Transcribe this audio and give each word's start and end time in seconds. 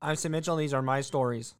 I'm 0.00 0.14
Sam 0.14 0.30
Mitchell, 0.30 0.54
and 0.54 0.62
these 0.62 0.72
are 0.74 0.82
my 0.82 1.00
stories. 1.00 1.54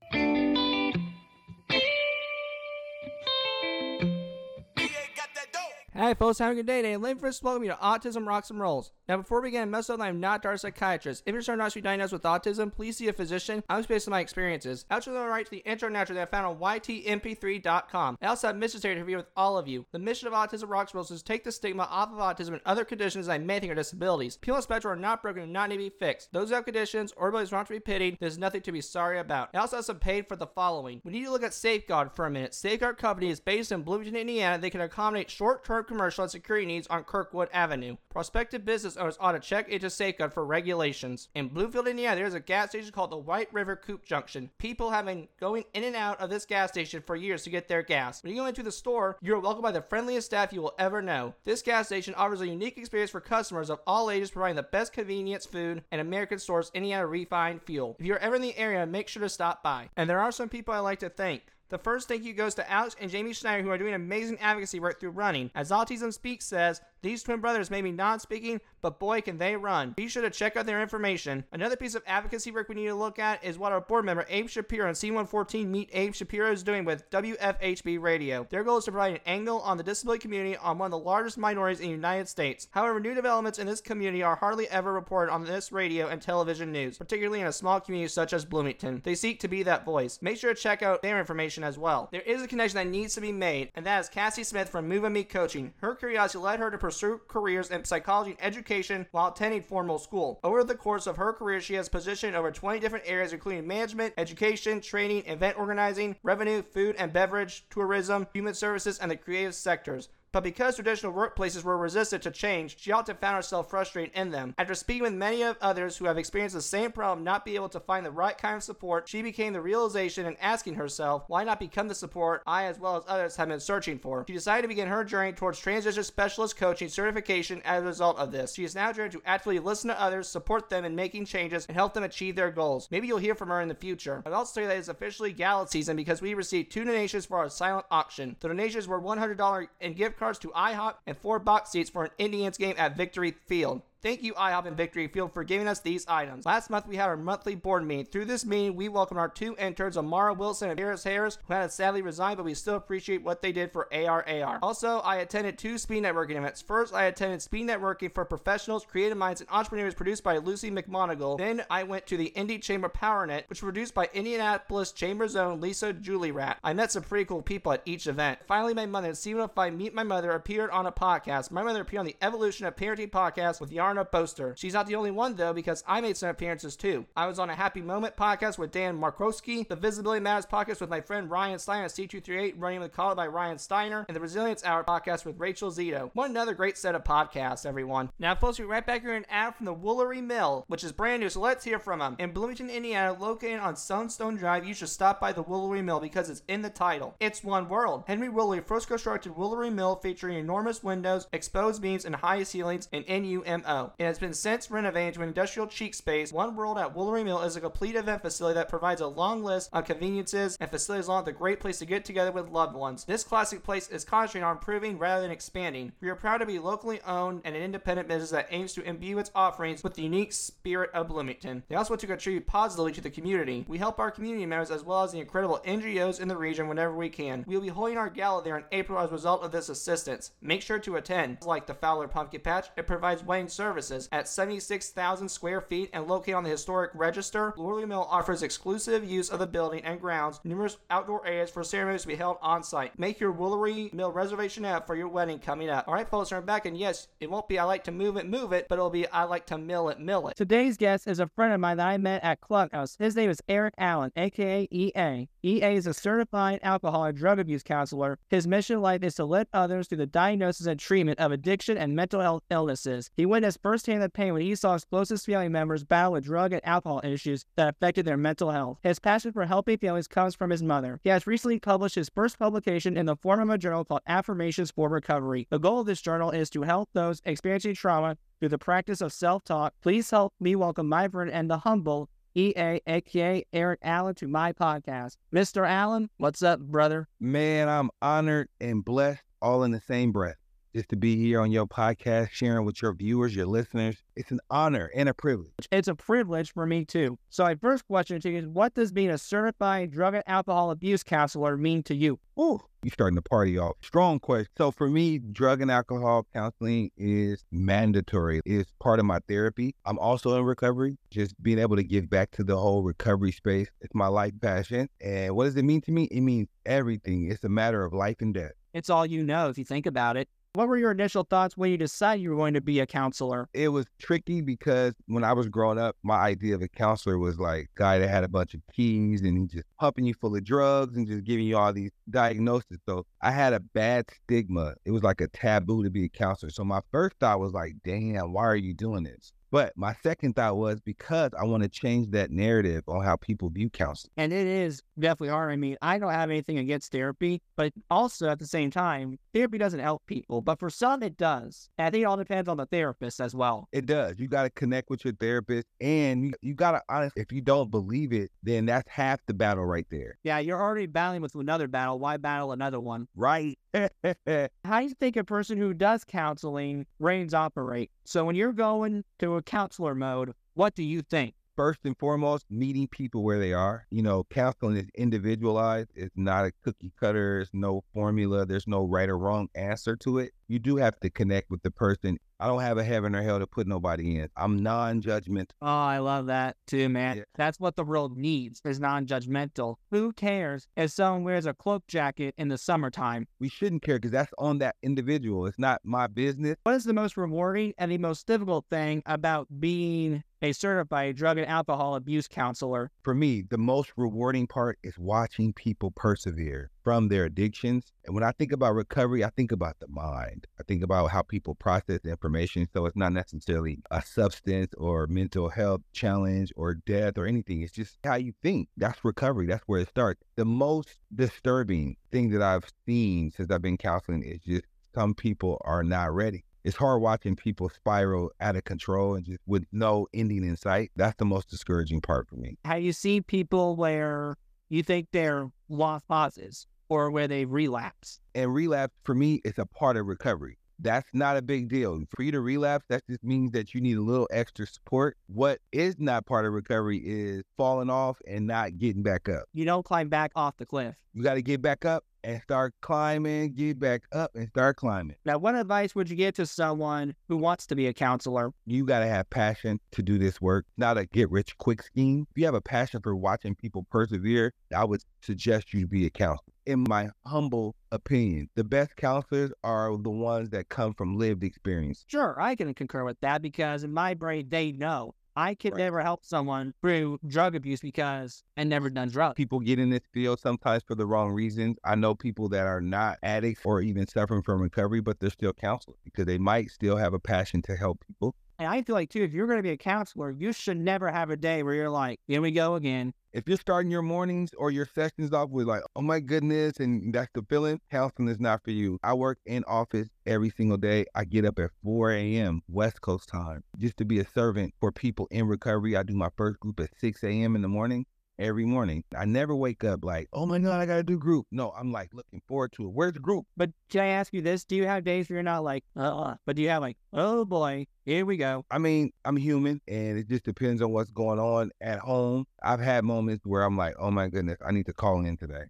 Hey 6.09 6.15
folks, 6.15 6.39
having 6.39 6.57
a 6.57 6.63
good 6.63 6.67
day 6.67 6.81
today. 6.81 6.97
Lynn 6.97 7.19
first 7.19 7.43
welcome 7.43 7.65
you 7.65 7.69
to 7.69 7.77
Autism 7.77 8.27
Rocks 8.27 8.49
and 8.49 8.59
Rolls. 8.59 8.93
Now 9.11 9.19
before 9.19 9.43
we 9.43 9.49
begin, 9.49 9.71
must 9.71 9.91
know 9.91 9.99
that 9.99 10.05
I'm 10.05 10.21
not 10.21 10.43
a 10.43 10.57
psychiatrist. 10.57 11.23
If 11.27 11.35
you're 11.35 11.43
starting 11.43 11.67
to 11.67 11.75
be 11.75 11.83
diagnosed 11.83 12.15
with 12.15 12.23
autism, 12.23 12.75
please 12.75 12.97
see 12.97 13.09
a 13.09 13.13
physician. 13.13 13.63
I'm 13.69 13.83
based 13.83 14.09
on 14.09 14.13
my 14.13 14.21
experiences. 14.21 14.87
Outro 14.91 15.13
the 15.13 15.29
right 15.29 15.45
to 15.45 15.51
the 15.51 15.59
intro 15.59 15.91
naturally 15.91 16.19
that 16.21 16.29
I 16.29 16.31
found 16.31 16.47
on 16.47 16.57
ytmp3.com. 16.57 18.17
I 18.23 18.27
also 18.27 18.47
have 18.47 18.57
missions 18.57 18.85
to 18.85 18.89
review 18.89 19.19
with 19.19 19.27
all 19.37 19.59
of 19.59 19.69
you. 19.69 19.85
The 19.93 19.99
mission 19.99 20.29
of 20.29 20.33
Autism 20.33 20.71
Rocks 20.71 20.93
and 20.93 20.97
Rolls 20.97 21.11
is 21.11 21.21
to 21.21 21.27
take 21.27 21.45
the 21.45 21.53
stigma 21.53 21.83
off 21.83 22.11
of 22.11 22.17
autism 22.17 22.55
and 22.55 22.63
other 22.65 22.87
conditions 22.87 23.29
I 23.29 23.37
may 23.37 23.61
think 23.61 23.73
are 23.73 23.75
disabilities. 23.75 24.39
People 24.39 24.57
on 24.57 24.63
spectrum 24.63 24.93
are 24.93 25.01
not 25.01 25.21
broken 25.21 25.43
and 25.43 25.53
not 25.53 25.69
need 25.69 25.77
to 25.77 25.91
be 25.91 25.91
fixed. 25.91 26.33
Those 26.33 26.49
who 26.49 26.55
have 26.55 26.65
conditions 26.65 27.13
or 27.19 27.29
abilities 27.29 27.53
not 27.53 27.67
to 27.67 27.75
be 27.75 27.81
pitied, 27.81 28.17
there's 28.19 28.39
nothing 28.39 28.63
to 28.63 28.73
be 28.73 28.81
sorry 28.81 29.19
about. 29.19 29.51
I 29.53 29.59
also 29.59 29.77
have 29.77 29.85
some 29.85 29.99
paid 29.99 30.27
for 30.27 30.37
the 30.37 30.47
following. 30.47 31.03
We 31.05 31.13
need 31.13 31.25
to 31.27 31.31
look 31.31 31.43
at 31.43 31.53
Safeguard 31.53 32.13
for 32.13 32.25
a 32.25 32.31
minute. 32.31 32.55
Safeguard 32.55 32.97
Company 32.97 33.29
is 33.29 33.41
based 33.41 33.73
in 33.73 33.83
Bloomington, 33.83 34.17
Indiana. 34.17 34.57
They 34.57 34.71
can 34.71 34.81
accommodate 34.81 35.31
short-term 35.31 35.98
commercial 35.99 36.23
and 36.23 36.31
security 36.31 36.65
needs 36.65 36.87
on 36.87 37.03
Kirkwood 37.03 37.49
Avenue. 37.53 37.97
Prospective 38.09 38.65
business 38.65 38.97
owners 38.97 39.17
ought 39.19 39.33
to 39.33 39.41
check 39.41 39.69
into 39.69 39.91
Safeguard 39.91 40.33
for 40.33 40.47
regulations. 40.47 41.29
In 41.35 41.49
Bloomfield, 41.49 41.89
Indiana, 41.89 42.15
there's 42.15 42.35
a 42.35 42.41
gas 42.41 42.69
station 42.69 42.93
called 42.93 43.11
the 43.11 43.17
White 43.17 43.53
River 43.53 43.75
Coop 43.75 44.05
Junction. 44.05 44.49
People 44.59 44.91
have 44.91 45.07
been 45.07 45.27
going 45.41 45.65
in 45.75 45.83
and 45.83 45.97
out 45.97 46.21
of 46.21 46.31
this 46.31 46.47
gas 46.47 46.71
station 46.71 47.03
for 47.05 47.17
years 47.17 47.43
to 47.43 47.51
get 47.51 47.67
their 47.67 47.83
gas. 47.83 48.23
When 48.23 48.33
you 48.33 48.41
go 48.41 48.47
into 48.47 48.63
the 48.63 48.71
store, 48.71 49.17
you're 49.21 49.41
welcomed 49.41 49.65
by 49.65 49.73
the 49.73 49.83
friendliest 49.83 50.27
staff 50.27 50.53
you 50.53 50.63
will 50.63 50.77
ever 50.79 51.03
know. 51.03 51.35
This 51.43 51.63
gas 51.63 51.87
station 51.87 52.15
offers 52.15 52.43
a 52.43 52.47
unique 52.47 52.79
experience 52.79 53.11
for 53.11 53.21
customers 53.21 53.69
of 53.69 53.81
all 53.85 54.09
ages, 54.09 54.31
providing 54.31 54.55
the 54.55 54.63
best 54.63 54.93
convenience 54.93 55.47
food 55.47 55.83
and 55.91 56.01
American 56.01 56.39
source 56.39 56.71
Indiana 56.75 57.09
refined 57.09 57.63
fuel. 57.63 57.97
If 57.99 58.07
you're 58.07 58.19
ever 58.19 58.37
in 58.37 58.43
the 58.43 58.57
area, 58.57 58.87
make 58.87 59.09
sure 59.09 59.23
to 59.23 59.29
stop 59.29 59.65
by. 59.65 59.89
And 59.97 60.09
there 60.09 60.21
are 60.21 60.31
some 60.31 60.49
people 60.49 60.75
I 60.75 60.79
like 60.79 61.01
to 61.01 61.11
thank. 61.11 61.43
The 61.71 61.79
first 61.79 62.09
thank 62.09 62.25
you 62.25 62.33
goes 62.33 62.55
to 62.55 62.71
Alex 62.71 62.97
and 62.99 63.11
Jamie 63.11 63.35
Schneider, 63.35 63.63
who 63.63 63.69
are 63.69 63.77
doing 63.77 63.93
amazing 63.93 64.39
advocacy 64.39 64.81
work 64.81 64.99
through 64.99 65.11
running. 65.11 65.51
As 65.55 65.71
Autism 65.71 66.15
Speaks 66.15 66.47
says, 66.47 66.81
these 67.03 67.23
twin 67.23 67.41
brothers 67.41 67.71
may 67.71 67.83
be 67.83 67.93
non 67.93 68.19
speaking, 68.21 68.61
but 68.81 68.99
boy, 68.99 69.21
can 69.21 69.39
they 69.39 69.55
run. 69.55 69.93
Be 69.93 70.09
sure 70.09 70.23
to 70.23 70.31
check 70.31 70.57
out 70.57 70.67
their 70.67 70.83
information. 70.83 71.45
Another 71.53 71.77
piece 71.77 71.95
of 71.95 72.03
advocacy 72.07 72.51
work 72.51 72.69
we 72.69 72.75
need 72.75 72.87
to 72.87 72.95
look 72.95 73.19
at 73.19 73.45
is 73.45 73.59
what 73.59 73.73
our 73.73 73.81
board 73.81 74.05
member 74.05 74.25
Abe 74.29 74.49
Shapiro 74.49 74.89
and 74.89 74.97
C114 74.97 75.67
Meet 75.67 75.91
Abe 75.93 76.15
Shapiro 76.15 76.51
is 76.51 76.63
doing 76.63 76.85
with 76.85 77.09
WFHB 77.11 78.01
Radio. 78.01 78.47
Their 78.51 78.65
goal 78.65 78.79
is 78.79 78.85
to 78.87 78.93
provide 78.93 79.15
an 79.15 79.21
angle 79.27 79.61
on 79.61 79.77
the 79.77 79.83
disability 79.83 80.23
community 80.23 80.57
on 80.57 80.79
one 80.79 80.87
of 80.87 80.93
the 80.93 80.99
largest 80.99 81.39
minorities 81.39 81.81
in 81.81 81.87
the 81.87 81.93
United 81.93 82.29
States. 82.29 82.67
However, 82.71 82.99
new 82.99 83.15
developments 83.15 83.59
in 83.59 83.67
this 83.67 83.81
community 83.81 84.23
are 84.23 84.37
hardly 84.37 84.69
ever 84.69 84.93
reported 84.93 85.33
on 85.33 85.45
this 85.45 85.71
radio 85.71 86.09
and 86.09 86.21
television 86.21 86.73
news, 86.73 86.99
particularly 86.99 87.41
in 87.41 87.47
a 87.47 87.53
small 87.53 87.81
community 87.81 88.09
such 88.09 88.33
as 88.33 88.45
Bloomington. 88.45 89.03
They 89.05 89.15
seek 89.15 89.39
to 89.41 89.49
be 89.49 89.63
that 89.65 89.85
voice. 89.85 90.19
Make 90.23 90.39
sure 90.39 90.55
to 90.55 90.61
check 90.61 90.83
out 90.83 91.03
their 91.03 91.21
information 91.21 91.58
as 91.65 91.79
well. 91.79 92.09
There 92.13 92.21
is 92.23 92.43
a 92.43 92.49
connection 92.49 92.77
that 92.77 92.87
needs 92.87 93.15
to 93.15 93.21
be 93.21 93.33
made, 93.33 93.71
and 93.75 93.85
that 93.87 94.01
is 94.01 94.09
Cassie 94.09 94.45
Smith 94.45 94.69
from 94.69 94.89
Move 94.89 95.05
and 95.05 95.15
Me 95.15 95.25
Coaching. 95.25 95.73
Her 95.79 95.95
curiosity 95.95 96.39
led 96.39 96.59
her 96.61 96.71
to 96.71 96.79
pursue 96.79 97.21
careers 97.29 97.71
in 97.71 97.85
psychology 97.85 98.31
and 98.33 98.43
education 98.43 99.07
while 99.11 99.29
attending 99.29 99.63
formal 99.63 99.99
school. 99.99 100.41
Over 100.43 100.65
the 100.65 100.75
course 100.75 101.07
of 101.07 101.17
her 101.17 101.33
career, 101.33 101.61
she 101.61 101.75
has 101.75 101.89
positioned 101.89 102.37
over 102.37 102.51
20 102.51 102.81
different 102.81 103.05
areas, 103.07 103.33
including 103.33 103.67
management, 103.67 104.15
education, 104.17 104.81
training, 104.81 105.25
event 105.27 105.59
organizing, 105.59 106.17
revenue, 106.23 106.63
food 106.63 106.97
and 106.99 107.13
beverage, 107.13 107.65
tourism, 107.71 108.27
human 108.33 108.55
services, 108.55 108.99
and 108.99 109.11
the 109.11 109.17
creative 109.17 109.55
sectors. 109.55 110.09
But 110.33 110.43
because 110.45 110.75
traditional 110.75 111.13
workplaces 111.13 111.65
were 111.65 111.79
resistant 111.79 112.23
to 112.25 112.31
change, 112.31 112.79
she 112.79 112.93
often 112.93 113.17
found 113.17 113.37
herself 113.37 113.71
frustrated 113.71 114.15
in 114.15 114.31
them. 114.31 114.55
After 114.59 114.75
speaking 114.75 115.03
with 115.03 115.15
many 115.15 115.43
of 115.43 115.57
others 115.61 115.97
who 115.97 116.05
have 116.05 116.19
experienced 116.19 116.55
the 116.55 116.63
same 116.63 116.93
problem, 116.93 117.25
not 117.25 117.45
being 117.45 117.57
able 117.57 117.69
to 117.71 117.81
find 117.81 118.05
the 118.05 118.11
right 118.11 118.37
kind 118.37 118.57
of 118.57 118.63
support, 118.63 119.09
she 119.09 119.23
became 119.23 119.55
the 119.55 119.61
realization 119.61 120.27
and 120.27 120.37
asking 120.41 120.75
herself, 120.75 121.25
why 121.29 121.45
not 121.45 121.59
become 121.59 121.89
the 121.89 121.95
support 121.95 122.43
I, 122.47 122.65
as 122.65 122.79
well 122.79 122.97
as 122.97 123.05
others, 123.09 123.37
have 123.37 123.49
been 123.49 123.61
searching 123.61 123.99
for? 123.99 124.25
She 124.29 124.35
decided 124.35 124.63
to 124.63 124.69
begin 124.69 124.89
her 124.89 125.03
journey 125.03 125.33
towards 125.33 125.59
transition 125.59 126.05
specialist 126.05 126.57
coaching 126.57 126.89
certification 126.89 127.63
as 127.65 127.83
a 127.83 127.87
result 127.87 128.19
of 128.19 128.31
this. 128.31 128.55
She 128.55 128.65
is 128.65 128.75
now 128.75 128.93
driven 128.93 129.13
to 129.13 129.23
actively 129.25 129.59
listen 129.59 129.89
to 129.89 130.01
others, 130.01 130.29
support 130.29 130.69
them 130.69 130.85
in 130.85 130.95
making 130.95 131.25
changes, 131.25 131.65
and 131.67 131.75
help 131.75 131.95
them 131.95 132.05
achieve 132.05 132.37
their 132.37 132.51
goals. 132.51 132.89
Maybe 132.91 133.07
you'll 133.07 133.19
hear 133.19 133.35
from 133.35 133.49
her 133.49 133.63
in 133.63 133.69
the 133.69 133.75
future. 133.75 134.23
I'd 134.27 134.33
also 134.33 134.61
say 134.61 134.67
that 134.67 134.77
it's 134.77 134.89
officially 134.89 135.33
Gala 135.33 135.69
season 135.69 135.97
because 135.97 136.21
we 136.21 136.35
received 136.35 136.71
two 136.71 136.85
donations 136.85 137.25
for 137.25 137.39
our 137.39 137.49
silent 137.49 137.87
auction. 137.91 138.37
The 138.41 138.49
donations 138.49 138.87
were 138.87 139.01
$100 139.01 139.69
in 139.81 139.95
gift 139.95 140.18
cards 140.19 140.39
to 140.41 140.49
IHOP 140.49 140.95
and 141.07 141.17
four 141.17 141.39
box 141.39 141.71
seats 141.71 141.91
for 141.91 142.05
an 142.05 142.11
Indians 142.19 142.59
game 142.59 142.75
at 142.79 142.97
Victory 142.97 143.33
Field. 143.47 143.83
Thank 144.01 144.23
you, 144.23 144.33
IHOP 144.35 144.67
and 144.67 144.77
Victory 144.77 145.09
Field, 145.09 145.35
for 145.35 145.43
giving 145.43 145.67
us 145.67 145.81
these 145.81 146.07
items. 146.07 146.47
Last 146.47 146.71
month, 146.71 146.87
we 146.87 146.95
had 146.95 147.09
our 147.09 147.17
monthly 147.17 147.57
board 147.57 147.85
meeting. 147.85 148.07
Through 148.07 148.27
this 148.27 148.47
meeting, 148.47 148.77
we 148.77 148.89
welcomed 148.89 149.19
our 149.19 149.29
two 149.29 149.57
interns, 149.59 149.97
Amara 149.97 150.35
Wilson 150.35 150.71
and 150.71 150.79
Harris 150.79 151.03
Harris, 151.03 151.39
who 151.49 151.55
had 151.55 151.73
sadly 151.73 152.01
resign, 152.01 152.37
but 152.37 152.45
we 152.45 152.55
still 152.55 152.77
appreciate 152.77 153.25
what 153.25 153.43
they 153.43 153.51
did 153.51 153.73
for 153.73 153.89
ARAR. 153.93 154.61
Also, 154.63 154.99
I 155.01 155.17
attended 155.17 155.59
two 155.59 155.79
speed 155.79 156.05
networking 156.05 156.37
events. 156.37 156.63
First, 156.63 156.95
I 156.95 157.07
attended 157.07 157.43
speed 157.43 157.67
networking 157.67 158.15
for 158.15 158.25
professionals, 158.25 158.85
creative 158.85 159.19
minds, 159.19 159.41
and 159.41 159.51
entrepreneurs 159.51 159.95
produced 159.95 160.23
by 160.23 160.39
Lucy 160.39 160.71
McMonigal. 160.71 161.37
Then, 161.37 161.65
I 161.69 161.83
went 161.83 162.07
to 162.07 162.17
the 162.17 162.27
Indy 162.27 162.61
Chamber 162.61 162.89
PowerNet, 162.89 163.49
which 163.49 163.63
was 163.63 163.73
produced 163.73 163.95
by 163.95 164.09
Indianapolis 164.15 164.93
Chamber's 164.93 165.35
own 165.35 165.61
Lisa 165.61 165.93
Julie 165.93 166.31
Rat. 166.31 166.59
I 166.63 166.73
met 166.73 166.93
some 166.93 167.03
pretty 167.03 167.25
cool 167.25 167.43
people 167.43 167.73
at 167.73 167.83
each 167.85 168.07
event. 168.07 168.39
Finally, 168.47 168.75
my 168.75 168.87
mother, 168.87 169.11
C105 169.11 169.75
Meet 169.75 169.93
My 169.93 170.05
Mother, 170.05 170.31
appeared 170.31 170.71
on 170.71 170.87
a 170.87 170.93
podcast. 170.93 171.51
My 171.51 171.65
mother 171.65 171.81
appeared 171.81 172.01
on 172.01 172.07
the 172.07 172.17
Evolution 172.23 172.65
of 172.65 172.77
Parenting 172.77 173.11
podcast 173.11 173.61
with 173.61 173.73
Yarna 173.89 174.11
Boaster. 174.11 174.55
She's 174.57 174.75
not 174.75 174.87
the 174.87 174.95
only 174.95 175.11
one, 175.11 175.35
though, 175.35 175.53
because 175.53 175.83
I 175.87 176.01
made 176.01 176.17
some 176.17 176.29
appearances 176.29 176.77
too. 176.77 177.07
I 177.17 177.27
was 177.27 177.39
on 177.39 177.49
a 177.49 177.55
Happy 177.55 177.81
Moment 177.81 178.17
podcast 178.17 178.59
with 178.59 178.71
Dan 178.71 179.01
Markowski, 179.01 179.67
the 179.67 179.77
Visibility 179.77 180.21
Matters 180.21 180.45
podcast 180.47 180.81
with 180.81 180.91
my 180.91 181.01
friend 181.01 181.31
Ryan 181.31 181.59
Steiner 181.59 181.85
at 181.85 181.93
C238, 181.93 182.55
running 182.59 182.81
with 182.81 182.93
Call 182.93 183.15
by 183.15 183.27
Ryan 183.27 183.57
Steiner, 183.59 184.05
and 184.07 184.15
the 184.15 184.21
Resilience 184.21 184.63
Hour 184.65 184.85
podcast 184.85 185.25
with 185.25 185.39
Rachel 185.39 185.71
Zito. 185.71 186.11
One 186.13 186.31
another 186.31 186.55
great 186.55 186.77
set 186.77 186.95
of 186.95 187.05
podcasts, 187.05 187.65
everyone. 187.65 188.11
Now, 188.19 188.35
folks, 188.35 188.59
we're 188.59 188.67
right 188.67 188.85
back 188.85 189.01
here 189.01 189.13
in 189.13 189.25
an 189.25 189.27
ad 189.31 189.55
from 189.55 189.65
the 189.65 189.75
Woolery 189.75 190.23
Mill, 190.23 190.65
which 190.69 190.85
is 190.85 190.93
brand 190.93 191.23
new, 191.23 191.31
so 191.31 191.41
let's 191.41 191.65
hear 191.65 191.79
from 191.79 192.01
them. 192.01 192.17
In 192.19 192.33
Bloomington, 192.33 192.69
Indiana, 192.69 193.17
located 193.19 193.61
on 193.61 193.77
Sunstone 193.77 194.37
Drive, 194.37 194.67
you 194.67 194.75
should 194.75 194.89
stop 194.89 195.19
by 195.19 195.33
the 195.33 195.45
Woolery 195.45 195.83
Mill 195.83 196.01
because 196.01 196.29
it's 196.29 196.43
in 196.49 196.61
the 196.63 196.71
title. 196.71 197.17
It's 197.21 197.43
one 197.43 197.69
world. 197.69 198.05
Henry 198.07 198.29
Woolery 198.29 198.65
first 198.65 198.89
constructed 198.89 199.33
Woolery 199.33 199.73
Mill 199.73 199.97
featuring 199.97 200.37
enormous 200.37 200.83
windows, 200.83 201.27
exposed 201.33 201.81
beams, 201.81 202.05
and 202.05 202.17
high 202.17 202.43
ceilings 202.43 202.89
in 202.93 203.05
NUMO. 203.05 203.78
It 203.99 204.05
has 204.05 204.19
been 204.19 204.35
since 204.35 204.71
renovated 204.71 205.15
to 205.15 205.23
an 205.23 205.29
industrial 205.29 205.69
cheek 205.69 205.95
space. 205.95 206.33
One 206.33 206.57
World 206.57 206.79
at 206.79 206.95
Woolery 206.95 207.25
Mill 207.25 207.43
is 207.43 207.57
a 207.57 207.61
complete 207.61 207.97
event 207.97 208.23
facility 208.23 208.55
that 208.55 208.69
provides 208.69 209.01
a 209.01 209.07
long 209.07 209.43
list 209.43 209.71
of 209.73 209.85
conveniences 209.85 210.57
and 210.61 210.71
facilities 210.71 211.09
along 211.09 211.25
with 211.25 211.35
a 211.35 211.39
great 211.39 211.61
place 211.61 211.79
to 211.79 211.87
get 211.87 212.05
together 212.05 212.33
with 212.33 212.51
loved 212.51 212.75
ones. 212.75 213.05
This 213.05 213.25
classic 213.25 213.63
place 213.63 213.89
is 213.89 214.05
concentrating 214.05 214.45
on 214.45 214.57
improving 214.57 214.99
rather 214.99 215.23
than 215.23 215.31
expanding. 215.31 215.93
We 216.01 216.09
are 216.09 216.17
proud 216.17 216.39
to 216.39 216.47
be 216.47 216.59
locally 216.59 217.01
owned 217.07 217.43
and 217.45 217.55
an 217.55 217.63
independent 217.63 218.09
business 218.09 218.31
that 218.31 218.49
aims 218.51 218.73
to 218.75 218.83
imbue 218.83 219.19
its 219.19 219.31
offerings 219.35 219.83
with 219.83 219.95
the 219.95 220.03
unique 220.03 220.33
spirit 220.33 220.91
of 220.93 221.09
Bloomington. 221.09 221.63
They 221.69 221.77
also 221.77 221.93
want 221.93 222.01
to 222.01 222.07
contribute 222.07 222.47
positively 222.47 222.93
to 222.93 223.01
the 223.01 223.11
community. 223.11 223.65
We 223.69 223.79
help 223.79 223.99
our 223.99 224.11
community 224.11 224.47
members 224.47 224.71
as 224.71 224.85
well 224.85 225.03
as 225.03 225.13
the 225.13 225.21
incredible 225.21 225.61
NGOs 225.67 226.21
in 226.21 226.29
the 226.29 226.37
region 226.37 226.69
whenever 226.69 226.95
we 226.95 227.09
can. 227.09 227.45
We 227.47 227.55
will 227.55 227.63
be 227.63 227.69
holding 227.69 227.99
our 227.99 228.11
gala 228.11 228.43
there 228.43 228.59
in 228.59 228.65
April 228.73 228.99
as 228.99 229.11
a 229.11 229.13
result 229.13 229.43
of 229.43 229.53
this 229.53 229.69
assistance. 229.69 230.33
Make 230.41 230.63
sure 230.63 230.79
to 230.79 230.97
attend. 230.97 231.39
Like 231.45 231.67
the 231.67 231.75
Fowler 231.75 232.09
Pumpkin 232.09 232.41
Patch, 232.41 232.69
it 232.77 232.87
provides 232.87 233.23
wedding 233.23 233.49
services 233.69 234.09
at 234.13 234.27
76,000 234.27 235.29
square 235.29 235.61
feet 235.61 235.91
and 235.93 236.09
located 236.09 236.37
on 236.37 236.43
the 236.43 236.49
historic 236.49 236.91
register. 236.95 237.53
Woolery 237.59 237.87
Mill 237.87 238.09
offers 238.11 238.43
exclusive 238.43 239.05
use 239.05 239.29
of 239.29 239.41
the 239.41 239.47
building 239.47 239.85
and 239.85 240.01
grounds, 240.01 240.41
numerous 240.43 240.79
outdoor 240.89 241.27
areas 241.27 241.51
for 241.51 241.63
ceremonies 241.63 242.03
to 242.03 242.09
be 242.09 242.15
held 242.15 242.39
on 242.41 242.63
site. 242.63 242.99
Make 242.99 243.21
your 243.21 243.31
Woolery 243.31 243.93
Mill 243.93 244.11
reservation 244.11 244.63
now 244.63 244.81
for 244.81 244.97
your 244.97 245.09
wedding 245.09 245.39
coming 245.39 245.69
up. 245.69 245.87
All 245.87 245.93
right, 245.93 246.09
folks, 246.09 246.31
we're 246.31 246.41
back, 246.41 246.65
and 246.65 246.79
yes, 246.79 247.09
it 247.21 247.31
won't 247.31 247.47
be 247.47 247.59
I 247.59 247.65
like 247.65 247.85
to 247.85 247.93
move 247.93 248.17
it, 248.17 248.27
move 248.27 248.55
it, 248.55 248.69
but 248.71 248.77
it'll 248.77 248.89
be 248.89 249.07
I 249.09 249.25
like 249.25 249.45
to 249.47 249.59
mill 249.59 249.91
it, 249.91 250.01
mill 250.01 250.29
it. 250.29 250.37
Today's 250.39 250.79
guest 250.79 251.07
is 251.07 251.21
a 251.21 251.27
friend 251.27 251.53
of 251.53 251.61
mine 251.61 251.77
that 251.77 251.89
I 251.89 251.99
met 251.99 252.25
at 252.25 252.41
Clubhouse. 252.41 252.97
His 252.99 253.17
name 253.17 253.29
is 253.29 253.43
Erick 253.51 253.75
Allen, 253.77 254.13
aka 254.17 254.67
EA. 254.71 255.29
EA 255.43 255.75
is 255.75 255.87
a 255.87 255.93
certified 255.95 256.61
alcohol 256.63 257.05
and 257.05 257.19
drug 257.19 257.39
abuse 257.39 257.63
counselor. 257.63 258.19
His 258.31 258.47
mission 258.47 258.77
in 258.77 258.83
life 258.83 259.03
is 259.03 259.15
to 259.17 259.27
lead 259.27 259.49
others 259.53 259.89
through 259.89 259.99
the 259.99 260.07
diagnosis 260.07 260.67
and 260.67 260.81
treatment 260.81 261.21
of 261.21 261.33
addiction 261.33 261.77
and 261.77 261.95
mental 261.95 262.21
health 262.21 262.43
illnesses. 262.51 263.11
He 263.15 263.27
witnessed 263.27 263.58
firsthand 263.63 264.03
the 264.03 264.09
pain 264.09 264.33
when 264.33 264.43
he 264.43 264.55
saw 264.55 264.75
his 264.75 264.85
closest 264.85 265.27
family 265.27 265.49
members 265.49 265.85
battle 265.85 266.13
with 266.13 266.25
drug 266.25 266.53
and 266.53 266.65
alcohol 266.65 267.01
issues 267.05 267.45
that 267.57 267.69
affected 267.69 268.05
their 268.05 268.17
mental 268.17 268.51
health. 268.51 268.79
His 268.83 268.99
passion 268.99 269.33
for 269.33 269.47
helping 269.47 269.79
families 269.79 270.09
comes 270.09 270.35
from 270.35 270.51
his 270.51 270.63
mother. 270.63 271.01
He 271.03 271.11
has 271.11 271.27
recently 271.27 271.59
published 271.59 271.95
his 271.95 272.11
first 272.15 272.39
publication 272.39 272.97
in 272.97 273.07
the 273.07 273.17
form 273.17 273.41
of 273.41 273.51
a 273.51 273.59
journal 273.59 273.85
called 273.85 274.03
Affirmations 274.07 274.71
for 274.71 274.89
Recovery. 274.89 275.47
The 275.51 275.59
goal 275.59 275.81
of 275.81 275.87
this 275.87 276.01
journal 276.01 276.31
is 276.31 276.51
to 276.51 276.63
help 276.63 276.89
those 276.93 277.21
experiencing 277.25 277.75
trauma 277.75 278.17
through 278.41 278.51
the 278.51 278.59
practice 278.59 279.01
of 279.01 279.13
self 279.13 279.45
talk. 279.45 279.75
Please 279.83 280.11
help 280.11 280.33
me 280.41 280.57
welcome 280.57 280.89
my 280.89 281.09
friend 281.09 281.31
and 281.31 281.51
the 281.51 281.59
humble 281.59 282.09
EA, 282.35 282.81
aka 282.87 283.45
Erick 283.53 283.81
Allen, 283.83 284.15
to 284.15 284.29
my 284.29 284.53
podcast. 284.53 285.17
Mr. 285.35 285.67
Allen, 285.67 286.09
what's 286.19 286.43
up, 286.43 286.61
brother? 286.61 287.09
Man, 287.19 287.69
I'm 287.69 287.91
honored 288.01 288.49
and 288.61 288.85
blessed 288.85 289.23
all 289.43 289.65
in 289.65 289.73
the 289.73 289.81
same 289.81 290.13
breath. 290.13 290.37
Just 290.79 290.91
to 290.91 290.97
be 290.97 291.17
here 291.17 291.41
on 291.41 291.51
your 291.51 291.67
podcast, 291.67 292.31
sharing 292.31 292.65
with 292.65 292.81
your 292.81 292.93
viewers, 292.93 293.35
your 293.35 293.47
listeners. 293.47 293.97
It's 294.15 294.31
an 294.31 294.39
honor 294.49 294.93
and 294.95 295.09
a 295.09 295.15
privilege. 295.15 295.51
It's 295.73 295.89
a 295.89 295.95
privilege 295.97 296.53
for 296.53 296.67
me 296.67 296.85
too. 296.85 297.19
So 297.31 297.43
my 297.43 297.57
first 297.57 297.85
question 297.89 298.21
to 298.21 298.31
you 298.31 298.39
is 298.39 298.47
what 298.47 298.75
does 298.75 298.93
being 298.93 299.11
a 299.11 299.19
certified 299.19 299.91
drug 299.91 300.15
and 300.15 300.23
alcohol 300.29 300.71
abuse 300.71 301.03
counselor 301.03 301.57
mean 301.57 301.83
to 301.83 301.97
you? 301.97 302.21
Ooh, 302.39 302.61
you're 302.85 302.93
starting 302.93 303.17
to 303.17 303.23
party 303.23 303.59
off. 303.59 303.75
Strong 303.83 304.21
question. 304.21 304.53
So 304.57 304.71
for 304.71 304.89
me, 304.89 305.19
drug 305.19 305.61
and 305.61 305.69
alcohol 305.69 306.29
counseling 306.33 306.93
is 306.97 307.45
mandatory. 307.51 308.41
It's 308.45 308.71
part 308.79 309.01
of 309.01 309.05
my 309.05 309.19
therapy. 309.27 309.75
I'm 309.85 309.99
also 309.99 310.39
in 310.39 310.45
recovery. 310.45 310.97
Just 311.11 311.43
being 311.43 311.59
able 311.59 311.75
to 311.75 311.83
give 311.83 312.09
back 312.09 312.31
to 312.33 312.45
the 312.45 312.57
whole 312.57 312.85
recovery 312.85 313.33
space. 313.33 313.67
It's 313.81 313.97
my 313.97 314.07
life 314.07 314.35
passion. 314.41 314.89
And 315.01 315.35
what 315.35 315.47
does 315.47 315.57
it 315.57 315.65
mean 315.65 315.81
to 315.83 315.91
me? 315.91 316.05
It 316.05 316.21
means 316.21 316.47
everything. 316.65 317.29
It's 317.33 317.43
a 317.43 317.49
matter 317.49 317.85
of 317.85 317.93
life 317.93 318.19
and 318.21 318.33
death. 318.33 318.53
It's 318.75 318.91
all 318.91 319.05
you 319.05 319.25
know 319.25 319.49
if 319.49 319.59
you 319.59 319.65
think 319.65 319.87
about 319.87 320.17
it. 320.17 320.29
What 320.59 320.67
were 320.67 320.77
your 320.77 320.91
initial 320.91 321.23
thoughts 321.23 321.57
when 321.57 321.71
you 321.71 321.77
decided 321.77 322.21
you 322.21 322.31
were 322.31 322.37
going 322.37 322.55
to 322.55 322.61
be 322.61 322.81
a 322.81 322.87
counselor? 322.87 323.49
It 323.55 323.69
was 323.69 323.87
tricky 324.01 324.41
because 324.41 324.93
when 325.07 325.23
I 325.23 325.33
was 325.33 325.49
growing 325.49 325.79
up, 325.79 325.95
my 326.03 326.17
idea 326.17 326.57
of 326.57 326.63
a 326.63 326.67
counselor 326.67 327.17
was 327.17 327.39
like 327.39 327.71
guy 327.77 328.01
that 328.01 328.09
had 328.09 328.25
a 328.25 328.29
bunch 328.29 328.55
of 328.55 328.61
keys 328.75 329.23
and 329.23 329.39
he 329.39 329.47
just 329.47 329.69
pumping 329.79 330.05
you 330.05 330.15
full 330.15 330.35
of 330.35 330.43
drugs 330.43 330.97
and 330.97 331.07
just 331.07 331.23
giving 331.23 331.47
you 331.47 331.57
all 331.57 331.73
these 331.73 331.93
diagnoses. 332.11 332.79
So 332.89 333.07
I 333.23 333.31
had 333.31 333.53
a 333.53 333.61
bad 333.61 334.07
stigma. 334.11 334.75
It 334.85 334.91
was 334.91 335.05
like 335.05 335.21
a 335.21 335.29
taboo 335.29 335.85
to 335.85 335.91
be 335.91 336.07
a 336.07 336.09
counselor. 336.09 336.51
So 336.51 336.65
my 336.65 336.81
first 336.91 337.15
thought 337.21 337.39
was 337.39 337.53
like, 337.53 337.75
damn, 337.85 338.33
why 338.33 338.43
are 338.43 338.57
you 338.57 338.75
doing 338.75 339.05
this? 339.05 339.33
But 339.51 339.73
my 339.77 339.95
second 340.03 340.37
thought 340.37 340.57
was 340.57 340.81
because 340.81 341.31
I 341.39 341.45
want 341.45 341.63
to 341.63 341.69
change 341.69 342.11
that 342.11 342.31
narrative 342.31 342.85
on 342.87 343.03
how 343.03 343.17
people 343.17 343.49
view 343.49 343.71
counseling. 343.71 344.13
And 344.17 344.33
it 344.33 344.47
is 344.47 344.83
definitely 344.99 345.29
hard. 345.29 345.53
I 345.53 345.57
mean, 345.57 345.77
I 345.81 345.99
don't 345.99 346.13
have 346.13 346.31
anything 346.31 346.59
against 346.59 346.93
therapy, 346.93 347.41
but 347.57 347.73
also 347.91 348.29
at 348.29 348.39
the 348.39 348.47
same 348.47 348.71
time, 348.71 349.19
therapy 349.33 349.59
doesn't 349.59 349.81
help 349.81 350.05
people. 350.07 350.43
But 350.43 350.59
for 350.59 350.71
some, 350.71 351.03
it 351.03 351.17
does. 351.17 351.71
And 351.79 351.87
I 351.87 351.91
think 351.91 352.03
it 352.03 352.05
all 352.05 352.17
depends 352.17 352.49
on 352.49 352.59
the 352.59 352.67
therapist 352.67 353.21
as 353.21 353.35
well. 353.35 353.69
It 353.73 353.87
does. 353.87 354.19
You 354.19 354.29
got 354.29 354.43
to 354.43 354.51
connect 354.51 354.91
with 354.91 355.05
your 355.05 355.15
therapist, 355.15 355.67
and 355.81 356.25
you, 356.25 356.33
you 356.43 356.55
got 356.55 356.73
to 356.73 356.83
honest. 356.89 357.17
If 357.17 357.33
you 357.33 357.41
don't 357.41 357.71
believe 357.71 358.13
it, 358.13 358.31
then 358.43 358.67
that's 358.67 358.89
half 358.89 359.21
the 359.27 359.35
battle 359.35 359.65
right 359.65 359.87
there. 359.91 360.19
Yeah, 360.25 360.39
you're 360.39 360.61
already 360.61 360.87
battling 360.87 361.23
with 361.23 361.35
another 361.35 361.69
battle. 361.69 361.99
Why 361.99 362.17
battle 362.17 362.53
another 362.53 362.81
one? 362.81 363.09
Right. 363.17 363.59
How 364.65 364.81
do 364.81 364.87
you 364.87 364.95
think 364.99 365.17
a 365.17 365.25
person 365.25 365.59
who 365.59 365.75
does 365.75 366.05
counseling 366.05 366.87
brains 366.99 367.35
operate? 367.35 367.91
So 368.05 368.25
when 368.25 368.37
you're 368.37 368.53
going 368.53 369.05
to 369.21 369.37
a 369.37 369.43
counselor 369.43 369.95
mode, 369.95 370.33
what 370.55 370.75
do 370.75 370.83
you 370.83 371.03
think? 371.03 371.35
First 371.57 371.81
and 371.85 371.99
foremost, 371.99 372.47
meeting 372.51 372.87
people 372.87 373.25
where 373.25 373.41
they 373.41 373.53
are. 373.53 373.85
You 373.91 374.03
know, 374.03 374.25
counseling 374.31 374.77
is 374.77 374.87
individualized. 374.95 375.91
It's 375.95 376.17
not 376.17 376.45
a 376.45 376.53
cookie 376.63 376.93
cutter. 376.99 377.39
There's 377.39 377.51
no 377.53 377.83
formula. 377.93 378.47
There's 378.47 378.69
no 378.69 378.85
right 378.85 379.09
or 379.09 379.19
wrong 379.19 379.49
answer 379.57 379.97
to 379.97 380.19
it. 380.19 380.33
You 380.49 380.59
do 380.59 380.77
have 380.77 380.99
to 381.01 381.11
connect 381.11 381.51
with 381.51 381.63
the 381.63 381.71
person. 381.71 382.19
I 382.41 382.47
don't 382.47 382.63
have 382.63 382.79
a 382.79 382.85
heaven 382.85 383.15
or 383.15 383.23
hell 383.23 383.39
to 383.39 383.47
put 383.47 383.67
nobody 383.67 384.17
in. 384.17 384.31
I'm 384.37 384.63
non-judgmental. 384.63 385.51
Oh, 385.61 385.67
I 385.67 385.99
love 385.99 386.27
that 386.27 386.57
too, 386.67 386.89
man. 386.89 387.19
Yeah. 387.19 387.23
That's 387.35 387.61
what 387.61 387.77
the 387.77 387.85
world 387.85 388.17
needs 388.17 388.63
is 388.65 388.81
non-judgmental. 388.81 389.75
Who 389.91 390.13
cares 390.13 390.67
if 390.77 390.93
someone 390.93 391.25
wears 391.25 391.47
a 391.47 391.53
cloak 391.53 391.87
jacket 391.87 392.35
in 392.39 392.49
the 392.49 392.57
summertime? 392.57 393.27
We 393.41 393.49
shouldn't 393.49 393.83
care 393.83 393.97
because 393.97 394.13
that's 394.13 394.33
on 394.39 394.59
that 394.59 394.77
individual. 394.83 395.47
It's 395.47 395.59
not 395.59 395.81
my 395.85 396.07
business. 396.07 396.57
What 396.63 396.77
is 396.77 396.85
the 396.85 396.95
most 396.95 397.17
rewarding 397.17 397.75
and 397.77 397.91
the 397.91 397.99
most 397.99 398.27
difficult 398.27 398.65
thing 398.71 399.03
about 399.05 399.49
being 399.59 400.23
a 400.41 400.53
certified 400.53 401.17
drug 401.17 401.37
and 401.39 401.49
alcohol 401.49 401.97
abuse 401.97 402.29
counselor? 402.29 402.91
For 403.03 403.15
me, 403.15 403.43
the 403.43 403.59
most 403.59 403.93
rewarding 403.97 404.47
part 404.47 404.79
is 404.85 404.97
watching 404.97 405.53
people 405.53 405.91
persevere 405.91 406.71
from 406.89 407.09
their 407.09 407.27
addictions. 407.27 407.93
And 408.07 408.15
when 408.15 408.25
I 408.25 408.33
think 408.33 408.51
about 408.51 408.75
recovery, 408.75 409.23
I 409.23 409.29
think 409.29 409.53
about 409.53 409.79
the 409.79 409.89
mind. 409.89 410.47
I 410.59 410.63
think 410.63 410.83
about 410.83 411.11
how 411.11 411.21
people 411.21 411.55
process 411.55 412.01
information. 412.07 412.67
So 412.73 412.87
it's 412.87 412.97
not 412.97 413.13
necessarily 413.13 413.81
a 413.91 414.01
substance 414.01 414.73
or 414.79 415.07
mental 415.07 415.51
health 415.51 415.83
challenge 415.93 416.51
or 416.57 416.77
death 416.87 417.19
or 417.19 417.27
anything. 417.27 417.61
It's 417.61 417.73
just 417.73 417.99
how 418.05 418.15
you 418.15 418.33
think. 418.43 418.71
That's 418.79 419.05
recovery. 419.05 419.45
That's 419.49 419.65
where 419.67 419.81
it 419.81 419.91
starts. 419.91 420.23
The 420.37 420.47
most 420.47 420.97
disturbing 421.15 421.99
thing 422.11 422.31
that 422.31 422.41
I've 422.41 422.65
seen 422.87 423.33
since 423.33 423.51
I've 423.51 423.61
been 423.61 423.77
counseling 423.77 424.23
is 424.23 424.41
just 424.41 424.65
some 424.95 425.13
people 425.13 425.61
are 425.67 425.85
not 425.85 426.15
ready. 426.15 426.43
It's 426.65 426.79
hard 426.79 427.03
watching 427.03 427.37
people 427.37 427.69
spiral 427.69 428.31
out 428.41 428.57
of 428.57 428.65
control 428.65 429.15
and 429.15 429.27
just 429.27 429.41
with 429.45 429.67
no 429.73 430.07
ending 430.15 430.43
in 430.43 430.57
sight. 430.57 430.91
That's 430.97 431.17
the 431.19 431.27
most 431.27 431.51
discouraging 431.51 432.01
part 432.01 432.31
for 432.31 432.37
me. 432.37 432.57
Have 432.65 432.81
you 432.81 432.95
seen 432.95 433.25
people 433.25 433.77
where 433.77 434.37
you 434.71 434.83
think 434.83 435.09
they're 435.13 435.51
lost 435.69 436.07
causes 436.09 436.67
or 436.89 437.11
where 437.11 437.29
they 437.29 437.45
relapse? 437.45 438.21
And 438.35 438.53
relapse 438.53 438.95
for 439.05 439.15
me 439.15 439.41
is 439.45 439.59
a 439.59 439.67
part 439.67 439.97
of 439.97 440.07
recovery. 440.07 440.59
That's 440.81 441.09
not 441.13 441.37
a 441.37 441.43
big 441.43 441.69
deal. 441.69 442.01
For 442.15 442.23
you 442.23 442.31
to 442.33 442.41
relapse, 442.41 442.85
that 442.89 443.05
just 443.09 443.25
means 443.25 443.51
that 443.51 443.75
you 443.75 443.81
need 443.81 443.97
a 443.97 444.03
little 444.03 444.29
extra 444.31 444.65
support. 444.65 445.17
What 445.27 445.59
is 445.73 445.97
not 445.99 446.27
part 446.27 446.47
of 446.47 446.53
recovery 446.53 446.99
is 446.99 447.43
falling 447.57 447.91
off 447.91 448.19
and 448.29 448.47
not 448.47 448.79
getting 448.79 449.03
back 449.03 449.29
up. 449.29 449.45
You 449.53 449.65
don't 449.65 449.85
climb 449.85 450.09
back 450.09 450.31
off 450.37 450.57
the 450.57 450.67
cliff. 450.67 450.95
You 451.15 451.25
got 451.25 451.35
to 451.35 451.43
get 451.43 451.61
back 451.61 451.85
up 451.85 452.05
and 452.23 452.41
start 452.43 452.75
climbing, 452.81 453.55
get 453.55 453.81
back 453.81 454.03
up 454.13 454.31
and 454.35 454.49
start 454.51 454.77
climbing. 454.77 455.17
Now, 455.25 455.39
what 455.39 455.57
advice 455.57 455.95
would 455.95 456.11
you 456.11 456.17
give 456.17 456.35
to 456.35 456.47
someone 456.47 457.15
who 457.29 457.37
wants 457.37 457.67
to 457.69 457.75
be 457.75 457.89
a 457.89 457.93
counselor? 457.93 458.53
You 458.67 458.85
got 458.85 459.01
to 459.01 459.07
have 459.07 459.29
passion 459.31 459.81
to 459.93 460.03
do 460.03 460.19
this 460.19 460.41
work, 460.41 460.67
not 460.77 460.97
a 460.97 461.07
get 461.07 461.31
rich 461.31 461.57
quick 461.59 461.83
scheme. 461.83 462.27
If 462.31 462.39
you 462.39 462.45
have 462.45 462.55
a 462.55 462.61
passion 462.61 463.01
for 463.03 463.17
watching 463.17 463.55
people 463.57 463.87
persevere, 463.91 464.53
I 464.77 464.85
would 464.85 465.03
suggest 465.23 465.75
you 465.75 465.81
to 465.81 465.87
be 465.87 466.07
a 466.07 466.11
counselor. 466.11 466.53
In 466.69 466.85
my 466.87 467.09
humble 467.25 467.77
opinion, 467.91 468.51
the 468.55 468.63
best 468.63 468.95
counselors 468.97 469.51
are 469.65 469.97
the 469.97 470.11
ones 470.11 470.51
that 470.51 470.69
come 470.69 470.93
from 470.93 471.17
lived 471.17 471.43
experience. 471.43 472.05
Sure, 472.07 472.39
I 472.39 472.57
can 472.57 472.75
concur 472.75 473.05
with 473.05 473.19
that 473.23 473.41
because 473.41 473.85
in 473.85 473.95
my 473.95 474.13
brain, 474.13 474.51
they 474.51 474.73
know. 474.73 475.15
I 475.35 475.55
could 475.55 475.73
Right. 475.73 475.79
never 475.85 476.03
help 476.03 476.27
someone 476.27 476.75
through 476.83 477.21
drug 477.27 477.55
abuse 477.55 477.81
because 477.81 478.45
I 478.59 478.65
never 478.65 478.91
done 478.91 479.09
drugs. 479.09 479.37
People 479.37 479.61
get 479.61 479.79
in 479.79 479.89
this 479.89 480.03
field 480.13 480.41
sometimes 480.41 480.83
for 480.83 480.95
the 480.95 481.07
wrong 481.07 481.31
reasons. 481.33 481.79
I 481.85 481.95
know 481.95 482.15
people 482.15 482.51
that 482.51 482.67
are 482.67 482.83
not 482.83 483.17
addicts 483.23 483.63
or 483.65 483.81
even 483.81 484.07
suffering 484.07 484.43
from 484.43 484.61
recovery, 484.61 485.01
but 485.01 485.21
they're 485.21 485.31
still 485.31 485.55
counselors 485.55 485.97
because 486.05 486.27
they 486.27 486.37
might 486.37 486.71
still 486.71 486.99
have 486.99 487.15
a 487.15 487.19
passion 487.19 487.63
to 487.63 487.77
help 487.77 488.05
people. 488.07 488.35
And 488.59 488.69
I 488.69 488.83
feel 488.83 488.97
like, 488.97 489.09
too, 489.09 489.23
if 489.23 489.33
you're 489.33 489.47
going 489.47 489.61
to 489.61 489.63
be 489.63 489.71
a 489.71 489.77
counselor, 489.77 490.33
you 490.33 490.53
should 490.53 490.77
never 490.79 491.13
have 491.13 491.31
a 491.31 491.37
day 491.37 491.63
where 491.63 491.75
you're 491.75 491.89
like, 491.89 492.19
here 492.27 492.43
we 492.43 492.51
go 492.51 492.75
again. 492.75 493.15
If 493.39 493.47
you're 493.47 493.57
starting 493.57 493.93
your 493.93 494.03
mornings 494.03 494.51
or 494.59 494.73
your 494.73 494.89
sessions 494.97 495.33
off 495.33 495.51
with 495.51 495.69
like, 495.69 495.83
oh 495.95 496.03
my 496.03 496.19
goodness, 496.19 496.81
and 496.81 497.15
that's 497.15 497.31
the 497.35 497.43
feeling, 497.49 497.81
counseling 497.89 498.27
is 498.27 498.41
not 498.41 498.65
for 498.65 498.73
you. 498.73 498.99
I 499.05 499.15
work 499.15 499.39
in 499.47 499.63
office 499.69 500.09
every 500.27 500.51
single 500.51 500.77
day. 500.77 501.05
I 501.15 501.25
get 501.25 501.45
up 501.45 501.61
at 501.61 501.71
4 501.85 502.11
a.m. 502.11 502.63
West 502.67 503.01
Coast 503.01 503.29
time 503.29 503.63
just 503.79 503.97
to 503.99 504.05
be 504.05 504.19
a 504.19 504.27
servant 504.27 504.75
for 504.81 504.91
people 504.91 505.29
in 505.31 505.47
recovery. 505.47 505.97
I 505.97 506.03
do 506.03 506.15
my 506.15 506.31
first 506.37 506.59
group 506.59 506.81
at 506.81 506.91
6 506.99 507.23
a.m. 507.23 507.55
in 507.55 507.63
the 507.63 507.69
morning. 507.69 508.07
Every 508.39 508.65
morning, 508.65 509.03
I 509.17 509.25
never 509.25 509.53
wake 509.53 509.83
up 509.83 510.05
like, 510.05 510.29
oh 510.33 510.47
my 510.47 510.61
God, 510.61 510.81
I 510.81 510.87
gotta 510.87 511.03
do 511.03 511.19
group. 511.19 511.47
No, 511.51 511.73
I'm 511.77 511.91
like 511.91 512.15
looking 512.15 512.41
forward 512.47 512.71
to 512.75 512.85
it. 512.85 512.93
Where's 512.93 513.15
the 513.15 513.19
group? 513.19 513.47
But 513.57 513.71
can 513.91 514.03
I 514.03 514.07
ask 514.09 514.33
you 514.33 514.43
this? 514.43 514.65
Do 514.65 514.77
you 514.77 514.87
have 514.87 515.03
days 515.03 515.29
where 515.29 515.39
you're 515.39 515.43
not 515.43 515.65
like, 515.65 515.83
uh, 515.97 516.35
but 516.47 516.55
do 516.55 516.63
you 516.63 516.69
have 516.69 516.81
like, 516.81 516.97
oh 517.13 517.45
boy, 517.45 517.89
here 518.05 518.25
we 518.25 518.37
go? 518.37 518.65
I 518.71 518.79
mean, 518.79 519.11
I'm 519.25 519.37
human 519.37 519.81
and 519.89 520.19
it 520.19 520.29
just 520.29 520.45
depends 520.45 520.83
on 520.83 520.93
what's 520.93 521.11
going 521.11 521.41
on 521.41 521.73
at 521.81 521.99
home. 521.99 522.47
I've 522.63 522.79
had 522.79 523.05
moments 523.05 523.45
where 523.45 523.63
I'm 523.65 523.77
like, 523.77 523.97
oh 523.99 524.13
my 524.13 524.29
goodness, 524.29 524.59
I 524.65 524.71
need 524.71 524.87
to 524.87 524.93
call 524.93 525.25
in 525.25 525.37
today. 525.37 525.65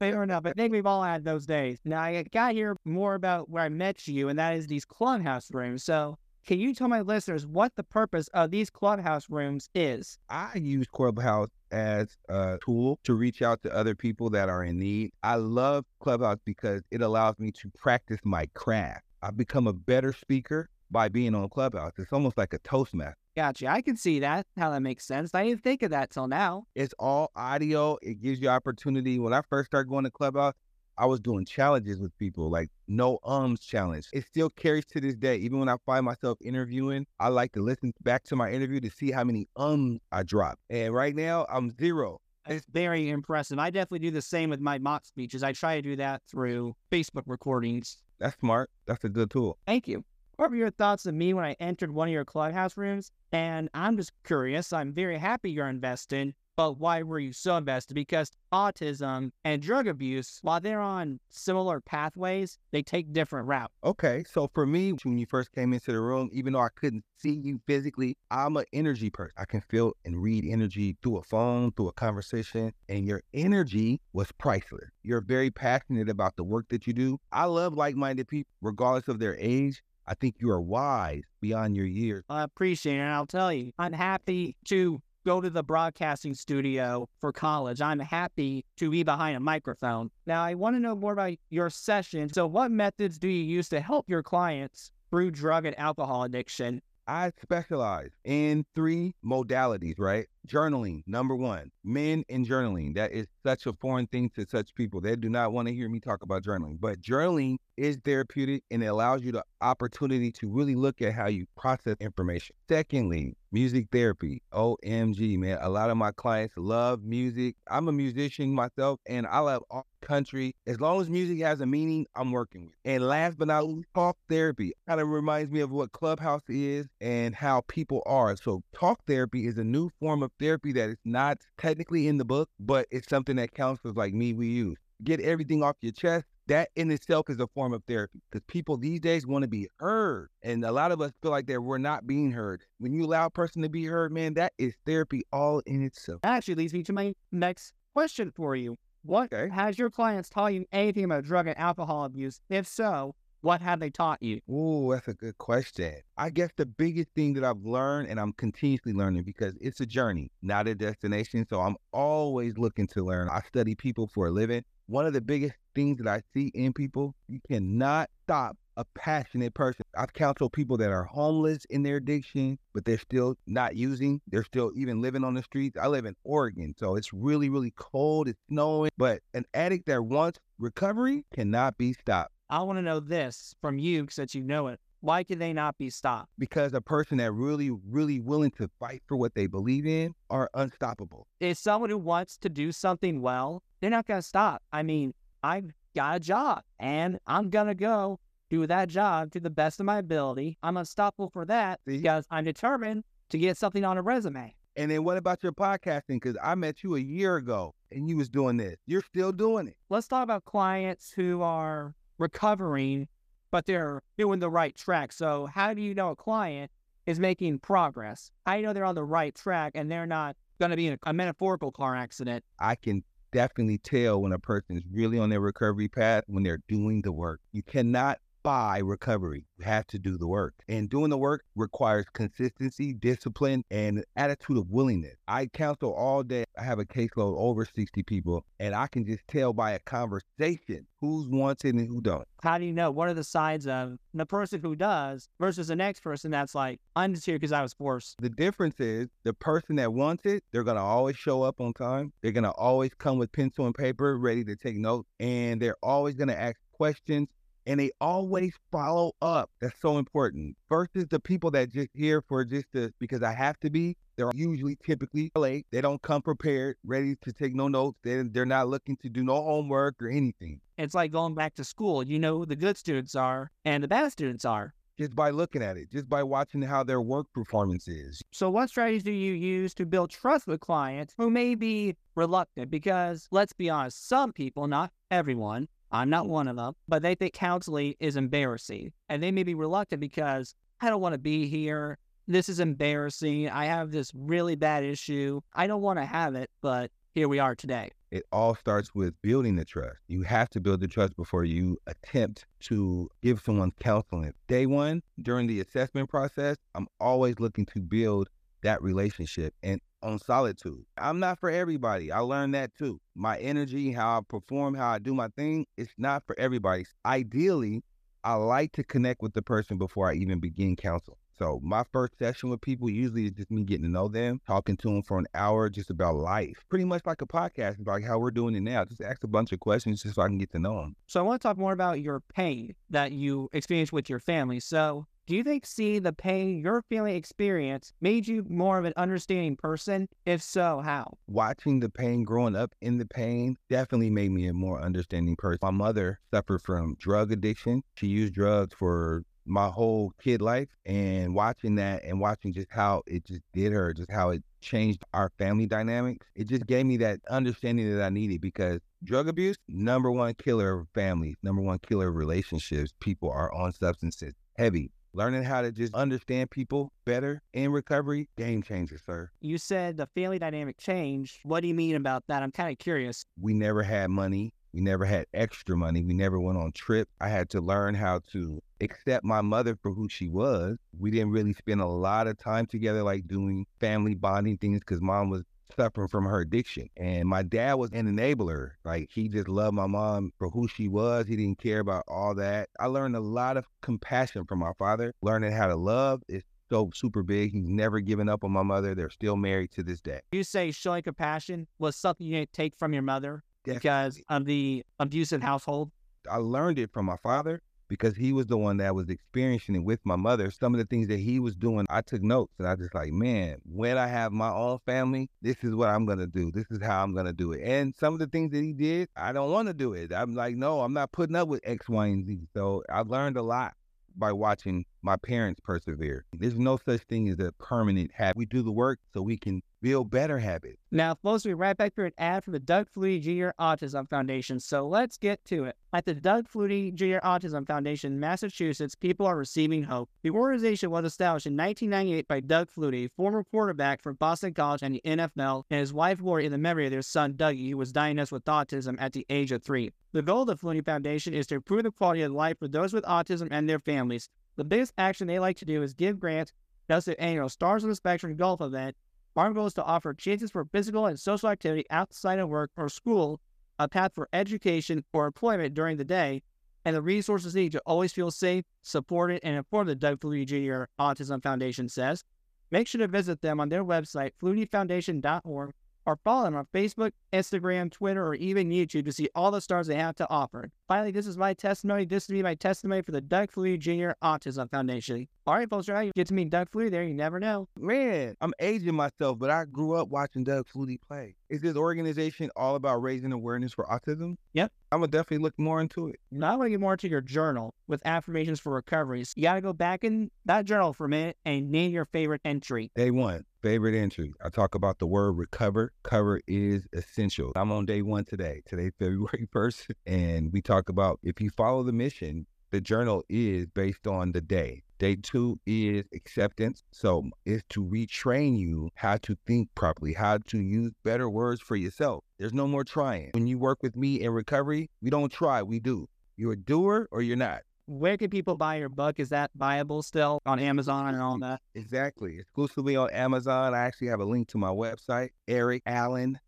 Fair 0.00 0.22
enough. 0.22 0.46
I 0.46 0.52
think 0.52 0.72
we've 0.72 0.86
all 0.86 1.02
had 1.02 1.24
those 1.24 1.46
days. 1.46 1.78
Now, 1.84 2.02
I 2.02 2.22
got 2.32 2.52
here 2.52 2.76
more 2.84 3.14
about 3.14 3.48
where 3.48 3.62
I 3.62 3.68
met 3.68 4.06
you, 4.06 4.28
and 4.28 4.38
that 4.38 4.56
is 4.56 4.66
these 4.66 4.84
clubhouse 4.84 5.52
rooms. 5.52 5.84
So, 5.84 6.18
can 6.46 6.58
you 6.58 6.74
tell 6.74 6.88
my 6.88 7.00
listeners 7.00 7.46
what 7.46 7.74
the 7.76 7.84
purpose 7.84 8.28
of 8.28 8.50
these 8.50 8.70
clubhouse 8.70 9.28
rooms 9.28 9.68
is? 9.74 10.18
I 10.30 10.52
use 10.56 10.86
Clubhouse 10.86 11.50
as 11.70 12.16
a 12.28 12.58
tool 12.64 12.98
to 13.04 13.14
reach 13.14 13.42
out 13.42 13.62
to 13.62 13.74
other 13.74 13.94
people 13.94 14.30
that 14.30 14.48
are 14.48 14.64
in 14.64 14.78
need. 14.78 15.12
I 15.22 15.36
love 15.36 15.84
Clubhouse 16.00 16.38
because 16.44 16.82
it 16.90 17.02
allows 17.02 17.38
me 17.38 17.50
to 17.52 17.70
practice 17.76 18.20
my 18.24 18.46
craft. 18.54 19.04
I've 19.22 19.36
become 19.36 19.66
a 19.66 19.72
better 19.72 20.12
speaker 20.12 20.68
by 20.90 21.08
being 21.08 21.34
on 21.34 21.48
Clubhouse. 21.50 21.92
It's 21.98 22.12
almost 22.12 22.38
like 22.38 22.54
a 22.54 22.58
Toastmaster. 22.58 23.16
Gotcha. 23.36 23.68
I 23.68 23.82
can 23.82 23.96
see 23.96 24.18
that, 24.20 24.46
how 24.56 24.70
that 24.70 24.80
makes 24.80 25.06
sense. 25.06 25.32
I 25.32 25.44
didn't 25.44 25.62
think 25.62 25.82
of 25.82 25.90
that 25.90 26.10
till 26.10 26.26
now. 26.26 26.64
It's 26.74 26.94
all 26.98 27.30
audio. 27.36 27.96
It 28.02 28.20
gives 28.20 28.40
you 28.40 28.48
opportunity. 28.48 29.18
When 29.18 29.32
I 29.32 29.42
first 29.48 29.68
started 29.68 29.88
going 29.88 30.04
to 30.04 30.10
Clubhouse, 30.10 30.54
I 30.98 31.06
was 31.06 31.20
doing 31.20 31.44
challenges 31.44 32.00
with 32.00 32.16
people, 32.18 32.50
like 32.50 32.70
no 32.88 33.20
ums 33.24 33.60
challenge. 33.60 34.08
It 34.12 34.26
still 34.26 34.50
carries 34.50 34.84
to 34.86 35.00
this 35.00 35.14
day. 35.14 35.36
Even 35.36 35.60
when 35.60 35.68
I 35.68 35.76
find 35.86 36.04
myself 36.04 36.38
interviewing, 36.42 37.06
I 37.20 37.28
like 37.28 37.52
to 37.52 37.62
listen 37.62 37.94
back 38.02 38.24
to 38.24 38.36
my 38.36 38.50
interview 38.50 38.80
to 38.80 38.90
see 38.90 39.12
how 39.12 39.22
many 39.22 39.48
ums 39.56 40.00
I 40.10 40.24
dropped. 40.24 40.58
And 40.70 40.92
right 40.92 41.14
now, 41.14 41.46
I'm 41.48 41.70
zero. 41.70 42.20
It's 42.48 42.66
very 42.72 43.10
impressive. 43.10 43.58
I 43.58 43.70
definitely 43.70 44.00
do 44.00 44.10
the 44.10 44.22
same 44.22 44.50
with 44.50 44.60
my 44.60 44.78
mock 44.78 45.04
speeches. 45.04 45.42
I 45.42 45.52
try 45.52 45.76
to 45.76 45.82
do 45.82 45.94
that 45.96 46.22
through 46.28 46.74
Facebook 46.90 47.24
recordings. 47.26 47.98
That's 48.18 48.36
smart. 48.40 48.70
That's 48.86 49.04
a 49.04 49.08
good 49.08 49.30
tool. 49.30 49.58
Thank 49.66 49.86
you. 49.86 50.04
What 50.36 50.50
were 50.50 50.56
your 50.56 50.70
thoughts 50.70 51.06
of 51.06 51.14
me 51.14 51.34
when 51.34 51.44
I 51.44 51.54
entered 51.60 51.92
one 51.92 52.08
of 52.08 52.12
your 52.12 52.24
clubhouse 52.24 52.76
rooms? 52.76 53.12
And 53.32 53.68
I'm 53.74 53.96
just 53.96 54.12
curious. 54.24 54.72
I'm 54.72 54.92
very 54.92 55.18
happy 55.18 55.50
you're 55.50 55.68
investing. 55.68 56.34
But 56.58 56.76
why 56.76 57.04
were 57.04 57.20
you 57.20 57.32
so 57.32 57.56
invested? 57.56 57.94
Because 57.94 58.32
autism 58.52 59.30
and 59.44 59.62
drug 59.62 59.86
abuse, 59.86 60.40
while 60.42 60.58
they're 60.60 60.80
on 60.80 61.20
similar 61.28 61.80
pathways, 61.80 62.58
they 62.72 62.82
take 62.82 63.12
different 63.12 63.46
routes. 63.46 63.72
Okay, 63.84 64.24
so 64.28 64.50
for 64.52 64.66
me, 64.66 64.90
when 65.04 65.18
you 65.18 65.26
first 65.26 65.52
came 65.52 65.72
into 65.72 65.92
the 65.92 66.00
room, 66.00 66.28
even 66.32 66.54
though 66.54 66.60
I 66.60 66.70
couldn't 66.74 67.04
see 67.16 67.30
you 67.30 67.60
physically, 67.68 68.16
I'm 68.32 68.56
an 68.56 68.64
energy 68.72 69.08
person. 69.08 69.34
I 69.38 69.44
can 69.44 69.60
feel 69.60 69.92
and 70.04 70.20
read 70.20 70.44
energy 70.44 70.96
through 71.00 71.18
a 71.18 71.22
phone, 71.22 71.70
through 71.70 71.90
a 71.90 71.92
conversation, 71.92 72.72
and 72.88 73.06
your 73.06 73.22
energy 73.32 74.00
was 74.12 74.32
priceless. 74.32 74.90
You're 75.04 75.20
very 75.20 75.52
passionate 75.52 76.08
about 76.08 76.34
the 76.34 76.42
work 76.42 76.70
that 76.70 76.88
you 76.88 76.92
do. 76.92 77.20
I 77.30 77.44
love 77.44 77.74
like 77.74 77.94
minded 77.94 78.26
people, 78.26 78.50
regardless 78.62 79.06
of 79.06 79.20
their 79.20 79.36
age. 79.38 79.80
I 80.08 80.14
think 80.14 80.36
you 80.40 80.50
are 80.50 80.60
wise 80.60 81.22
beyond 81.40 81.76
your 81.76 81.86
years. 81.86 82.24
I 82.30 82.42
appreciate 82.42 82.96
it. 82.96 83.00
And 83.00 83.12
I'll 83.12 83.26
tell 83.26 83.52
you, 83.52 83.72
I'm 83.78 83.92
happy 83.92 84.56
to 84.64 85.00
go 85.28 85.42
to 85.42 85.50
the 85.50 85.62
broadcasting 85.62 86.32
studio 86.32 87.06
for 87.20 87.32
college. 87.32 87.82
I'm 87.82 87.98
happy 87.98 88.64
to 88.78 88.88
be 88.88 89.02
behind 89.02 89.36
a 89.36 89.40
microphone. 89.40 90.08
Now, 90.26 90.42
I 90.42 90.54
want 90.54 90.74
to 90.76 90.80
know 90.80 90.96
more 90.96 91.12
about 91.12 91.34
your 91.50 91.68
session. 91.68 92.32
So, 92.32 92.46
what 92.46 92.70
methods 92.70 93.18
do 93.18 93.28
you 93.28 93.44
use 93.44 93.68
to 93.68 93.80
help 93.80 94.08
your 94.08 94.22
clients 94.22 94.90
through 95.10 95.32
drug 95.32 95.66
and 95.66 95.78
alcohol 95.78 96.22
addiction? 96.22 96.80
I 97.06 97.32
specialize 97.42 98.08
in 98.24 98.64
three 98.74 99.16
modalities, 99.22 99.96
right? 99.98 100.26
Journaling, 100.48 101.02
number 101.06 101.36
one, 101.36 101.70
men 101.84 102.24
and 102.30 102.46
journaling. 102.46 102.94
That 102.94 103.12
is 103.12 103.26
such 103.44 103.66
a 103.66 103.74
foreign 103.74 104.06
thing 104.06 104.30
to 104.30 104.46
such 104.48 104.74
people. 104.74 105.00
They 105.00 105.14
do 105.14 105.28
not 105.28 105.52
want 105.52 105.68
to 105.68 105.74
hear 105.74 105.88
me 105.88 106.00
talk 106.00 106.22
about 106.22 106.42
journaling. 106.42 106.80
But 106.80 107.02
journaling 107.02 107.58
is 107.76 107.98
therapeutic 108.04 108.64
and 108.70 108.82
it 108.82 108.86
allows 108.86 109.22
you 109.22 109.32
the 109.32 109.44
opportunity 109.60 110.32
to 110.32 110.48
really 110.48 110.74
look 110.74 111.02
at 111.02 111.12
how 111.12 111.26
you 111.26 111.46
process 111.56 111.96
information. 112.00 112.56
Secondly, 112.68 113.36
music 113.52 113.86
therapy. 113.92 114.42
OMG, 114.52 115.38
man. 115.38 115.58
A 115.60 115.68
lot 115.68 115.90
of 115.90 115.96
my 115.96 116.12
clients 116.12 116.54
love 116.56 117.02
music. 117.02 117.56
I'm 117.70 117.88
a 117.88 117.92
musician 117.92 118.52
myself 118.54 119.00
and 119.06 119.26
I 119.26 119.38
love 119.40 119.62
all 119.70 119.86
country. 120.00 120.54
As 120.66 120.80
long 120.80 121.00
as 121.00 121.10
music 121.10 121.40
has 121.40 121.60
a 121.60 121.66
meaning, 121.66 122.06
I'm 122.14 122.30
working 122.32 122.66
with. 122.66 122.74
And 122.84 123.06
last 123.06 123.38
but 123.38 123.48
not 123.48 123.66
least, 123.66 123.88
talk 123.94 124.16
therapy. 124.28 124.72
Kind 124.86 125.00
of 125.00 125.08
reminds 125.08 125.50
me 125.50 125.60
of 125.60 125.70
what 125.70 125.92
Clubhouse 125.92 126.42
is 126.48 126.86
and 127.00 127.34
how 127.34 127.62
people 127.68 128.02
are. 128.06 128.36
So 128.36 128.62
talk 128.74 129.00
therapy 129.06 129.46
is 129.46 129.58
a 129.58 129.64
new 129.64 129.90
form 130.00 130.22
of 130.22 130.30
therapy 130.38 130.72
that 130.72 130.88
is 130.90 130.96
not 131.04 131.38
technically 131.58 132.08
in 132.08 132.18
the 132.18 132.24
book, 132.24 132.48
but 132.60 132.86
it's 132.90 133.08
something 133.08 133.36
that 133.36 133.52
counselors 133.54 133.96
like 133.96 134.14
me 134.14 134.32
we 134.34 134.48
use. 134.48 134.76
Get 135.04 135.20
everything 135.20 135.62
off 135.62 135.76
your 135.80 135.92
chest. 135.92 136.26
That 136.48 136.70
in 136.76 136.90
itself 136.90 137.28
is 137.28 137.38
a 137.40 137.46
form 137.48 137.74
of 137.74 137.82
therapy 137.86 138.20
because 138.30 138.42
people 138.48 138.78
these 138.78 139.00
days 139.00 139.26
want 139.26 139.42
to 139.42 139.48
be 139.48 139.68
heard. 139.78 140.30
And 140.42 140.64
a 140.64 140.72
lot 140.72 140.92
of 140.92 141.00
us 141.02 141.12
feel 141.20 141.30
like 141.30 141.46
that 141.48 141.60
we're 141.62 141.76
not 141.76 142.06
being 142.06 142.30
heard. 142.30 142.62
When 142.78 142.94
you 142.94 143.04
allow 143.04 143.26
a 143.26 143.30
person 143.30 143.60
to 143.62 143.68
be 143.68 143.84
heard, 143.84 144.12
man, 144.12 144.32
that 144.34 144.54
is 144.56 144.74
therapy 144.86 145.24
all 145.30 145.60
in 145.66 145.82
itself. 145.84 146.22
That 146.22 146.36
actually 146.36 146.54
leads 146.54 146.72
me 146.72 146.82
to 146.84 146.92
my 146.94 147.12
next 147.30 147.74
question 147.94 148.30
for 148.30 148.56
you. 148.56 148.76
What 149.02 149.30
Okay. 149.32 149.54
has 149.54 149.78
your 149.78 149.90
clients 149.90 150.30
taught 150.30 150.54
you 150.54 150.64
anything 150.72 151.04
about 151.04 151.24
drug 151.24 151.46
and 151.46 151.58
alcohol 151.58 152.04
abuse? 152.04 152.40
If 152.48 152.66
so, 152.66 153.14
what 153.40 153.60
have 153.60 153.80
they 153.80 153.90
taught 153.90 154.22
you? 154.22 154.40
Ooh, 154.50 154.90
that's 154.92 155.08
a 155.08 155.14
good 155.14 155.38
question. 155.38 155.94
I 156.16 156.30
guess 156.30 156.50
the 156.56 156.66
biggest 156.66 157.08
thing 157.14 157.34
that 157.34 157.44
I've 157.44 157.64
learned, 157.64 158.08
and 158.08 158.18
I'm 158.18 158.32
continuously 158.32 158.92
learning 158.92 159.22
because 159.24 159.54
it's 159.60 159.80
a 159.80 159.86
journey, 159.86 160.30
not 160.42 160.66
a 160.66 160.74
destination. 160.74 161.46
So 161.48 161.60
I'm 161.60 161.76
always 161.92 162.58
looking 162.58 162.86
to 162.88 163.04
learn. 163.04 163.28
I 163.28 163.40
study 163.46 163.74
people 163.74 164.08
for 164.08 164.26
a 164.26 164.30
living. 164.30 164.64
One 164.86 165.06
of 165.06 165.12
the 165.12 165.20
biggest 165.20 165.54
things 165.74 165.98
that 165.98 166.08
I 166.08 166.22
see 166.34 166.50
in 166.54 166.72
people, 166.72 167.14
you 167.28 167.40
cannot 167.48 168.10
stop 168.24 168.56
a 168.78 168.84
passionate 168.94 169.54
person. 169.54 169.84
I've 169.96 170.12
counseled 170.12 170.52
people 170.52 170.76
that 170.78 170.90
are 170.90 171.04
homeless 171.04 171.64
in 171.68 171.82
their 171.82 171.96
addiction, 171.96 172.58
but 172.72 172.84
they're 172.84 172.98
still 172.98 173.34
not 173.46 173.74
using. 173.76 174.20
They're 174.28 174.44
still 174.44 174.70
even 174.76 175.02
living 175.02 175.24
on 175.24 175.34
the 175.34 175.42
streets. 175.42 175.76
I 175.76 175.88
live 175.88 176.06
in 176.06 176.14
Oregon, 176.22 176.74
so 176.78 176.94
it's 176.94 177.12
really, 177.12 177.50
really 177.50 177.72
cold. 177.76 178.28
It's 178.28 178.38
snowing. 178.48 178.90
But 178.96 179.20
an 179.34 179.44
addict 179.52 179.86
that 179.86 180.02
wants 180.02 180.38
recovery 180.58 181.24
cannot 181.34 181.76
be 181.76 181.92
stopped. 181.92 182.32
I 182.50 182.62
want 182.62 182.78
to 182.78 182.82
know 182.82 182.98
this 182.98 183.54
from 183.60 183.78
you 183.78 184.06
since 184.10 184.34
you 184.34 184.42
know 184.42 184.68
it. 184.68 184.80
Why 185.00 185.22
can 185.22 185.38
they 185.38 185.52
not 185.52 185.76
be 185.78 185.90
stopped? 185.90 186.30
because 186.38 186.72
a 186.74 186.80
person 186.80 187.18
that 187.18 187.30
really, 187.32 187.70
really 187.70 188.20
willing 188.20 188.50
to 188.52 188.68
fight 188.80 189.02
for 189.06 189.16
what 189.16 189.34
they 189.34 189.46
believe 189.46 189.86
in 189.86 190.14
are 190.30 190.50
unstoppable. 190.54 191.26
Is 191.40 191.58
someone 191.58 191.90
who 191.90 191.98
wants 191.98 192.36
to 192.38 192.48
do 192.48 192.72
something 192.72 193.20
well, 193.20 193.62
they're 193.80 193.90
not 193.90 194.06
going 194.06 194.18
to 194.20 194.26
stop. 194.26 194.62
I 194.72 194.82
mean, 194.82 195.14
I've 195.42 195.70
got 195.94 196.16
a 196.16 196.20
job 196.20 196.62
and 196.80 197.18
I'm 197.26 197.50
going 197.50 197.68
to 197.68 197.74
go 197.74 198.18
do 198.50 198.66
that 198.66 198.88
job 198.88 199.30
to 199.32 199.40
the 199.40 199.50
best 199.50 199.78
of 199.78 199.86
my 199.86 199.98
ability. 199.98 200.56
I'm 200.62 200.76
unstoppable 200.78 201.30
for 201.30 201.44
that 201.44 201.80
See? 201.86 201.98
because 201.98 202.24
I'm 202.30 202.44
determined 202.44 203.04
to 203.30 203.38
get 203.38 203.56
something 203.58 203.84
on 203.84 203.98
a 203.98 204.02
resume. 204.02 204.54
And 204.74 204.90
then 204.90 205.04
what 205.04 205.16
about 205.16 205.42
your 205.42 205.52
podcasting? 205.52 206.20
Because 206.20 206.36
I 206.42 206.54
met 206.54 206.82
you 206.82 206.96
a 206.96 207.00
year 207.00 207.36
ago 207.36 207.74
and 207.92 208.08
you 208.08 208.16
was 208.16 208.28
doing 208.28 208.56
this. 208.56 208.76
You're 208.86 209.02
still 209.02 209.32
doing 209.32 209.68
it. 209.68 209.76
Let's 209.90 210.08
talk 210.08 210.22
about 210.22 210.44
clients 210.44 211.12
who 211.12 211.42
are 211.42 211.94
recovering, 212.18 213.08
but 213.50 213.66
they're 213.66 214.02
doing 214.16 214.40
the 214.40 214.50
right 214.50 214.76
track. 214.76 215.12
So, 215.12 215.46
how 215.46 215.74
do 215.74 215.80
you 215.80 215.94
know 215.94 216.10
a 216.10 216.16
client 216.16 216.70
is 217.06 217.18
making 217.18 217.60
progress? 217.60 218.30
How 218.46 218.54
do 218.54 218.60
you 218.60 218.66
know 218.66 218.72
they're 218.72 218.84
on 218.84 218.94
the 218.94 219.04
right 219.04 219.34
track 219.34 219.72
and 219.74 219.90
they're 219.90 220.06
not 220.06 220.36
going 220.58 220.70
to 220.70 220.76
be 220.76 220.88
in 220.88 220.94
a, 220.94 221.10
a 221.10 221.12
metaphorical 221.12 221.72
car 221.72 221.96
accident? 221.96 222.44
I 222.58 222.74
can 222.74 223.02
definitely 223.32 223.78
tell 223.78 224.20
when 224.20 224.32
a 224.32 224.38
person 224.38 224.76
is 224.76 224.82
really 224.92 225.18
on 225.18 225.30
their 225.30 225.40
recovery 225.40 225.88
path 225.88 226.24
when 226.26 226.42
they're 226.42 226.62
doing 226.68 227.02
the 227.02 227.12
work. 227.12 227.40
You 227.52 227.62
cannot 227.62 228.18
buy 228.48 228.78
recovery. 228.78 229.44
You 229.58 229.66
have 229.66 229.86
to 229.88 229.98
do 229.98 230.16
the 230.16 230.26
work. 230.26 230.54
And 230.70 230.88
doing 230.88 231.10
the 231.10 231.18
work 231.18 231.44
requires 231.54 232.06
consistency, 232.14 232.94
discipline, 232.94 233.62
and 233.70 234.02
attitude 234.16 234.56
of 234.56 234.70
willingness. 234.70 235.16
I 235.28 235.48
counsel 235.48 235.92
all 235.92 236.22
day. 236.22 236.44
I 236.58 236.64
have 236.64 236.78
a 236.78 236.86
caseload 236.86 237.36
over 237.36 237.66
60 237.66 238.02
people, 238.04 238.46
and 238.58 238.74
I 238.74 238.86
can 238.86 239.04
just 239.04 239.28
tell 239.28 239.52
by 239.52 239.72
a 239.72 239.78
conversation 239.80 240.86
who's 240.98 241.28
wanted 241.28 241.74
and 241.74 241.86
who 241.86 242.00
don't. 242.00 242.26
How 242.42 242.56
do 242.56 242.64
you 242.64 242.72
know? 242.72 242.90
What 242.90 243.10
are 243.10 243.14
the 243.14 243.22
signs 243.22 243.66
of 243.66 243.98
the 244.14 244.24
person 244.24 244.62
who 244.62 244.74
does 244.74 245.28
versus 245.38 245.68
the 245.68 245.76
next 245.76 246.00
person 246.00 246.30
that's 246.30 246.54
like, 246.54 246.80
I'm 246.96 247.12
just 247.12 247.26
here 247.26 247.36
because 247.36 247.52
I 247.52 247.60
was 247.60 247.74
forced? 247.74 248.16
The 248.18 248.30
difference 248.30 248.80
is 248.80 249.08
the 249.24 249.34
person 249.34 249.76
that 249.76 249.92
wants 249.92 250.24
it, 250.24 250.42
they're 250.52 250.64
gonna 250.64 250.82
always 250.82 251.18
show 251.18 251.42
up 251.42 251.60
on 251.60 251.74
time. 251.74 252.14
They're 252.22 252.32
gonna 252.32 252.52
always 252.52 252.94
come 252.94 253.18
with 253.18 253.30
pencil 253.30 253.66
and 253.66 253.74
paper 253.74 254.16
ready 254.16 254.42
to 254.44 254.56
take 254.56 254.76
notes, 254.76 255.10
and 255.20 255.60
they're 255.60 255.76
always 255.82 256.14
gonna 256.14 256.32
ask 256.32 256.56
questions 256.72 257.28
and 257.68 257.78
they 257.78 257.90
always 258.00 258.54
follow 258.72 259.12
up. 259.20 259.50
That's 259.60 259.78
so 259.80 259.98
important. 259.98 260.56
Versus 260.70 261.06
the 261.10 261.20
people 261.20 261.50
that 261.50 261.70
just 261.70 261.90
here 261.94 262.22
for 262.22 262.44
just 262.44 262.64
the 262.72 262.92
because 262.98 263.22
I 263.22 263.32
have 263.32 263.60
to 263.60 263.70
be. 263.70 263.96
They're 264.16 264.30
usually 264.34 264.76
typically 264.84 265.30
late. 265.36 265.66
They 265.70 265.80
don't 265.80 266.02
come 266.02 266.22
prepared, 266.22 266.76
ready 266.84 267.14
to 267.22 267.32
take 267.32 267.54
no 267.54 267.68
notes. 267.68 267.98
They, 268.02 268.22
they're 268.22 268.46
not 268.46 268.68
looking 268.68 268.96
to 269.02 269.08
do 269.08 269.22
no 269.22 269.34
homework 269.34 270.02
or 270.02 270.08
anything. 270.08 270.60
It's 270.78 270.94
like 270.94 271.12
going 271.12 271.34
back 271.34 271.54
to 271.56 271.64
school. 271.64 272.02
You 272.02 272.18
know 272.18 272.38
who 272.38 272.46
the 272.46 272.56
good 272.56 272.76
students 272.76 273.14
are 273.14 273.52
and 273.64 273.84
the 273.84 273.88
bad 273.88 274.10
students 274.10 274.44
are. 274.44 274.74
Just 274.96 275.14
by 275.14 275.30
looking 275.30 275.62
at 275.62 275.76
it, 275.76 275.92
just 275.92 276.08
by 276.08 276.24
watching 276.24 276.62
how 276.62 276.82
their 276.82 277.00
work 277.00 277.26
performance 277.32 277.86
is. 277.86 278.20
So, 278.32 278.50
what 278.50 278.68
strategies 278.68 279.04
do 279.04 279.12
you 279.12 279.32
use 279.32 279.72
to 279.74 279.86
build 279.86 280.10
trust 280.10 280.48
with 280.48 280.58
clients 280.58 281.14
who 281.16 281.30
may 281.30 281.54
be 281.54 281.94
reluctant? 282.16 282.68
Because 282.68 283.28
let's 283.30 283.52
be 283.52 283.70
honest, 283.70 284.08
some 284.08 284.32
people, 284.32 284.66
not 284.66 284.90
everyone, 285.12 285.68
I'm 285.90 286.10
not 286.10 286.28
one 286.28 286.48
of 286.48 286.56
them, 286.56 286.74
but 286.86 287.02
they 287.02 287.14
think 287.14 287.34
counseling 287.34 287.94
is 288.00 288.16
embarrassing. 288.16 288.92
And 289.08 289.22
they 289.22 289.30
may 289.30 289.42
be 289.42 289.54
reluctant 289.54 290.00
because 290.00 290.54
I 290.80 290.90
don't 290.90 291.00
want 291.00 291.14
to 291.14 291.18
be 291.18 291.48
here. 291.48 291.98
This 292.26 292.48
is 292.48 292.60
embarrassing. 292.60 293.48
I 293.48 293.64
have 293.64 293.90
this 293.90 294.12
really 294.14 294.54
bad 294.54 294.84
issue. 294.84 295.40
I 295.54 295.66
don't 295.66 295.80
want 295.82 295.98
to 295.98 296.04
have 296.04 296.34
it, 296.34 296.50
but 296.60 296.90
here 297.14 297.26
we 297.28 297.38
are 297.38 297.54
today. 297.54 297.90
it 298.10 298.24
all 298.32 298.54
starts 298.54 298.94
with 298.94 299.14
building 299.22 299.56
the 299.56 299.64
trust. 299.64 299.96
You 300.06 300.22
have 300.22 300.48
to 300.50 300.60
build 300.60 300.80
the 300.80 300.88
trust 300.88 301.16
before 301.16 301.44
you 301.44 301.76
attempt 301.86 302.46
to 302.60 303.08
give 303.22 303.40
someone 303.40 303.72
counseling. 303.80 304.32
Day 304.46 304.66
one, 304.66 305.02
during 305.20 305.46
the 305.46 305.60
assessment 305.60 306.08
process, 306.08 306.56
I'm 306.74 306.86
always 307.00 307.38
looking 307.40 307.66
to 307.66 307.80
build 307.80 308.28
that 308.62 308.82
relationship 308.82 309.54
and 309.62 309.80
on 310.02 310.18
solitude. 310.18 310.84
I'm 310.96 311.18
not 311.18 311.38
for 311.40 311.50
everybody. 311.50 312.12
I 312.12 312.20
learned 312.20 312.54
that 312.54 312.74
too. 312.74 313.00
My 313.14 313.38
energy, 313.38 313.92
how 313.92 314.18
I 314.18 314.20
perform, 314.26 314.74
how 314.74 314.90
I 314.90 314.98
do 314.98 315.14
my 315.14 315.28
thing, 315.28 315.66
it's 315.76 315.92
not 315.98 316.24
for 316.26 316.38
everybody. 316.38 316.84
Ideally, 317.04 317.82
I 318.24 318.34
like 318.34 318.72
to 318.72 318.84
connect 318.84 319.22
with 319.22 319.34
the 319.34 319.42
person 319.42 319.78
before 319.78 320.10
I 320.10 320.14
even 320.14 320.40
begin 320.40 320.76
counseling. 320.76 321.18
So 321.38 321.60
my 321.62 321.84
first 321.92 322.18
session 322.18 322.50
with 322.50 322.60
people 322.60 322.90
usually 322.90 323.26
is 323.26 323.30
just 323.30 323.50
me 323.50 323.62
getting 323.62 323.84
to 323.84 323.90
know 323.90 324.08
them, 324.08 324.40
talking 324.44 324.76
to 324.78 324.88
them 324.88 325.02
for 325.04 325.18
an 325.18 325.26
hour 325.34 325.70
just 325.70 325.88
about 325.88 326.16
life. 326.16 326.64
Pretty 326.68 326.84
much 326.84 327.02
like 327.06 327.22
a 327.22 327.26
podcast, 327.26 327.86
like 327.86 328.04
how 328.04 328.18
we're 328.18 328.32
doing 328.32 328.56
it 328.56 328.62
now. 328.62 328.84
Just 328.84 329.00
ask 329.00 329.22
a 329.22 329.28
bunch 329.28 329.52
of 329.52 329.60
questions 329.60 330.02
just 330.02 330.16
so 330.16 330.22
I 330.22 330.26
can 330.26 330.38
get 330.38 330.50
to 330.52 330.58
know 330.58 330.80
them. 330.80 330.96
So, 331.06 331.20
I 331.20 331.22
want 331.22 331.40
to 331.40 331.46
talk 331.46 331.56
more 331.56 331.72
about 331.72 332.00
your 332.00 332.20
pain 332.34 332.74
that 332.90 333.12
you 333.12 333.48
experienced 333.52 333.92
with 333.92 334.10
your 334.10 334.18
family. 334.18 334.58
So, 334.58 335.06
do 335.28 335.36
you 335.36 335.44
think 335.44 335.66
seeing 335.66 336.04
the 336.04 336.12
pain 336.14 336.58
your 336.58 336.80
family 336.88 337.14
experienced 337.14 337.92
made 338.00 338.26
you 338.26 338.46
more 338.48 338.78
of 338.78 338.86
an 338.86 338.94
understanding 338.96 339.56
person? 339.56 340.08
If 340.24 340.40
so, 340.40 340.80
how? 340.82 341.18
Watching 341.26 341.80
the 341.80 341.90
pain, 341.90 342.24
growing 342.24 342.56
up 342.56 342.74
in 342.80 342.96
the 342.96 343.04
pain, 343.04 343.58
definitely 343.68 344.08
made 344.08 344.30
me 344.30 344.46
a 344.46 344.54
more 344.54 344.80
understanding 344.80 345.36
person. 345.36 345.58
My 345.60 345.70
mother 345.70 346.18
suffered 346.32 346.62
from 346.62 346.96
drug 346.98 347.30
addiction. 347.30 347.82
She 347.96 348.06
used 348.06 348.32
drugs 348.32 348.74
for 348.74 349.22
my 349.44 349.68
whole 349.68 350.14
kid 350.18 350.40
life 350.40 350.68
and 350.86 351.34
watching 351.34 351.74
that 351.74 352.04
and 352.04 352.20
watching 352.20 352.54
just 352.54 352.68
how 352.70 353.02
it 353.06 353.26
just 353.26 353.42
did 353.52 353.72
her, 353.72 353.92
just 353.92 354.10
how 354.10 354.30
it 354.30 354.42
changed 354.62 355.04
our 355.12 355.30
family 355.36 355.66
dynamics. 355.66 356.26
It 356.36 356.48
just 356.48 356.66
gave 356.66 356.86
me 356.86 356.96
that 356.98 357.20
understanding 357.28 357.94
that 357.94 358.02
I 358.02 358.08
needed 358.08 358.40
because 358.40 358.80
drug 359.04 359.28
abuse, 359.28 359.58
number 359.68 360.10
one 360.10 360.32
killer 360.42 360.72
of 360.72 360.88
families, 360.94 361.36
number 361.42 361.60
one 361.60 361.80
killer 361.80 362.08
of 362.08 362.14
relationships. 362.14 362.94
People 362.98 363.30
are 363.30 363.52
on 363.52 363.74
substances 363.74 364.32
heavy. 364.56 364.90
Learning 365.18 365.42
how 365.42 365.62
to 365.62 365.72
just 365.72 365.92
understand 365.96 366.48
people 366.48 366.92
better 367.04 367.42
in 367.52 367.72
recovery, 367.72 368.28
game 368.36 368.62
changer, 368.62 369.00
sir. 369.04 369.28
You 369.40 369.58
said 369.58 369.96
the 369.96 370.06
family 370.14 370.38
dynamic 370.38 370.78
changed. 370.78 371.40
What 371.42 371.62
do 371.62 371.66
you 371.66 371.74
mean 371.74 371.96
about 371.96 372.22
that? 372.28 372.40
I'm 372.40 372.52
kind 372.52 372.70
of 372.70 372.78
curious. 372.78 373.24
We 373.40 373.52
never 373.52 373.82
had 373.82 374.10
money. 374.10 374.54
We 374.72 374.80
never 374.80 375.04
had 375.04 375.26
extra 375.34 375.76
money. 375.76 376.04
We 376.04 376.14
never 376.14 376.38
went 376.38 376.56
on 376.56 376.70
trips. 376.70 377.10
I 377.20 377.30
had 377.30 377.50
to 377.50 377.60
learn 377.60 377.96
how 377.96 378.20
to 378.30 378.62
accept 378.80 379.24
my 379.24 379.40
mother 379.40 379.76
for 379.82 379.92
who 379.92 380.08
she 380.08 380.28
was. 380.28 380.76
We 380.96 381.10
didn't 381.10 381.30
really 381.30 381.52
spend 381.52 381.80
a 381.80 381.86
lot 381.86 382.28
of 382.28 382.38
time 382.38 382.66
together, 382.66 383.02
like 383.02 383.26
doing 383.26 383.66
family 383.80 384.14
bonding 384.14 384.58
things, 384.58 384.78
because 384.78 385.00
mom 385.00 385.30
was 385.30 385.42
suffering 385.76 386.08
from 386.08 386.24
her 386.24 386.40
addiction. 386.40 386.88
And 386.96 387.28
my 387.28 387.42
dad 387.42 387.74
was 387.74 387.90
an 387.92 388.06
enabler. 388.06 388.72
Like 388.84 389.10
he 389.12 389.28
just 389.28 389.48
loved 389.48 389.74
my 389.74 389.86
mom 389.86 390.32
for 390.38 390.50
who 390.50 390.68
she 390.68 390.88
was. 390.88 391.26
He 391.26 391.36
didn't 391.36 391.58
care 391.58 391.80
about 391.80 392.04
all 392.08 392.34
that. 392.36 392.68
I 392.80 392.86
learned 392.86 393.16
a 393.16 393.20
lot 393.20 393.56
of 393.56 393.66
compassion 393.82 394.44
from 394.44 394.58
my 394.60 394.72
father. 394.78 395.14
Learning 395.22 395.52
how 395.52 395.68
to 395.68 395.76
love 395.76 396.22
is 396.28 396.42
so 396.70 396.90
super 396.94 397.22
big. 397.22 397.52
He's 397.52 397.68
never 397.68 398.00
given 398.00 398.28
up 398.28 398.44
on 398.44 398.52
my 398.52 398.62
mother. 398.62 398.94
They're 398.94 399.10
still 399.10 399.36
married 399.36 399.70
to 399.72 399.82
this 399.82 400.00
day. 400.00 400.20
You 400.32 400.44
say 400.44 400.70
showing 400.70 401.02
compassion 401.02 401.66
was 401.78 401.96
something 401.96 402.26
you 402.26 402.38
didn't 402.38 402.52
take 402.52 402.76
from 402.76 402.92
your 402.92 403.02
mother 403.02 403.42
because 403.64 404.20
of 404.28 404.44
the 404.44 404.84
abusive 404.98 405.42
household. 405.42 405.90
I 406.30 406.36
learned 406.36 406.78
it 406.78 406.92
from 406.92 407.06
my 407.06 407.16
father 407.16 407.62
because 407.88 408.16
he 408.16 408.32
was 408.32 408.46
the 408.46 408.58
one 408.58 408.76
that 408.78 408.94
was 408.94 409.08
experiencing 409.08 409.74
it 409.76 409.84
with 409.84 410.00
my 410.04 410.16
mother. 410.16 410.50
Some 410.50 410.74
of 410.74 410.78
the 410.78 410.86
things 410.86 411.08
that 411.08 411.18
he 411.18 411.40
was 411.40 411.56
doing, 411.56 411.86
I 411.90 412.02
took 412.02 412.22
notes 412.22 412.52
and 412.58 412.66
I 412.66 412.72
was 412.72 412.80
just 412.80 412.94
like, 412.94 413.12
man, 413.12 413.58
when 413.64 413.98
I 413.98 414.06
have 414.06 414.32
my 414.32 414.50
own 414.50 414.78
family, 414.86 415.30
this 415.42 415.56
is 415.62 415.74
what 415.74 415.88
I'm 415.88 416.06
gonna 416.06 416.26
do. 416.26 416.50
This 416.50 416.66
is 416.70 416.82
how 416.82 417.02
I'm 417.02 417.14
gonna 417.14 417.32
do 417.32 417.52
it. 417.52 417.62
And 417.62 417.94
some 417.98 418.12
of 418.12 418.20
the 418.20 418.26
things 418.26 418.52
that 418.52 418.62
he 418.62 418.72
did, 418.72 419.08
I 419.16 419.32
don't 419.32 419.50
want 419.50 419.68
to 419.68 419.74
do 419.74 419.94
it. 419.94 420.12
I'm 420.12 420.34
like, 420.34 420.56
no, 420.56 420.80
I'm 420.80 420.92
not 420.92 421.12
putting 421.12 421.36
up 421.36 421.48
with 421.48 421.60
X, 421.64 421.88
Y, 421.88 422.06
and 422.06 422.26
Z. 422.26 422.48
So 422.54 422.82
I 422.92 423.00
learned 423.00 423.36
a 423.36 423.42
lot 423.42 423.74
by 424.16 424.32
watching 424.32 424.84
my 425.02 425.16
parents 425.16 425.60
persevere. 425.62 426.24
There's 426.32 426.58
no 426.58 426.78
such 426.84 427.02
thing 427.02 427.28
as 427.28 427.38
a 427.38 427.52
permanent 427.52 428.12
habit. 428.12 428.36
We 428.36 428.46
do 428.46 428.62
the 428.62 428.72
work 428.72 429.00
so 429.12 429.22
we 429.22 429.36
can 429.36 429.62
build 429.80 430.10
better 430.10 430.38
habits. 430.38 430.78
Now, 430.90 431.14
folks, 431.14 431.44
we'll 431.44 431.52
be 431.52 431.54
right 431.54 431.76
back 431.76 431.94
for 431.94 432.04
an 432.04 432.12
ad 432.18 432.44
from 432.44 432.52
the 432.52 432.58
Doug 432.58 432.88
Flutie 432.90 433.20
Jr. 433.20 433.50
Autism 433.62 434.08
Foundation. 434.08 434.58
So 434.60 434.86
let's 434.86 435.16
get 435.16 435.44
to 435.46 435.64
it. 435.64 435.76
At 435.92 436.04
the 436.04 436.14
Doug 436.14 436.48
Flutie 436.48 436.92
Jr. 436.94 437.18
Autism 437.24 437.66
Foundation 437.66 438.14
in 438.14 438.20
Massachusetts, 438.20 438.94
people 438.94 439.26
are 439.26 439.36
receiving 439.36 439.84
hope. 439.84 440.10
The 440.22 440.30
organization 440.30 440.90
was 440.90 441.04
established 441.04 441.46
in 441.46 441.56
1998 441.56 442.28
by 442.28 442.40
Doug 442.40 442.68
Flutie, 442.70 443.10
former 443.16 443.44
quarterback 443.44 444.02
for 444.02 444.12
Boston 444.12 444.52
College 444.52 444.82
and 444.82 444.94
the 444.94 445.02
NFL, 445.04 445.64
and 445.70 445.80
his 445.80 445.92
wife 445.92 446.20
Lori 446.20 446.46
in 446.46 446.52
the 446.52 446.58
memory 446.58 446.86
of 446.86 446.90
their 446.90 447.02
son 447.02 447.34
Dougie, 447.34 447.70
who 447.70 447.76
was 447.76 447.92
diagnosed 447.92 448.32
with 448.32 448.44
autism 448.44 448.96
at 449.00 449.12
the 449.12 449.26
age 449.30 449.52
of 449.52 449.62
three. 449.62 449.92
The 450.12 450.22
goal 450.22 450.42
of 450.42 450.48
the 450.48 450.56
Flutie 450.56 450.84
Foundation 450.84 451.34
is 451.34 451.46
to 451.48 451.56
improve 451.56 451.84
the 451.84 451.90
quality 451.90 452.22
of 452.22 452.32
life 452.32 452.58
for 452.58 452.68
those 452.68 452.92
with 452.92 453.04
autism 453.04 453.48
and 453.50 453.68
their 453.68 453.78
families. 453.78 454.28
The 454.58 454.64
biggest 454.64 454.92
action 454.98 455.28
they 455.28 455.38
like 455.38 455.56
to 455.58 455.64
do 455.64 455.84
is 455.84 455.94
give 455.94 456.18
grants, 456.18 456.52
thus 456.88 457.04
the 457.04 457.18
annual 457.20 457.48
Stars 457.48 457.84
on 457.84 457.90
the 457.90 457.94
Spectrum 457.94 458.34
golf 458.34 458.60
event, 458.60 458.96
our 459.36 459.52
goal 459.52 459.66
is 459.66 459.74
to 459.74 459.84
offer 459.84 460.12
chances 460.12 460.50
for 460.50 460.64
physical 460.64 461.06
and 461.06 461.18
social 461.18 461.48
activity 461.48 461.84
outside 461.90 462.40
of 462.40 462.48
work 462.48 462.72
or 462.76 462.88
school, 462.88 463.40
a 463.78 463.86
path 463.86 464.16
for 464.16 464.28
education 464.32 465.04
or 465.12 465.26
employment 465.26 465.74
during 465.74 465.96
the 465.96 466.04
day, 466.04 466.42
and 466.84 466.96
the 466.96 467.00
resources 467.00 467.54
needed 467.54 467.70
to 467.70 467.82
always 467.86 468.12
feel 468.12 468.32
safe, 468.32 468.64
supported, 468.82 469.38
and 469.44 469.56
informed, 469.56 469.88
the 469.88 469.94
Doug 469.94 470.18
Flutie 470.18 470.44
Jr. 470.44 470.90
Autism 471.00 471.40
Foundation 471.40 471.88
says. 471.88 472.24
Make 472.72 472.88
sure 472.88 472.98
to 472.98 473.06
visit 473.06 473.40
them 473.40 473.60
on 473.60 473.68
their 473.68 473.84
website, 473.84 474.32
flutiefoundation.org, 474.42 475.72
or 476.04 476.16
follow 476.16 476.44
them 476.44 476.56
on 476.56 476.66
Facebook, 476.74 477.12
Instagram, 477.32 477.92
Twitter, 477.92 478.26
or 478.26 478.34
even 478.34 478.70
YouTube 478.70 479.04
to 479.04 479.12
see 479.12 479.28
all 479.36 479.52
the 479.52 479.60
stars 479.60 479.86
they 479.86 479.94
have 479.94 480.16
to 480.16 480.28
offer. 480.28 480.72
Finally, 480.88 481.10
this 481.10 481.26
is 481.26 481.36
my 481.36 481.52
testimony. 481.52 482.06
This 482.06 482.28
will 482.28 482.36
be 482.36 482.42
my 482.42 482.54
testimony 482.54 483.02
for 483.02 483.12
the 483.12 483.20
Doug 483.20 483.52
Flutie 483.52 483.78
Jr. 483.78 484.12
Autism 484.26 484.70
Foundation. 484.70 485.28
All 485.46 485.54
right, 485.54 485.68
folks, 485.68 485.86
right, 485.88 486.06
you 486.06 486.12
get 486.16 486.28
to 486.28 486.34
meet 486.34 486.48
Doug 486.48 486.70
Flutie 486.70 486.90
there. 486.90 487.04
You 487.04 487.12
never 487.12 487.38
know. 487.38 487.68
Man, 487.78 488.34
I'm 488.40 488.54
aging 488.58 488.94
myself, 488.94 489.38
but 489.38 489.50
I 489.50 489.66
grew 489.66 489.94
up 489.94 490.08
watching 490.08 490.44
Doug 490.44 490.66
Flutie 490.66 490.98
play. 491.00 491.36
Is 491.50 491.60
this 491.60 491.76
organization 491.76 492.50
all 492.56 492.74
about 492.74 493.02
raising 493.02 493.32
awareness 493.32 493.74
for 493.74 493.84
autism? 493.84 494.36
Yep. 494.54 494.72
I'm 494.92 495.00
gonna 495.00 495.08
definitely 495.10 495.42
look 495.44 495.58
more 495.58 495.80
into 495.80 496.08
it. 496.08 496.16
Now 496.30 496.52
I 496.52 496.56
want 496.56 496.66
to 496.66 496.70
get 496.70 496.80
more 496.80 496.92
into 496.92 497.08
your 497.08 497.20
journal 497.20 497.74
with 497.86 498.00
affirmations 498.06 498.60
for 498.60 498.72
recovery. 498.72 499.24
So 499.24 499.34
you 499.36 499.42
got 499.42 499.54
to 499.54 499.60
go 499.60 499.72
back 499.72 500.04
in 500.04 500.30
that 500.46 500.64
journal 500.64 500.92
for 500.92 501.06
a 501.06 501.08
minute 501.08 501.36
and 501.44 501.70
name 501.70 501.90
your 501.90 502.06
favorite 502.06 502.40
entry. 502.44 502.90
Day 502.94 503.10
one, 503.10 503.44
favorite 503.62 503.94
entry. 503.94 504.32
I 504.42 504.48
talk 504.50 504.74
about 504.74 504.98
the 504.98 505.06
word 505.06 505.32
recover. 505.32 505.92
Cover 506.02 506.40
is 506.46 506.86
essential. 506.94 507.52
I'm 507.56 507.72
on 507.72 507.84
day 507.86 508.02
one 508.02 508.24
today. 508.24 508.62
Today, 508.66 508.90
February 508.98 509.48
1st. 509.54 509.90
And 510.06 510.52
we 510.52 510.60
talk 510.62 510.77
about 510.88 511.18
if 511.22 511.40
you 511.40 511.50
follow 511.50 511.82
the 511.82 511.92
mission, 511.92 512.46
the 512.70 512.80
journal 512.80 513.24
is 513.28 513.66
based 513.66 514.06
on 514.06 514.32
the 514.32 514.40
day. 514.40 514.82
Day 514.98 515.16
two 515.16 515.58
is 515.64 516.04
acceptance. 516.12 516.82
So 516.92 517.30
it's 517.46 517.62
to 517.70 517.84
retrain 517.84 518.58
you 518.58 518.90
how 518.94 519.16
to 519.18 519.36
think 519.46 519.68
properly, 519.74 520.12
how 520.12 520.38
to 520.48 520.58
use 520.58 520.92
better 521.04 521.30
words 521.30 521.60
for 521.60 521.76
yourself. 521.76 522.24
There's 522.38 522.52
no 522.52 522.66
more 522.66 522.84
trying. 522.84 523.30
When 523.32 523.46
you 523.46 523.58
work 523.58 523.82
with 523.82 523.96
me 523.96 524.20
in 524.20 524.30
recovery, 524.32 524.90
we 525.00 525.10
don't 525.10 525.32
try, 525.32 525.62
we 525.62 525.78
do. 525.80 526.08
You're 526.36 526.52
a 526.52 526.56
doer 526.56 527.08
or 527.10 527.22
you're 527.22 527.36
not. 527.36 527.62
Where 527.86 528.18
can 528.18 528.28
people 528.28 528.56
buy 528.56 528.76
your 528.76 528.90
book? 528.90 529.18
Is 529.18 529.30
that 529.30 529.50
viable 529.56 530.02
still 530.02 530.40
on 530.44 530.58
Amazon 530.58 531.14
and 531.14 531.22
all 531.22 531.38
that? 531.38 531.62
Exactly. 531.74 532.38
Exclusively 532.38 532.96
on 532.96 533.08
Amazon. 533.10 533.74
I 533.74 533.78
actually 533.78 534.08
have 534.08 534.20
a 534.20 534.26
link 534.26 534.48
to 534.48 534.58
my 534.58 534.68
website, 534.68 535.30
Erick 535.48 535.82
Allen. 535.86 536.38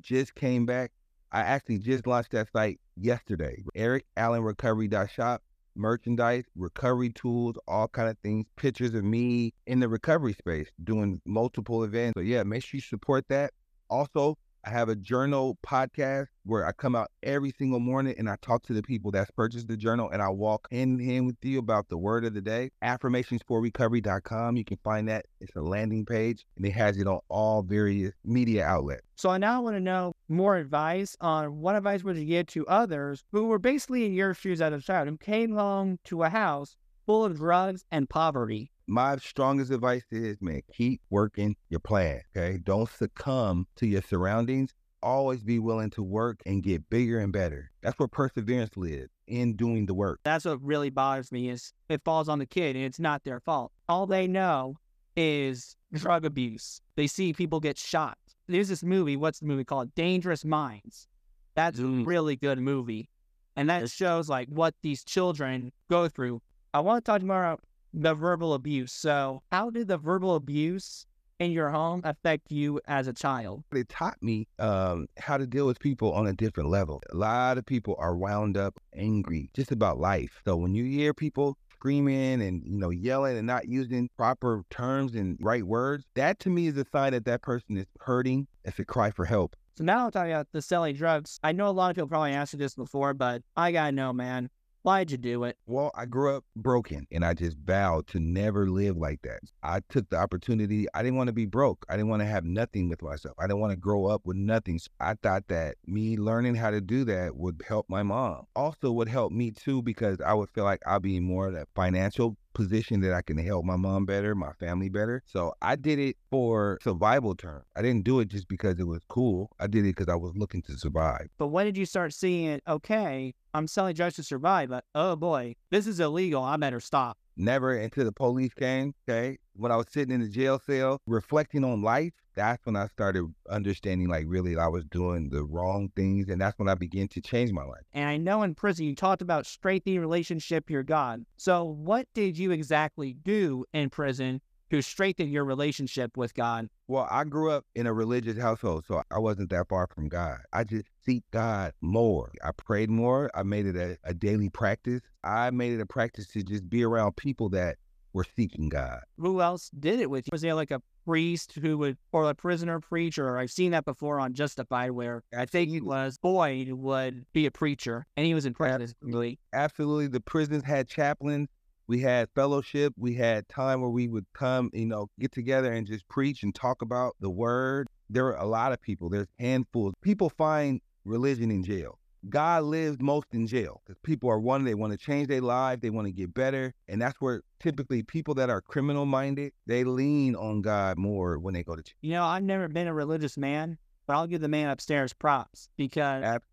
Just 0.00 0.34
came 0.34 0.66
back. 0.66 0.92
I 1.32 1.40
actually 1.40 1.78
just 1.78 2.06
launched 2.06 2.32
that 2.32 2.52
site 2.52 2.78
yesterday. 2.96 3.64
Erick 3.74 4.04
Allen 4.16 4.42
Recovery.shop. 4.42 5.42
Merchandise, 5.74 6.44
recovery 6.54 7.08
tools, 7.08 7.56
all 7.66 7.88
kind 7.88 8.10
of 8.10 8.18
things, 8.18 8.44
pictures 8.56 8.92
of 8.92 9.04
me 9.04 9.54
in 9.66 9.80
the 9.80 9.88
recovery 9.88 10.34
space 10.34 10.68
doing 10.84 11.18
multiple 11.24 11.82
events. 11.82 12.12
So 12.14 12.20
yeah, 12.20 12.42
make 12.42 12.62
sure 12.62 12.76
you 12.76 12.82
support 12.82 13.26
that. 13.28 13.52
Also, 13.88 14.36
I 14.64 14.70
have 14.70 14.88
a 14.88 14.94
journal 14.94 15.58
podcast 15.66 16.28
where 16.44 16.64
I 16.64 16.70
come 16.70 16.94
out 16.94 17.10
every 17.24 17.52
single 17.58 17.80
morning 17.80 18.14
and 18.16 18.30
I 18.30 18.36
talk 18.42 18.62
to 18.64 18.72
the 18.72 18.82
people 18.82 19.10
that's 19.10 19.30
purchased 19.32 19.66
the 19.66 19.76
journal 19.76 20.08
and 20.10 20.22
I 20.22 20.28
walk 20.28 20.68
hand 20.70 21.00
in 21.00 21.06
hand 21.06 21.26
with 21.26 21.36
you 21.42 21.58
about 21.58 21.88
the 21.88 21.98
word 21.98 22.24
of 22.24 22.32
the 22.32 22.40
day. 22.40 22.70
Affirmationsforrecovery.com. 22.84 24.56
You 24.56 24.64
can 24.64 24.78
find 24.84 25.08
that. 25.08 25.26
It's 25.40 25.56
a 25.56 25.60
landing 25.60 26.06
page 26.06 26.44
and 26.56 26.64
it 26.64 26.72
has 26.72 26.96
it 26.96 27.08
on 27.08 27.18
all 27.28 27.62
various 27.62 28.14
media 28.24 28.64
outlets. 28.64 29.02
So 29.16 29.30
I 29.30 29.38
now 29.38 29.62
want 29.62 29.76
to 29.76 29.80
know 29.80 30.14
more 30.28 30.56
advice 30.56 31.16
on 31.20 31.60
what 31.60 31.74
advice 31.74 32.04
would 32.04 32.16
you 32.16 32.24
give 32.24 32.46
to 32.48 32.66
others 32.68 33.24
who 33.32 33.46
were 33.46 33.58
basically 33.58 34.06
in 34.06 34.12
your 34.12 34.32
shoes 34.32 34.60
as 34.60 34.72
a 34.72 34.80
child, 34.80 35.08
who 35.08 35.16
came 35.16 35.56
home 35.56 35.98
to 36.04 36.22
a 36.22 36.28
house 36.28 36.76
full 37.06 37.24
of 37.24 37.36
drugs 37.36 37.84
and 37.90 38.08
poverty. 38.08 38.71
My 38.86 39.16
strongest 39.16 39.70
advice 39.70 40.04
is, 40.10 40.38
man, 40.40 40.62
keep 40.72 41.00
working 41.10 41.56
your 41.68 41.80
plan. 41.80 42.22
Okay. 42.36 42.58
Don't 42.62 42.88
succumb 42.88 43.66
to 43.76 43.86
your 43.86 44.02
surroundings. 44.02 44.74
Always 45.02 45.42
be 45.42 45.58
willing 45.58 45.90
to 45.90 46.02
work 46.02 46.40
and 46.46 46.62
get 46.62 46.88
bigger 46.88 47.18
and 47.18 47.32
better. 47.32 47.70
That's 47.82 47.98
where 47.98 48.08
perseverance 48.08 48.76
lives 48.76 49.10
in 49.26 49.56
doing 49.56 49.86
the 49.86 49.94
work. 49.94 50.20
That's 50.24 50.44
what 50.44 50.62
really 50.62 50.90
bothers 50.90 51.32
me 51.32 51.48
is 51.48 51.72
it 51.88 52.02
falls 52.04 52.28
on 52.28 52.38
the 52.38 52.46
kid 52.46 52.76
and 52.76 52.84
it's 52.84 53.00
not 53.00 53.24
their 53.24 53.40
fault. 53.40 53.72
All 53.88 54.06
they 54.06 54.26
know 54.28 54.76
is 55.16 55.76
drug 55.92 56.24
abuse. 56.24 56.80
They 56.96 57.06
see 57.06 57.32
people 57.32 57.60
get 57.60 57.78
shot. 57.78 58.16
There's 58.46 58.68
this 58.68 58.82
movie, 58.84 59.16
what's 59.16 59.40
the 59.40 59.46
movie 59.46 59.64
called? 59.64 59.94
Dangerous 59.94 60.44
Minds. 60.44 61.08
That's 61.54 61.78
a 61.78 61.82
Mm. 61.82 62.06
really 62.06 62.36
good 62.36 62.58
movie. 62.58 63.08
And 63.56 63.68
that 63.68 63.90
shows 63.90 64.28
like 64.28 64.48
what 64.48 64.74
these 64.82 65.04
children 65.04 65.72
go 65.90 66.08
through. 66.08 66.40
I 66.72 66.80
want 66.80 67.04
to 67.04 67.10
talk 67.10 67.22
about 67.22 67.60
the 67.94 68.14
verbal 68.14 68.54
abuse. 68.54 68.92
So 68.92 69.42
how 69.50 69.70
did 69.70 69.88
the 69.88 69.98
verbal 69.98 70.34
abuse 70.34 71.06
in 71.38 71.50
your 71.50 71.70
home 71.70 72.00
affect 72.04 72.50
you 72.50 72.80
as 72.86 73.08
a 73.08 73.12
child? 73.12 73.64
It 73.72 73.88
taught 73.88 74.16
me 74.22 74.46
um, 74.58 75.06
how 75.18 75.36
to 75.36 75.46
deal 75.46 75.66
with 75.66 75.78
people 75.80 76.12
on 76.12 76.26
a 76.26 76.32
different 76.32 76.70
level. 76.70 77.02
A 77.12 77.16
lot 77.16 77.58
of 77.58 77.66
people 77.66 77.96
are 77.98 78.16
wound 78.16 78.56
up, 78.56 78.74
angry, 78.94 79.50
just 79.54 79.72
about 79.72 79.98
life. 79.98 80.40
So 80.44 80.56
when 80.56 80.74
you 80.74 80.84
hear 80.84 81.12
people 81.12 81.56
screaming 81.72 82.40
and 82.40 82.62
you 82.64 82.78
know 82.78 82.90
yelling 82.90 83.36
and 83.36 83.46
not 83.46 83.66
using 83.68 84.08
proper 84.16 84.62
terms 84.70 85.14
and 85.14 85.36
right 85.40 85.64
words, 85.64 86.04
that 86.14 86.38
to 86.40 86.50
me 86.50 86.68
is 86.68 86.76
a 86.76 86.86
sign 86.92 87.12
that 87.12 87.24
that 87.24 87.42
person 87.42 87.76
is 87.76 87.86
hurting. 88.00 88.46
It's 88.64 88.78
a 88.78 88.84
cry 88.84 89.10
for 89.10 89.24
help. 89.24 89.56
So 89.76 89.84
now 89.84 90.04
I'm 90.04 90.10
talking 90.10 90.32
about 90.32 90.48
the 90.52 90.62
selling 90.62 90.94
drugs. 90.94 91.40
I 91.42 91.52
know 91.52 91.66
a 91.66 91.70
lot 91.70 91.90
of 91.90 91.96
people 91.96 92.08
probably 92.08 92.32
asked 92.32 92.52
you 92.52 92.58
this 92.58 92.74
before, 92.74 93.14
but 93.14 93.42
I 93.56 93.72
gotta 93.72 93.90
know, 93.90 94.12
man, 94.12 94.48
why'd 94.82 95.10
you 95.10 95.16
do 95.16 95.44
it? 95.44 95.56
Well, 95.66 95.90
I 95.94 96.06
grew 96.06 96.36
up 96.36 96.44
broken 96.56 97.06
and 97.10 97.24
I 97.24 97.34
just 97.34 97.56
vowed 97.58 98.06
to 98.08 98.20
never 98.20 98.68
live 98.68 98.96
like 98.96 99.22
that. 99.22 99.40
I 99.62 99.80
took 99.88 100.08
the 100.10 100.16
opportunity. 100.16 100.86
I 100.94 101.02
didn't 101.02 101.16
want 101.16 101.28
to 101.28 101.32
be 101.32 101.46
broke. 101.46 101.84
I 101.88 101.96
didn't 101.96 102.08
want 102.08 102.20
to 102.20 102.26
have 102.26 102.44
nothing 102.44 102.88
with 102.88 103.02
myself. 103.02 103.34
I 103.38 103.46
didn't 103.46 103.60
want 103.60 103.72
to 103.72 103.76
grow 103.76 104.06
up 104.06 104.22
with 104.24 104.36
nothing. 104.36 104.78
So 104.78 104.88
I 105.00 105.14
thought 105.14 105.48
that 105.48 105.76
me 105.86 106.16
learning 106.16 106.56
how 106.56 106.70
to 106.70 106.80
do 106.80 107.04
that 107.04 107.36
would 107.36 107.62
help 107.66 107.86
my 107.88 108.02
mom. 108.02 108.46
Also 108.56 108.92
would 108.92 109.08
help 109.08 109.32
me 109.32 109.50
too 109.50 109.82
because 109.82 110.20
I 110.20 110.34
would 110.34 110.50
feel 110.50 110.64
like 110.64 110.80
I'll 110.86 111.00
be 111.00 111.20
more 111.20 111.48
of 111.48 111.54
a 111.54 111.66
financial 111.74 112.36
position 112.52 113.00
that 113.00 113.12
I 113.12 113.22
can 113.22 113.38
help 113.38 113.64
my 113.64 113.76
mom 113.76 114.06
better, 114.06 114.34
my 114.34 114.52
family 114.52 114.88
better. 114.88 115.22
So 115.26 115.54
I 115.62 115.76
did 115.76 115.98
it 115.98 116.16
for 116.30 116.78
survival 116.82 117.34
term. 117.34 117.62
I 117.76 117.82
didn't 117.82 118.04
do 118.04 118.20
it 118.20 118.28
just 118.28 118.48
because 118.48 118.78
it 118.78 118.86
was 118.86 119.02
cool. 119.08 119.50
I 119.60 119.66
did 119.66 119.84
it 119.84 119.96
because 119.96 120.08
I 120.08 120.16
was 120.16 120.32
looking 120.36 120.62
to 120.62 120.78
survive. 120.78 121.28
But 121.38 121.48
when 121.48 121.66
did 121.66 121.76
you 121.76 121.86
start 121.86 122.12
seeing, 122.14 122.60
okay, 122.66 123.34
I'm 123.54 123.66
selling 123.66 123.94
drugs 123.94 124.16
to 124.16 124.22
survive, 124.22 124.70
but 124.70 124.84
oh 124.94 125.16
boy, 125.16 125.54
this 125.70 125.86
is 125.86 126.00
illegal. 126.00 126.42
I 126.42 126.56
better 126.56 126.80
stop. 126.80 127.18
Never 127.42 127.74
until 127.76 128.04
the 128.04 128.12
police 128.12 128.54
came. 128.54 128.94
Okay. 129.08 129.36
When 129.54 129.72
I 129.72 129.76
was 129.76 129.86
sitting 129.90 130.14
in 130.14 130.20
the 130.20 130.28
jail 130.28 130.60
cell 130.64 131.00
reflecting 131.08 131.64
on 131.64 131.82
life, 131.82 132.12
that's 132.36 132.64
when 132.64 132.76
I 132.76 132.86
started 132.86 133.34
understanding 133.50 134.08
like 134.08 134.26
really 134.28 134.56
I 134.56 134.68
was 134.68 134.84
doing 134.84 135.28
the 135.28 135.42
wrong 135.42 135.90
things. 135.96 136.28
And 136.28 136.40
that's 136.40 136.56
when 136.58 136.68
I 136.68 136.76
began 136.76 137.08
to 137.08 137.20
change 137.20 137.50
my 137.50 137.64
life. 137.64 137.82
And 137.92 138.08
I 138.08 138.16
know 138.16 138.44
in 138.44 138.54
prison 138.54 138.86
you 138.86 138.94
talked 138.94 139.22
about 139.22 139.44
strengthening 139.44 139.98
relationship 139.98 140.70
your 140.70 140.84
God. 140.84 141.24
So 141.36 141.64
what 141.64 142.06
did 142.14 142.38
you 142.38 142.52
exactly 142.52 143.12
do 143.12 143.64
in 143.72 143.90
prison 143.90 144.40
to 144.72 144.80
strengthen 144.80 145.28
your 145.28 145.44
relationship 145.44 146.16
with 146.16 146.32
God? 146.32 146.66
Well, 146.88 147.06
I 147.10 147.24
grew 147.24 147.50
up 147.50 147.66
in 147.74 147.86
a 147.86 147.92
religious 147.92 148.38
household, 148.38 148.86
so 148.88 149.02
I 149.10 149.18
wasn't 149.18 149.50
that 149.50 149.68
far 149.68 149.86
from 149.86 150.08
God. 150.08 150.38
I 150.54 150.64
just 150.64 150.86
seek 151.04 151.24
God 151.30 151.74
more. 151.82 152.32
I 152.42 152.52
prayed 152.52 152.88
more. 152.88 153.30
I 153.34 153.42
made 153.42 153.66
it 153.66 153.76
a, 153.76 153.98
a 154.04 154.14
daily 154.14 154.48
practice. 154.48 155.02
I 155.24 155.50
made 155.50 155.72
it 155.72 155.80
a 155.82 155.86
practice 155.86 156.26
to 156.28 156.42
just 156.42 156.70
be 156.70 156.82
around 156.84 157.16
people 157.16 157.50
that 157.50 157.76
were 158.14 158.24
seeking 158.34 158.70
God. 158.70 159.00
Who 159.18 159.42
else 159.42 159.70
did 159.78 160.00
it 160.00 160.08
with 160.08 160.26
you? 160.26 160.30
Was 160.32 160.40
there 160.40 160.54
like 160.54 160.70
a 160.70 160.80
priest 161.04 161.52
who 161.60 161.76
would, 161.76 161.98
or 162.12 162.30
a 162.30 162.34
prisoner 162.34 162.80
preacher? 162.80 163.36
I've 163.36 163.50
seen 163.50 163.72
that 163.72 163.84
before 163.84 164.20
on 164.20 164.32
Justified, 164.32 164.92
where 164.92 165.22
I 165.36 165.44
think 165.44 165.72
it 165.72 165.84
was 165.84 166.16
Boyd 166.16 166.70
would 166.72 167.26
be 167.34 167.44
a 167.44 167.50
preacher, 167.50 168.06
and 168.16 168.24
he 168.24 168.32
was 168.32 168.46
in 168.46 168.54
prison. 168.54 168.90
Really, 169.02 169.38
absolutely. 169.52 170.06
The 170.06 170.20
prisons 170.20 170.64
had 170.64 170.88
chaplains. 170.88 171.48
We 171.92 172.00
had 172.00 172.30
fellowship. 172.34 172.94
We 172.96 173.16
had 173.16 173.46
time 173.50 173.82
where 173.82 173.90
we 173.90 174.08
would 174.08 174.24
come, 174.32 174.70
you 174.72 174.86
know, 174.86 175.10
get 175.20 175.30
together 175.30 175.70
and 175.70 175.86
just 175.86 176.08
preach 176.08 176.42
and 176.42 176.54
talk 176.54 176.80
about 176.80 177.16
the 177.20 177.28
word. 177.28 177.86
There 178.08 178.24
were 178.24 178.36
a 178.36 178.46
lot 178.46 178.72
of 178.72 178.80
people. 178.80 179.10
There's 179.10 179.26
handfuls. 179.38 179.92
People 180.00 180.30
find 180.30 180.80
religion 181.04 181.50
in 181.50 181.62
jail. 181.62 181.98
God 182.30 182.62
lives 182.62 182.96
most 182.98 183.26
in 183.32 183.46
jail 183.46 183.82
because 183.84 184.00
people 184.02 184.30
are 184.30 184.38
one, 184.38 184.64
they 184.64 184.72
want 184.72 184.94
to 184.94 184.98
change 184.98 185.28
their 185.28 185.42
lives, 185.42 185.82
they 185.82 185.90
want 185.90 186.06
to 186.06 186.12
get 186.12 186.32
better. 186.32 186.72
And 186.88 187.02
that's 187.02 187.20
where 187.20 187.42
typically 187.60 188.02
people 188.02 188.32
that 188.36 188.48
are 188.48 188.62
criminal 188.62 189.04
minded, 189.04 189.52
they 189.66 189.84
lean 189.84 190.34
on 190.34 190.62
God 190.62 190.96
more 190.96 191.38
when 191.38 191.52
they 191.52 191.62
go 191.62 191.76
to 191.76 191.82
jail. 191.82 191.92
You 192.00 192.12
know, 192.12 192.24
I've 192.24 192.42
never 192.42 192.68
been 192.68 192.86
a 192.86 192.94
religious 192.94 193.36
man, 193.36 193.76
but 194.06 194.14
I'll 194.14 194.26
give 194.26 194.40
the 194.40 194.48
man 194.48 194.70
upstairs 194.70 195.12
props 195.12 195.68
because 195.76 196.22
Absolutely. 196.22 196.51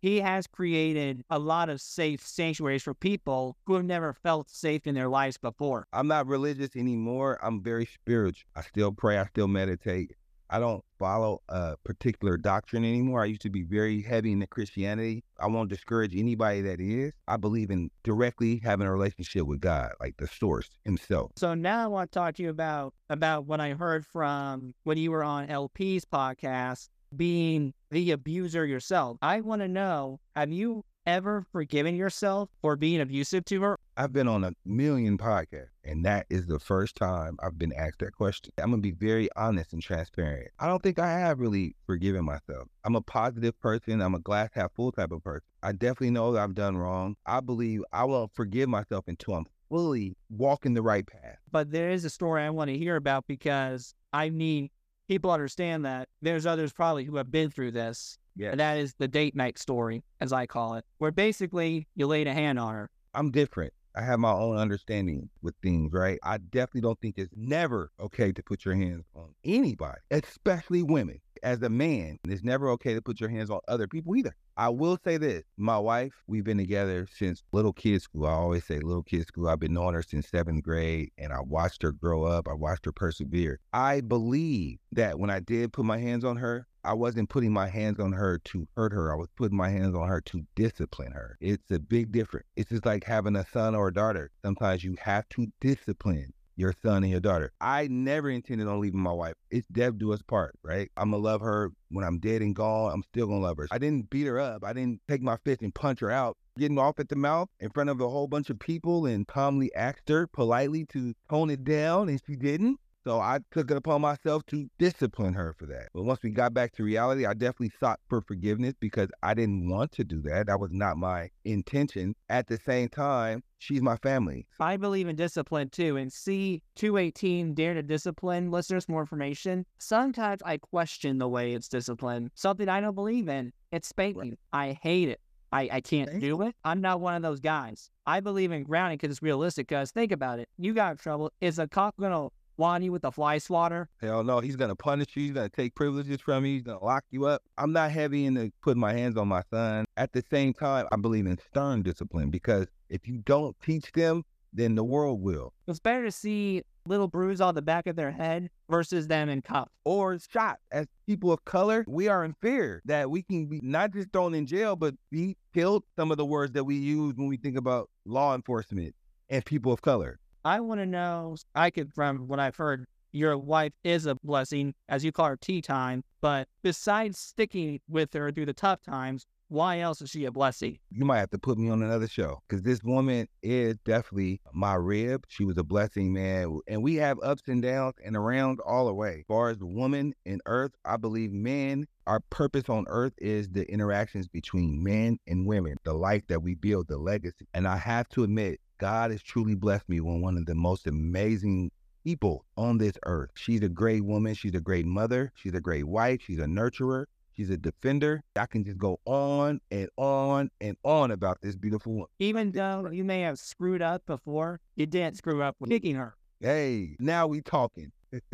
He 0.00 0.20
has 0.20 0.46
created 0.46 1.24
a 1.30 1.38
lot 1.38 1.68
of 1.68 1.80
safe 1.80 2.26
sanctuaries 2.26 2.82
for 2.82 2.94
people 2.94 3.56
who 3.66 3.74
have 3.74 3.84
never 3.84 4.12
felt 4.12 4.50
safe 4.50 4.86
in 4.86 4.94
their 4.94 5.08
lives 5.08 5.36
before. 5.36 5.86
I'm 5.92 6.08
not 6.08 6.26
religious 6.26 6.76
anymore. 6.76 7.38
I'm 7.42 7.62
very 7.62 7.86
spiritual. 7.86 8.48
I 8.56 8.62
still 8.62 8.92
pray, 8.92 9.18
I 9.18 9.26
still 9.26 9.48
meditate. 9.48 10.12
I 10.52 10.58
don't 10.58 10.84
follow 10.98 11.40
a 11.48 11.78
particular 11.82 12.36
doctrine 12.36 12.84
anymore. 12.84 13.22
I 13.22 13.24
used 13.24 13.40
to 13.40 13.50
be 13.50 13.62
very 13.62 14.02
heavy 14.02 14.32
into 14.32 14.46
Christianity. 14.46 15.24
I 15.40 15.46
won't 15.46 15.70
discourage 15.70 16.14
anybody 16.14 16.60
that 16.60 16.78
is. 16.78 17.14
I 17.26 17.38
believe 17.38 17.70
in 17.70 17.90
directly 18.04 18.60
having 18.62 18.86
a 18.86 18.92
relationship 18.92 19.46
with 19.46 19.60
God, 19.62 19.92
like 19.98 20.18
the 20.18 20.28
source 20.28 20.68
himself. 20.84 21.32
So 21.36 21.54
now 21.54 21.82
I 21.82 21.86
want 21.86 22.12
to 22.12 22.18
talk 22.18 22.34
to 22.34 22.42
you 22.42 22.50
about 22.50 22.92
about 23.08 23.46
what 23.46 23.60
I 23.60 23.70
heard 23.70 24.04
from 24.04 24.74
when 24.84 24.98
you 24.98 25.10
were 25.10 25.24
on 25.24 25.48
LP's 25.48 26.04
podcast, 26.04 26.90
being 27.16 27.74
the 27.90 28.10
abuser 28.10 28.64
yourself. 28.66 29.18
I 29.22 29.40
want 29.40 29.62
to 29.62 29.68
know, 29.68 30.20
have 30.34 30.52
you 30.52 30.84
ever 31.06 31.44
forgiven 31.52 31.96
yourself 31.96 32.48
for 32.60 32.76
being 32.76 33.00
abusive 33.00 33.44
to 33.46 33.60
her? 33.62 33.78
I've 33.96 34.12
been 34.12 34.28
on 34.28 34.44
a 34.44 34.52
million 34.64 35.18
podcasts, 35.18 35.68
and 35.84 36.04
that 36.04 36.26
is 36.30 36.46
the 36.46 36.58
first 36.58 36.96
time 36.96 37.36
I've 37.42 37.58
been 37.58 37.72
asked 37.72 37.98
that 37.98 38.14
question. 38.14 38.52
I'm 38.58 38.70
gonna 38.70 38.82
be 38.82 38.92
very 38.92 39.28
honest 39.36 39.72
and 39.72 39.82
transparent. 39.82 40.48
I 40.58 40.66
don't 40.66 40.82
think 40.82 40.98
I 40.98 41.10
have 41.10 41.40
really 41.40 41.74
forgiven 41.86 42.24
myself. 42.24 42.68
I'm 42.84 42.96
a 42.96 43.02
positive 43.02 43.58
person. 43.60 44.00
I'm 44.00 44.14
a 44.14 44.20
glass 44.20 44.50
half 44.54 44.72
full 44.74 44.92
type 44.92 45.12
of 45.12 45.22
person. 45.22 45.46
I 45.62 45.72
definitely 45.72 46.10
know 46.10 46.32
that 46.32 46.42
I've 46.42 46.54
done 46.54 46.76
wrong. 46.76 47.16
I 47.26 47.40
believe 47.40 47.82
I 47.92 48.04
won't 48.04 48.32
forgive 48.34 48.68
myself 48.68 49.04
until 49.08 49.34
I'm 49.34 49.46
fully 49.68 50.16
walking 50.30 50.74
the 50.74 50.82
right 50.82 51.06
path. 51.06 51.38
But 51.50 51.70
there 51.70 51.90
is 51.90 52.04
a 52.04 52.10
story 52.10 52.42
I 52.42 52.50
want 52.50 52.70
to 52.70 52.78
hear 52.78 52.96
about 52.96 53.26
because 53.26 53.94
I 54.12 54.28
need 54.28 54.70
people 55.12 55.30
understand 55.30 55.84
that 55.84 56.08
there's 56.22 56.46
others 56.46 56.72
probably 56.72 57.04
who 57.04 57.16
have 57.16 57.30
been 57.30 57.50
through 57.50 57.70
this. 57.70 58.16
Yeah. 58.34 58.50
And 58.50 58.60
that 58.60 58.78
is 58.78 58.94
the 58.98 59.06
date 59.06 59.36
night 59.36 59.58
story, 59.58 60.02
as 60.22 60.32
I 60.32 60.46
call 60.46 60.74
it, 60.74 60.86
where 60.98 61.10
basically 61.10 61.86
you 61.94 62.06
laid 62.06 62.26
a 62.26 62.32
hand 62.32 62.58
on 62.58 62.72
her. 62.72 62.90
I'm 63.12 63.30
different. 63.30 63.74
I 63.94 64.00
have 64.00 64.18
my 64.20 64.32
own 64.32 64.56
understanding 64.56 65.28
with 65.42 65.54
things, 65.62 65.92
right? 65.92 66.18
I 66.22 66.38
definitely 66.38 66.80
don't 66.80 66.98
think 67.02 67.18
it's 67.18 67.34
never 67.36 67.90
okay 68.00 68.32
to 68.32 68.42
put 68.42 68.64
your 68.64 68.74
hands 68.74 69.04
on 69.14 69.34
anybody, 69.44 69.98
especially 70.10 70.82
women. 70.82 71.20
As 71.42 71.60
a 71.62 71.68
man, 71.68 72.18
it's 72.28 72.44
never 72.44 72.68
okay 72.70 72.94
to 72.94 73.02
put 73.02 73.20
your 73.20 73.28
hands 73.28 73.50
on 73.50 73.58
other 73.66 73.88
people 73.88 74.14
either. 74.14 74.36
I 74.56 74.68
will 74.68 74.96
say 75.02 75.16
this 75.16 75.42
my 75.56 75.76
wife, 75.76 76.12
we've 76.28 76.44
been 76.44 76.58
together 76.58 77.08
since 77.12 77.42
little 77.50 77.72
kid 77.72 78.00
school. 78.00 78.26
I 78.26 78.32
always 78.32 78.64
say 78.64 78.78
little 78.78 79.02
kid 79.02 79.26
school. 79.26 79.48
I've 79.48 79.58
been 79.58 79.72
knowing 79.72 79.94
her 79.94 80.02
since 80.02 80.28
seventh 80.28 80.62
grade 80.62 81.10
and 81.18 81.32
I 81.32 81.40
watched 81.40 81.82
her 81.82 81.90
grow 81.90 82.22
up. 82.24 82.46
I 82.46 82.52
watched 82.52 82.84
her 82.84 82.92
persevere. 82.92 83.58
I 83.72 84.02
believe 84.02 84.78
that 84.92 85.18
when 85.18 85.30
I 85.30 85.40
did 85.40 85.72
put 85.72 85.84
my 85.84 85.98
hands 85.98 86.24
on 86.24 86.36
her, 86.36 86.68
I 86.84 86.94
wasn't 86.94 87.28
putting 87.28 87.52
my 87.52 87.68
hands 87.68 87.98
on 87.98 88.12
her 88.12 88.38
to 88.46 88.68
hurt 88.76 88.92
her. 88.92 89.12
I 89.12 89.16
was 89.16 89.28
putting 89.36 89.56
my 89.56 89.70
hands 89.70 89.96
on 89.96 90.08
her 90.08 90.20
to 90.20 90.46
discipline 90.54 91.12
her. 91.12 91.38
It's 91.40 91.70
a 91.70 91.78
big 91.80 92.12
difference. 92.12 92.46
It's 92.56 92.70
just 92.70 92.86
like 92.86 93.04
having 93.04 93.36
a 93.36 93.46
son 93.46 93.74
or 93.74 93.88
a 93.88 93.94
daughter. 93.94 94.30
Sometimes 94.44 94.84
you 94.84 94.96
have 95.00 95.28
to 95.30 95.46
discipline 95.60 96.32
your 96.62 96.74
son 96.82 97.02
and 97.02 97.10
your 97.10 97.20
daughter. 97.20 97.52
I 97.60 97.88
never 97.88 98.30
intended 98.30 98.68
on 98.68 98.80
leaving 98.80 99.00
my 99.00 99.12
wife. 99.12 99.34
It's 99.50 99.66
death 99.66 99.98
do 99.98 100.12
us 100.12 100.22
part, 100.22 100.54
right? 100.62 100.90
I'm 100.96 101.10
gonna 101.10 101.22
love 101.22 101.40
her 101.42 101.72
when 101.90 102.04
I'm 102.04 102.18
dead 102.18 102.40
and 102.40 102.54
gone. 102.54 102.92
I'm 102.92 103.02
still 103.02 103.26
gonna 103.26 103.40
love 103.40 103.58
her. 103.58 103.66
I 103.70 103.78
didn't 103.78 104.08
beat 104.08 104.26
her 104.26 104.38
up. 104.38 104.64
I 104.64 104.72
didn't 104.72 105.00
take 105.08 105.20
my 105.20 105.36
fist 105.44 105.60
and 105.60 105.74
punch 105.74 106.00
her 106.00 106.10
out. 106.10 106.38
Getting 106.58 106.78
off 106.78 107.00
at 107.00 107.08
the 107.08 107.16
mouth 107.16 107.48
in 107.60 107.70
front 107.70 107.90
of 107.90 108.00
a 108.00 108.08
whole 108.08 108.28
bunch 108.28 108.50
of 108.50 108.58
people 108.58 109.06
and 109.06 109.26
calmly 109.26 109.74
asked 109.74 110.08
her 110.08 110.26
politely 110.26 110.84
to 110.92 111.14
tone 111.28 111.50
it 111.50 111.64
down, 111.64 112.08
and 112.08 112.20
she 112.26 112.36
didn't. 112.36 112.78
So 113.04 113.18
I 113.18 113.40
took 113.50 113.70
it 113.70 113.76
upon 113.76 114.00
myself 114.00 114.46
to 114.46 114.68
discipline 114.78 115.34
her 115.34 115.54
for 115.58 115.66
that. 115.66 115.88
But 115.92 116.04
once 116.04 116.20
we 116.22 116.30
got 116.30 116.54
back 116.54 116.72
to 116.72 116.84
reality, 116.84 117.26
I 117.26 117.34
definitely 117.34 117.72
sought 117.80 117.98
for 118.08 118.20
forgiveness 118.20 118.74
because 118.78 119.08
I 119.22 119.34
didn't 119.34 119.68
want 119.68 119.90
to 119.92 120.04
do 120.04 120.22
that. 120.22 120.46
That 120.46 120.60
was 120.60 120.72
not 120.72 120.96
my 120.96 121.30
intention. 121.44 122.14
At 122.28 122.46
the 122.46 122.58
same 122.64 122.88
time, 122.88 123.42
she's 123.58 123.82
my 123.82 123.96
family. 123.96 124.46
I 124.60 124.76
believe 124.76 125.08
in 125.08 125.16
discipline 125.16 125.70
too. 125.70 125.96
And 125.96 126.12
C 126.12 126.62
218 126.76 127.54
Dare 127.54 127.74
to 127.74 127.82
Discipline 127.82 128.52
listeners 128.52 128.88
more 128.88 129.00
information. 129.00 129.66
Sometimes 129.78 130.40
I 130.44 130.58
question 130.58 131.18
the 131.18 131.28
way 131.28 131.54
it's 131.54 131.68
disciplined. 131.68 132.30
Something 132.34 132.68
I 132.68 132.80
don't 132.80 132.94
believe 132.94 133.28
in. 133.28 133.52
It's 133.72 133.88
spanking. 133.88 134.36
Right. 134.52 134.68
I 134.68 134.78
hate 134.80 135.08
it. 135.08 135.20
I, 135.52 135.68
I 135.70 135.80
can't 135.80 136.18
do 136.18 136.42
it. 136.42 136.54
I'm 136.64 136.80
not 136.80 137.00
one 137.00 137.14
of 137.14 137.22
those 137.22 137.40
guys. 137.40 137.90
I 138.06 138.20
believe 138.20 138.52
in 138.52 138.62
grounding 138.62 138.96
because 138.96 139.10
it's 139.10 139.22
realistic. 139.22 139.68
Because 139.68 139.90
think 139.90 140.10
about 140.10 140.38
it. 140.38 140.48
You 140.56 140.72
got 140.72 140.92
in 140.92 140.96
trouble. 140.98 141.30
Is 141.40 141.58
a 141.58 141.68
cop 141.68 141.96
going 141.98 142.12
to 142.12 142.30
want 142.56 142.84
you 142.84 142.92
with 142.92 143.04
a 143.04 143.12
fly 143.12 143.38
swatter? 143.38 143.88
Hell 144.00 144.24
no, 144.24 144.40
he's 144.40 144.56
gonna 144.56 144.76
punish 144.76 145.08
you. 145.14 145.22
He's 145.24 145.32
gonna 145.32 145.48
take 145.48 145.74
privileges 145.74 146.20
from 146.20 146.44
you. 146.44 146.54
He's 146.54 146.62
gonna 146.62 146.84
lock 146.84 147.04
you 147.10 147.26
up. 147.26 147.42
I'm 147.58 147.72
not 147.72 147.90
heavy 147.90 148.26
into 148.26 148.52
putting 148.62 148.80
my 148.80 148.92
hands 148.92 149.16
on 149.16 149.28
my 149.28 149.42
son. 149.50 149.84
At 149.96 150.12
the 150.12 150.24
same 150.30 150.52
time, 150.52 150.86
I 150.92 150.96
believe 150.96 151.26
in 151.26 151.38
stern 151.38 151.82
discipline 151.82 152.30
because 152.30 152.66
if 152.88 153.06
you 153.08 153.18
don't 153.18 153.56
teach 153.60 153.92
them, 153.92 154.24
then 154.52 154.74
the 154.74 154.84
world 154.84 155.22
will. 155.22 155.52
It's 155.66 155.80
better 155.80 156.04
to 156.04 156.12
see 156.12 156.62
little 156.86 157.08
bruise 157.08 157.40
on 157.40 157.54
the 157.54 157.62
back 157.62 157.86
of 157.86 157.96
their 157.96 158.10
head 158.10 158.50
versus 158.68 159.06
them 159.06 159.28
in 159.28 159.40
cuffs 159.40 159.70
or 159.84 160.18
shot. 160.18 160.58
As 160.70 160.86
people 161.06 161.32
of 161.32 161.44
color, 161.44 161.84
we 161.88 162.08
are 162.08 162.24
in 162.24 162.34
fear 162.40 162.82
that 162.84 163.10
we 163.10 163.22
can 163.22 163.46
be 163.46 163.60
not 163.62 163.92
just 163.92 164.12
thrown 164.12 164.34
in 164.34 164.46
jail, 164.46 164.76
but 164.76 164.94
be 165.10 165.36
killed. 165.54 165.84
Some 165.96 166.10
of 166.10 166.16
the 166.16 166.26
words 166.26 166.52
that 166.52 166.64
we 166.64 166.76
use 166.76 167.14
when 167.14 167.28
we 167.28 167.36
think 167.36 167.56
about 167.56 167.88
law 168.04 168.34
enforcement 168.34 168.94
and 169.30 169.44
people 169.44 169.72
of 169.72 169.80
color. 169.82 170.18
I 170.44 170.60
want 170.60 170.80
to 170.80 170.86
know, 170.86 171.36
I 171.54 171.70
could, 171.70 171.92
from 171.92 172.26
what 172.26 172.40
I've 172.40 172.56
heard, 172.56 172.86
your 173.12 173.38
wife 173.38 173.72
is 173.84 174.06
a 174.06 174.16
blessing, 174.16 174.74
as 174.88 175.04
you 175.04 175.12
call 175.12 175.26
her 175.26 175.36
tea 175.36 175.62
time. 175.62 176.02
But 176.20 176.48
besides 176.62 177.18
sticking 177.18 177.80
with 177.88 178.12
her 178.14 178.32
through 178.32 178.46
the 178.46 178.54
tough 178.54 178.82
times, 178.82 179.26
why 179.48 179.80
else 179.80 180.00
is 180.00 180.08
she 180.08 180.24
a 180.24 180.32
blessing? 180.32 180.78
You 180.90 181.04
might 181.04 181.18
have 181.18 181.30
to 181.30 181.38
put 181.38 181.58
me 181.58 181.68
on 181.68 181.82
another 181.82 182.08
show 182.08 182.40
because 182.48 182.62
this 182.62 182.82
woman 182.82 183.28
is 183.42 183.76
definitely 183.84 184.40
my 184.54 184.74
rib. 184.74 185.26
She 185.28 185.44
was 185.44 185.58
a 185.58 185.62
blessing, 185.62 186.10
man. 186.10 186.58
And 186.66 186.82
we 186.82 186.94
have 186.96 187.18
ups 187.22 187.42
and 187.48 187.60
downs 187.60 187.96
and 188.02 188.16
around 188.16 188.60
all 188.60 188.86
the 188.86 188.94
way. 188.94 189.18
As 189.18 189.24
far 189.28 189.50
as 189.50 189.58
the 189.58 189.66
woman 189.66 190.14
in 190.24 190.40
earth, 190.46 190.72
I 190.86 190.96
believe 190.96 191.32
men, 191.32 191.86
our 192.06 192.20
purpose 192.30 192.70
on 192.70 192.86
earth 192.88 193.12
is 193.18 193.50
the 193.50 193.70
interactions 193.70 194.26
between 194.26 194.82
men 194.82 195.18
and 195.26 195.46
women, 195.46 195.76
the 195.84 195.92
life 195.92 196.26
that 196.28 196.42
we 196.42 196.54
build, 196.54 196.88
the 196.88 196.96
legacy. 196.96 197.46
And 197.52 197.68
I 197.68 197.76
have 197.76 198.08
to 198.10 198.24
admit, 198.24 198.58
God 198.82 199.12
has 199.12 199.22
truly 199.22 199.54
blessed 199.54 199.88
me 199.88 200.00
with 200.00 200.20
one 200.20 200.36
of 200.36 200.44
the 200.44 200.56
most 200.56 200.88
amazing 200.88 201.70
people 202.02 202.44
on 202.56 202.78
this 202.78 202.94
earth. 203.06 203.30
She's 203.36 203.62
a 203.62 203.68
great 203.68 204.04
woman. 204.04 204.34
She's 204.34 204.56
a 204.56 204.60
great 204.60 204.86
mother. 204.86 205.30
She's 205.36 205.54
a 205.54 205.60
great 205.60 205.84
wife. 205.86 206.20
She's 206.26 206.40
a 206.40 206.46
nurturer. 206.46 207.04
She's 207.36 207.48
a 207.50 207.56
defender. 207.56 208.24
I 208.34 208.46
can 208.46 208.64
just 208.64 208.78
go 208.78 208.98
on 209.04 209.60
and 209.70 209.88
on 209.96 210.50
and 210.60 210.76
on 210.82 211.12
about 211.12 211.38
this 211.42 211.54
beautiful 211.54 211.92
woman. 211.92 212.08
Even 212.18 212.50
though 212.50 212.90
you 212.90 213.04
may 213.04 213.20
have 213.20 213.38
screwed 213.38 213.82
up 213.82 214.04
before, 214.04 214.58
you 214.74 214.86
didn't 214.86 215.16
screw 215.16 215.44
up 215.44 215.54
with 215.60 215.70
kicking 215.70 215.94
her. 215.94 216.16
Hey, 216.40 216.96
now 216.98 217.28
we 217.28 217.40
talking. 217.40 217.92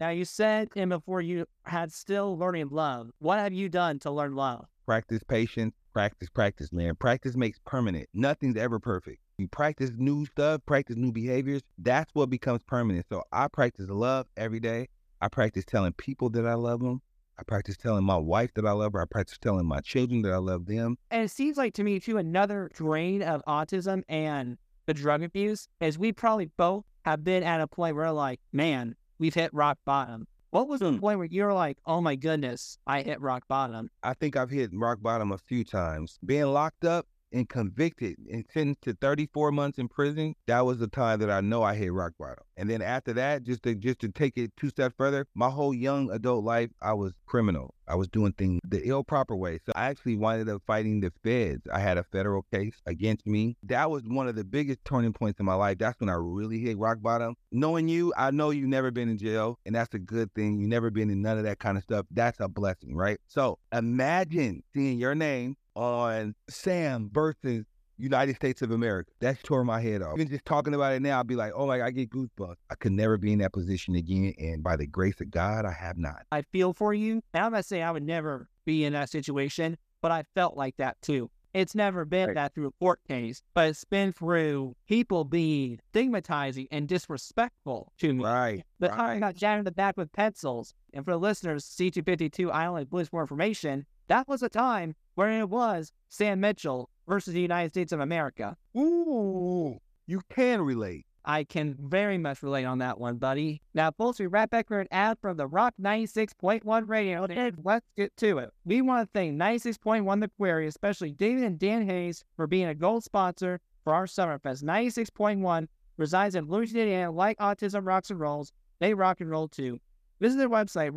Now 0.00 0.10
you 0.10 0.24
said, 0.24 0.68
and 0.74 0.90
before 0.90 1.22
you 1.22 1.46
had 1.62 1.92
still 1.92 2.36
learning 2.36 2.68
love. 2.70 3.12
What 3.20 3.38
have 3.38 3.52
you 3.52 3.68
done 3.68 4.00
to 4.00 4.10
learn 4.10 4.34
love? 4.34 4.66
practice 4.86 5.22
patience, 5.24 5.74
practice, 5.96 6.28
practice, 6.28 6.72
man. 6.74 6.94
Practice 6.94 7.36
makes 7.36 7.58
permanent. 7.64 8.06
Nothing's 8.12 8.58
ever 8.58 8.78
perfect. 8.78 9.18
You 9.38 9.48
practice 9.48 9.92
new 9.96 10.26
stuff, 10.26 10.60
practice 10.66 10.96
new 10.96 11.10
behaviors. 11.10 11.62
That's 11.78 12.14
what 12.14 12.28
becomes 12.28 12.60
permanent. 12.66 13.06
So 13.08 13.22
I 13.32 13.48
practice 13.48 13.88
love 13.88 14.26
every 14.36 14.60
day. 14.60 14.88
I 15.22 15.28
practice 15.28 15.64
telling 15.64 15.94
people 15.94 16.28
that 16.30 16.46
I 16.46 16.52
love 16.52 16.80
them. 16.80 17.00
I 17.38 17.44
practice 17.44 17.78
telling 17.78 18.04
my 18.04 18.18
wife 18.18 18.52
that 18.56 18.66
I 18.66 18.72
love 18.72 18.92
her. 18.92 19.00
I 19.00 19.06
practice 19.06 19.38
telling 19.38 19.64
my 19.64 19.80
children 19.80 20.20
that 20.22 20.34
I 20.34 20.36
love 20.36 20.66
them. 20.66 20.98
And 21.10 21.22
it 21.22 21.30
seems 21.30 21.56
like 21.56 21.72
to 21.74 21.82
me 21.82 21.98
too 21.98 22.18
another 22.18 22.70
drain 22.74 23.22
of 23.22 23.42
autism 23.48 24.02
and 24.06 24.58
the 24.84 24.92
drug 24.92 25.22
abuse 25.22 25.66
is 25.80 25.98
we 25.98 26.12
probably 26.12 26.50
both 26.58 26.84
have 27.06 27.24
been 27.24 27.42
at 27.42 27.62
a 27.62 27.66
point 27.66 27.96
where 27.96 28.12
like, 28.12 28.40
man, 28.52 28.96
we've 29.18 29.34
hit 29.34 29.54
rock 29.54 29.78
bottom. 29.86 30.26
What 30.50 30.68
was 30.68 30.80
the 30.80 30.92
Hmm. 30.92 30.98
point 30.98 31.18
where 31.18 31.26
you're 31.28 31.52
like, 31.52 31.78
oh 31.86 32.00
my 32.00 32.14
goodness, 32.16 32.78
I 32.86 33.02
hit 33.02 33.20
rock 33.20 33.46
bottom? 33.48 33.90
I 34.02 34.14
think 34.14 34.36
I've 34.36 34.50
hit 34.50 34.70
rock 34.72 35.02
bottom 35.02 35.32
a 35.32 35.38
few 35.38 35.64
times. 35.64 36.18
Being 36.24 36.46
locked 36.46 36.84
up 36.84 37.06
and 37.32 37.48
convicted 37.48 38.16
and 38.30 38.44
sentenced 38.52 38.82
to 38.82 38.94
34 38.94 39.52
months 39.52 39.78
in 39.78 39.88
prison, 39.88 40.34
that 40.46 40.64
was 40.64 40.78
the 40.78 40.88
time 40.88 41.20
that 41.20 41.30
I 41.30 41.40
know 41.40 41.62
I 41.62 41.74
hit 41.74 41.92
rock 41.92 42.12
bottom. 42.18 42.44
And 42.56 42.70
then 42.70 42.82
after 42.82 43.12
that, 43.14 43.42
just 43.42 43.62
to 43.64 43.74
just 43.74 44.00
to 44.00 44.08
take 44.08 44.36
it 44.36 44.52
two 44.56 44.70
steps 44.70 44.94
further, 44.96 45.26
my 45.34 45.50
whole 45.50 45.74
young 45.74 46.10
adult 46.10 46.44
life, 46.44 46.70
I 46.80 46.94
was 46.94 47.12
criminal. 47.26 47.74
I 47.88 47.94
was 47.94 48.08
doing 48.08 48.32
things 48.32 48.60
the 48.66 48.82
ill 48.84 49.04
proper 49.04 49.36
way. 49.36 49.60
So 49.64 49.72
I 49.76 49.86
actually 49.86 50.16
wound 50.16 50.48
up 50.48 50.62
fighting 50.66 51.00
the 51.00 51.12
feds. 51.22 51.62
I 51.72 51.78
had 51.78 51.98
a 51.98 52.04
federal 52.04 52.42
case 52.52 52.74
against 52.86 53.26
me. 53.26 53.56
That 53.62 53.90
was 53.90 54.02
one 54.04 54.26
of 54.26 54.34
the 54.34 54.44
biggest 54.44 54.84
turning 54.84 55.12
points 55.12 55.38
in 55.38 55.46
my 55.46 55.54
life. 55.54 55.78
That's 55.78 56.00
when 56.00 56.08
I 56.08 56.14
really 56.14 56.58
hit 56.58 56.78
rock 56.78 56.98
bottom. 57.00 57.36
Knowing 57.52 57.88
you, 57.88 58.12
I 58.16 58.30
know 58.32 58.50
you've 58.50 58.68
never 58.68 58.90
been 58.90 59.08
in 59.08 59.18
jail, 59.18 59.58
and 59.66 59.74
that's 59.74 59.94
a 59.94 59.98
good 59.98 60.32
thing. 60.34 60.58
You've 60.58 60.70
never 60.70 60.90
been 60.90 61.10
in 61.10 61.22
none 61.22 61.38
of 61.38 61.44
that 61.44 61.58
kind 61.58 61.76
of 61.76 61.84
stuff. 61.84 62.06
That's 62.10 62.40
a 62.40 62.48
blessing, 62.48 62.96
right? 62.96 63.18
So 63.28 63.58
imagine 63.72 64.62
seeing 64.74 64.98
your 64.98 65.14
name 65.14 65.56
on 65.76 66.34
Sam 66.48 67.10
versus 67.12 67.64
United 67.98 68.36
States 68.36 68.62
of 68.62 68.70
America. 68.72 69.10
That 69.20 69.42
tore 69.42 69.64
my 69.64 69.80
head 69.80 70.02
off. 70.02 70.18
Even 70.18 70.28
just 70.28 70.44
talking 70.44 70.74
about 70.74 70.94
it 70.94 71.00
now, 71.02 71.18
I'll 71.18 71.24
be 71.24 71.36
like, 71.36 71.52
oh 71.54 71.66
my, 71.66 71.82
I 71.82 71.90
get 71.90 72.10
goosebumps. 72.10 72.56
I 72.70 72.74
could 72.74 72.92
never 72.92 73.16
be 73.16 73.32
in 73.32 73.38
that 73.38 73.52
position 73.52 73.94
again. 73.94 74.34
And 74.38 74.62
by 74.62 74.76
the 74.76 74.86
grace 74.86 75.20
of 75.20 75.30
God, 75.30 75.64
I 75.64 75.72
have 75.72 75.96
not. 75.96 76.26
I 76.32 76.42
feel 76.42 76.72
for 76.72 76.92
you. 76.92 77.22
I'm 77.32 77.52
not 77.52 77.64
saying 77.64 77.82
I 77.82 77.90
would 77.90 78.02
never 78.02 78.48
be 78.64 78.84
in 78.84 78.92
that 78.94 79.10
situation, 79.10 79.78
but 80.02 80.10
I 80.10 80.24
felt 80.34 80.56
like 80.56 80.76
that 80.78 81.00
too. 81.02 81.30
It's 81.54 81.74
never 81.74 82.04
been 82.04 82.26
Right. 82.26 82.34
that 82.34 82.54
through 82.54 82.66
a 82.66 82.72
court 82.72 83.00
case, 83.08 83.40
but 83.54 83.68
it's 83.68 83.84
been 83.84 84.12
through 84.12 84.76
people 84.86 85.24
being 85.24 85.80
stigmatizing 85.88 86.68
and 86.70 86.86
disrespectful 86.86 87.94
to 87.98 88.12
me. 88.12 88.22
Right. 88.22 88.62
The 88.78 88.88
right. 88.88 88.96
time 88.96 89.16
I 89.16 89.20
got 89.20 89.36
jabbed 89.36 89.60
in 89.60 89.64
the 89.64 89.72
back 89.72 89.96
with 89.96 90.12
pencils. 90.12 90.74
And 90.92 91.02
for 91.02 91.12
the 91.12 91.18
listeners, 91.18 91.64
C252 91.64 92.50
Island 92.50 92.90
Police 92.90 93.08
for 93.08 93.22
information, 93.22 93.86
that 94.08 94.28
was 94.28 94.42
a 94.42 94.48
time 94.48 94.94
where 95.14 95.30
it 95.40 95.48
was 95.48 95.92
Sam 96.08 96.40
Mitchell 96.40 96.90
versus 97.08 97.34
the 97.34 97.40
United 97.40 97.70
States 97.70 97.92
of 97.92 98.00
America. 98.00 98.56
Ooh, 98.76 99.78
you 100.06 100.20
can 100.28 100.60
relate. 100.62 101.06
I 101.28 101.42
can 101.42 101.74
very 101.80 102.18
much 102.18 102.42
relate 102.44 102.66
on 102.66 102.78
that 102.78 103.00
one, 103.00 103.16
buddy. 103.16 103.60
Now, 103.74 103.90
folks, 103.90 104.20
we 104.20 104.28
wrap 104.28 104.50
back 104.50 104.68
for 104.68 104.80
an 104.80 104.86
ad 104.92 105.18
from 105.20 105.36
the 105.36 105.48
Rock 105.48 105.74
96.1 105.80 106.88
radio, 106.88 107.24
and 107.24 107.58
let's 107.64 107.86
get 107.96 108.16
to 108.18 108.38
it. 108.38 108.50
We 108.64 108.80
want 108.80 109.08
to 109.08 109.10
thank 109.12 109.34
96.1 109.34 110.20
The 110.20 110.30
Query, 110.36 110.68
especially 110.68 111.10
David 111.10 111.42
and 111.42 111.58
Dan 111.58 111.84
Hayes, 111.84 112.24
for 112.36 112.46
being 112.46 112.68
a 112.68 112.74
gold 112.76 113.02
sponsor 113.02 113.60
for 113.82 113.92
our 113.92 114.06
Summerfest. 114.06 114.62
96.1 114.62 115.66
resides 115.96 116.36
in 116.36 116.46
Louisiana, 116.48 117.10
like 117.10 117.38
Autism 117.38 117.84
Rocks 117.84 118.10
and 118.10 118.20
Rolls. 118.20 118.52
They 118.78 118.94
rock 118.94 119.20
and 119.20 119.30
roll 119.30 119.48
too. 119.48 119.80
Visit 120.20 120.38
their 120.38 120.48
website, 120.48 120.90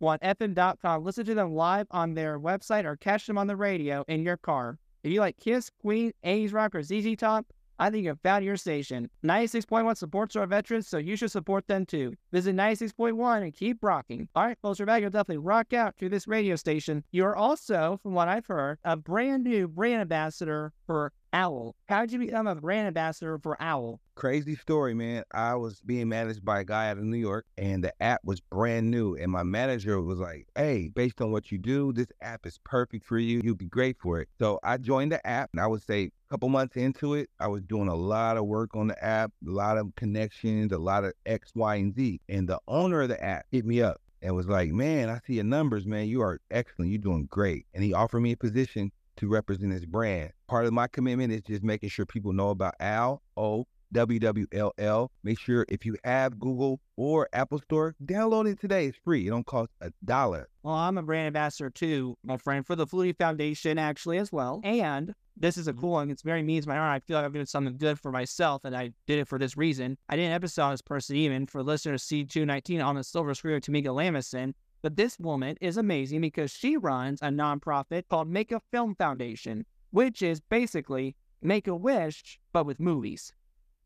rock961fm.com. 0.00 1.04
Listen 1.04 1.24
to 1.26 1.34
them 1.34 1.54
live 1.54 1.86
on 1.90 2.14
their 2.14 2.38
website 2.38 2.84
or 2.84 2.96
catch 2.96 3.26
them 3.26 3.38
on 3.38 3.46
the 3.46 3.56
radio 3.56 4.04
in 4.08 4.22
your 4.22 4.36
car. 4.36 4.78
If 5.02 5.12
you 5.12 5.20
like 5.20 5.36
Kiss, 5.38 5.70
Queen, 5.80 6.12
80s 6.24 6.52
Rock, 6.54 6.74
or 6.74 6.82
ZZ 6.82 7.16
Top, 7.16 7.46
I 7.78 7.90
think 7.90 8.04
you've 8.04 8.20
found 8.20 8.44
your 8.44 8.56
station. 8.56 9.10
96.1 9.24 9.96
supports 9.96 10.36
our 10.36 10.46
veterans, 10.46 10.86
so 10.86 10.96
you 10.96 11.16
should 11.16 11.32
support 11.32 11.66
them 11.66 11.84
too. 11.84 12.14
Visit 12.32 12.54
96.1 12.54 13.42
and 13.42 13.52
keep 13.52 13.82
rocking. 13.82 14.28
All 14.34 14.46
right, 14.46 14.56
folks. 14.62 14.78
You'll 14.78 14.86
definitely 14.86 15.38
rock 15.38 15.72
out 15.72 15.96
to 15.98 16.08
this 16.08 16.28
radio 16.28 16.54
station. 16.54 17.02
You're 17.10 17.34
also, 17.34 17.98
from 18.02 18.14
what 18.14 18.28
I've 18.28 18.46
heard, 18.46 18.78
a 18.84 18.96
brand 18.96 19.42
new 19.42 19.66
brand 19.66 20.02
ambassador 20.02 20.72
for 20.86 21.12
Owl. 21.34 21.74
How 21.88 22.02
did 22.02 22.12
you 22.12 22.20
become 22.20 22.46
a 22.46 22.54
brand 22.54 22.86
ambassador 22.86 23.38
for 23.42 23.60
Owl? 23.60 24.00
Crazy 24.14 24.54
story, 24.54 24.94
man. 24.94 25.24
I 25.32 25.56
was 25.56 25.80
being 25.80 26.08
managed 26.08 26.44
by 26.44 26.60
a 26.60 26.64
guy 26.64 26.88
out 26.88 26.98
of 26.98 27.02
New 27.02 27.18
York, 27.18 27.44
and 27.58 27.82
the 27.82 27.92
app 28.00 28.20
was 28.24 28.40
brand 28.40 28.88
new. 28.88 29.16
And 29.16 29.32
my 29.32 29.42
manager 29.42 30.00
was 30.00 30.20
like, 30.20 30.46
"Hey, 30.54 30.88
based 30.94 31.20
on 31.20 31.32
what 31.32 31.50
you 31.50 31.58
do, 31.58 31.92
this 31.92 32.06
app 32.22 32.46
is 32.46 32.58
perfect 32.64 33.04
for 33.04 33.18
you. 33.18 33.40
You'd 33.42 33.58
be 33.58 33.66
great 33.66 33.98
for 33.98 34.20
it." 34.20 34.28
So 34.38 34.60
I 34.62 34.76
joined 34.76 35.10
the 35.10 35.26
app, 35.26 35.50
and 35.52 35.60
I 35.60 35.66
would 35.66 35.82
say 35.82 36.04
a 36.04 36.10
couple 36.30 36.48
months 36.48 36.76
into 36.76 37.14
it, 37.14 37.28
I 37.40 37.48
was 37.48 37.62
doing 37.62 37.88
a 37.88 37.96
lot 37.96 38.36
of 38.36 38.46
work 38.46 38.76
on 38.76 38.86
the 38.86 39.04
app, 39.04 39.32
a 39.44 39.50
lot 39.50 39.76
of 39.76 39.92
connections, 39.96 40.70
a 40.70 40.78
lot 40.78 41.04
of 41.04 41.12
X, 41.26 41.50
Y, 41.56 41.74
and 41.74 41.92
Z. 41.92 42.20
And 42.28 42.48
the 42.48 42.60
owner 42.68 43.02
of 43.02 43.08
the 43.08 43.22
app 43.22 43.46
hit 43.50 43.66
me 43.66 43.82
up 43.82 44.00
and 44.22 44.36
was 44.36 44.46
like, 44.46 44.70
"Man, 44.70 45.08
I 45.10 45.18
see 45.26 45.34
your 45.34 45.44
numbers, 45.44 45.84
man. 45.84 46.06
You 46.06 46.22
are 46.22 46.40
excellent. 46.52 46.92
You're 46.92 46.98
doing 47.00 47.26
great." 47.26 47.66
And 47.74 47.82
he 47.82 47.92
offered 47.92 48.20
me 48.20 48.30
a 48.32 48.36
position 48.36 48.92
to 49.16 49.28
represent 49.28 49.72
his 49.72 49.86
brand. 49.86 50.32
Part 50.48 50.66
of 50.66 50.72
my 50.72 50.86
commitment 50.86 51.32
is 51.32 51.42
just 51.42 51.62
making 51.62 51.88
sure 51.88 52.06
people 52.06 52.32
know 52.32 52.50
about 52.50 52.74
Al 52.80 53.22
O 53.36 53.66
WWLL. 53.94 55.08
Make 55.22 55.38
sure 55.38 55.64
if 55.68 55.86
you 55.86 55.96
have 56.04 56.38
Google 56.38 56.80
or 56.96 57.28
Apple 57.32 57.60
Store, 57.60 57.94
download 58.04 58.50
it 58.50 58.60
today. 58.60 58.86
It's 58.86 58.98
free. 59.04 59.26
It 59.26 59.30
don't 59.30 59.46
cost 59.46 59.70
a 59.80 59.90
dollar. 60.04 60.48
Well, 60.62 60.74
I'm 60.74 60.98
a 60.98 61.02
brand 61.02 61.28
ambassador 61.28 61.70
too, 61.70 62.16
my 62.24 62.36
friend, 62.36 62.66
for 62.66 62.76
the 62.76 62.86
Flutie 62.86 63.16
Foundation 63.16 63.78
actually 63.78 64.18
as 64.18 64.32
well. 64.32 64.60
And 64.64 65.14
this 65.36 65.56
is 65.56 65.66
a 65.68 65.72
mm-hmm. 65.72 65.80
cool 65.80 65.90
one. 65.92 66.10
It's 66.10 66.22
very 66.22 66.42
me 66.42 66.60
to 66.60 66.68
my 66.68 66.76
heart. 66.76 67.02
I 67.02 67.06
feel 67.06 67.16
like 67.16 67.26
I'm 67.26 67.32
doing 67.32 67.46
something 67.46 67.76
good 67.76 67.98
for 67.98 68.12
myself, 68.12 68.64
and 68.64 68.76
I 68.76 68.90
did 69.06 69.18
it 69.18 69.28
for 69.28 69.38
this 69.38 69.56
reason. 69.56 69.96
I 70.08 70.16
didn't 70.16 70.32
episode 70.32 70.62
on 70.62 70.70
this 70.72 70.82
person 70.82 71.16
even 71.16 71.46
for 71.46 71.62
listener 71.62 71.94
C219 71.94 72.84
on 72.84 72.96
the 72.96 73.04
Silver 73.04 73.34
Screw 73.34 73.58
Tamika 73.60 73.86
Lamison. 73.86 74.54
But 74.84 74.96
this 74.96 75.18
woman 75.18 75.56
is 75.62 75.78
amazing 75.78 76.20
because 76.20 76.50
she 76.50 76.76
runs 76.76 77.22
a 77.22 77.28
nonprofit 77.28 78.02
called 78.10 78.28
Make 78.28 78.52
a 78.52 78.60
Film 78.70 78.94
Foundation, 78.96 79.64
which 79.92 80.20
is 80.20 80.42
basically 80.42 81.16
Make 81.40 81.66
a 81.68 81.74
Wish, 81.74 82.38
but 82.52 82.66
with 82.66 82.78
movies. 82.78 83.32